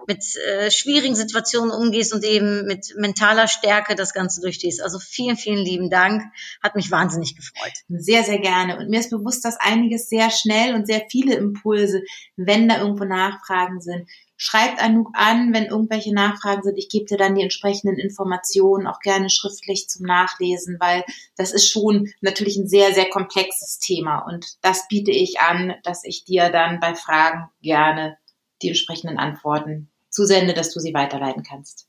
mit 0.09 0.25
äh, 0.49 0.69
schwierigen 0.73 1.15
Situationen 1.15 1.71
umgehst 1.71 2.13
und 2.13 2.25
eben 2.25 2.67
mit 2.67 2.95
mentaler 2.97 3.47
Stärke 3.47 3.95
das 3.95 4.13
Ganze 4.13 4.41
durchstehst. 4.41 4.83
Also 4.83 4.99
vielen 4.99 5.37
vielen 5.37 5.65
lieben 5.65 5.91
Dank, 5.91 6.25
hat 6.61 6.75
mich 6.75 6.91
wahnsinnig 6.91 7.37
gefreut. 7.37 7.73
Sehr, 7.89 8.25
sehr 8.25 8.41
gerne. 8.41 8.79
Und 8.79 8.89
mir 8.89 8.99
ist 8.99 9.11
bewusst, 9.11 9.45
dass 9.45 9.61
einiges 9.61 10.09
sehr 10.09 10.31
schnell 10.33 10.75
und 10.75 10.89
sehr 10.89 11.03
viele 11.09 11.37
Impulse, 11.37 12.03
wenn 12.37 12.69
da 12.69 12.81
irgendwo 12.81 13.05
Nachfragen 13.05 13.81
sind. 13.81 14.09
Schreibt 14.41 14.81
Anouk 14.81 15.11
an, 15.15 15.53
wenn 15.53 15.65
irgendwelche 15.65 16.15
Nachfragen 16.15 16.63
sind. 16.63 16.79
Ich 16.79 16.89
gebe 16.89 17.07
dir 17.07 17.17
dann 17.17 17.35
die 17.35 17.43
entsprechenden 17.43 17.99
Informationen, 17.99 18.87
auch 18.87 19.01
gerne 19.01 19.31
schriftlich 19.31 19.89
zum 19.89 20.07
Nachlesen, 20.07 20.77
weil 20.79 21.05
das 21.37 21.53
ist 21.53 21.69
schon 21.69 22.13
natürlich 22.21 22.57
ein 22.57 22.69
sehr, 22.69 22.95
sehr 22.95 23.11
komplexes 23.11 23.81
Thema. 23.81 24.21
Und 24.21 24.47
das 24.63 24.87
biete 24.87 25.11
ich 25.11 25.41
an, 25.41 25.75
dass 25.83 26.05
ich 26.05 26.25
dir 26.25 26.51
dann 26.51 26.79
bei 26.79 26.95
Fragen 26.95 27.49
gerne 27.63 28.17
die 28.63 28.69
entsprechenden 28.69 29.19
Antworten 29.19 29.91
zusende, 30.09 30.55
dass 30.55 30.73
du 30.73 30.79
sie 30.79 30.95
weiterleiten 30.95 31.43
kannst. 31.43 31.88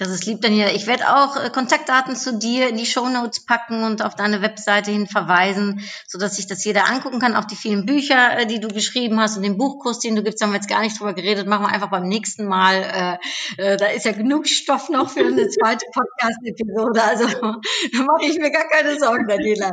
Das 0.00 0.08
ist 0.08 0.24
lieb, 0.24 0.40
Daniela. 0.40 0.72
Ich 0.72 0.86
werde 0.86 1.14
auch 1.14 1.36
äh, 1.36 1.50
Kontaktdaten 1.50 2.16
zu 2.16 2.38
dir 2.38 2.70
in 2.70 2.78
die 2.78 2.86
Shownotes 2.86 3.44
packen 3.44 3.84
und 3.84 4.00
auf 4.02 4.14
deine 4.14 4.40
Webseite 4.40 4.90
hin 4.90 5.06
verweisen, 5.06 5.82
sodass 6.06 6.36
sich 6.36 6.46
das 6.46 6.64
jeder 6.64 6.88
angucken 6.88 7.18
kann. 7.18 7.36
Auch 7.36 7.44
die 7.44 7.54
vielen 7.54 7.84
Bücher, 7.84 8.38
äh, 8.38 8.46
die 8.46 8.60
du 8.60 8.68
geschrieben 8.68 9.20
hast 9.20 9.36
und 9.36 9.42
den 9.42 9.58
Buchkurs, 9.58 9.98
den 9.98 10.16
du 10.16 10.22
gibst, 10.22 10.42
haben 10.42 10.52
wir 10.52 10.56
jetzt 10.56 10.70
gar 10.70 10.80
nicht 10.80 10.98
drüber 10.98 11.12
geredet. 11.12 11.46
Machen 11.46 11.66
wir 11.66 11.68
einfach 11.68 11.90
beim 11.90 12.08
nächsten 12.08 12.46
Mal. 12.46 13.18
Äh, 13.58 13.76
da 13.76 13.88
ist 13.88 14.06
ja 14.06 14.12
genug 14.12 14.48
Stoff 14.48 14.88
noch 14.88 15.10
für 15.10 15.20
eine 15.20 15.46
zweite 15.50 15.84
Podcast-Episode. 15.92 17.02
Also 17.02 17.26
da 17.38 18.02
mache 18.02 18.24
ich 18.24 18.38
mir 18.38 18.50
gar 18.50 18.68
keine 18.70 18.98
Sorgen, 18.98 19.28
Daniela. 19.28 19.72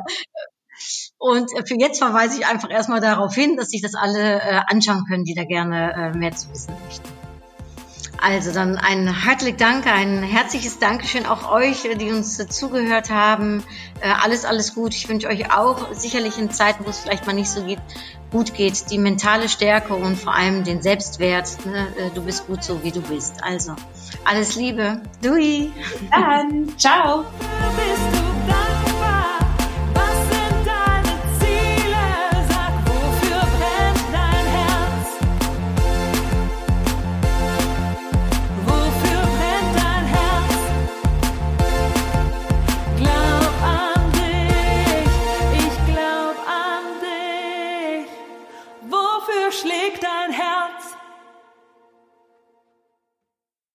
Und 1.17 1.51
für 1.65 1.79
jetzt 1.79 1.99
verweise 1.99 2.37
ich 2.37 2.45
einfach 2.45 2.69
erstmal 2.69 2.99
darauf 2.99 3.33
hin, 3.33 3.55
dass 3.55 3.69
sich 3.69 3.81
das 3.81 3.95
alle 3.95 4.69
anschauen 4.69 5.05
können, 5.07 5.23
die 5.23 5.35
da 5.35 5.45
gerne 5.45 6.11
mehr 6.17 6.35
zu 6.35 6.51
wissen 6.51 6.73
möchten. 6.85 7.26
Also 8.21 8.51
dann 8.51 8.77
ein 8.77 9.07
herzlichen 9.07 9.57
Dank, 9.57 9.87
ein 9.87 10.23
herzliches 10.23 10.79
Dankeschön 10.79 11.25
auch 11.25 11.51
euch, 11.51 11.87
die 11.99 12.11
uns 12.11 12.37
zugehört 12.49 13.09
haben. 13.09 13.63
Äh, 14.01 14.09
alles, 14.09 14.45
alles 14.45 14.73
gut. 14.73 14.93
Ich 14.95 15.07
wünsche 15.07 15.27
euch 15.27 15.51
auch 15.53 15.93
sicherlich 15.93 16.37
in 16.37 16.51
Zeiten, 16.51 16.85
wo 16.85 16.89
es 16.89 16.99
vielleicht 16.99 17.27
mal 17.27 17.33
nicht 17.33 17.49
so 17.49 17.63
geht, 17.63 17.79
gut 18.31 18.53
geht, 18.53 18.89
die 18.89 18.97
mentale 18.97 19.49
Stärke 19.49 19.93
und 19.93 20.17
vor 20.17 20.33
allem 20.33 20.63
den 20.63 20.81
Selbstwert. 20.81 21.65
Ne? 21.65 21.87
Äh, 21.97 22.09
Du 22.15 22.23
bist 22.23 22.47
gut 22.47 22.63
so, 22.63 22.83
wie 22.83 22.91
du 22.91 23.01
bist. 23.01 23.43
Also 23.43 23.75
alles 24.25 24.55
Liebe. 24.55 25.01
Dui. 25.21 25.71
Dann, 26.11 26.75
ciao. 26.77 27.25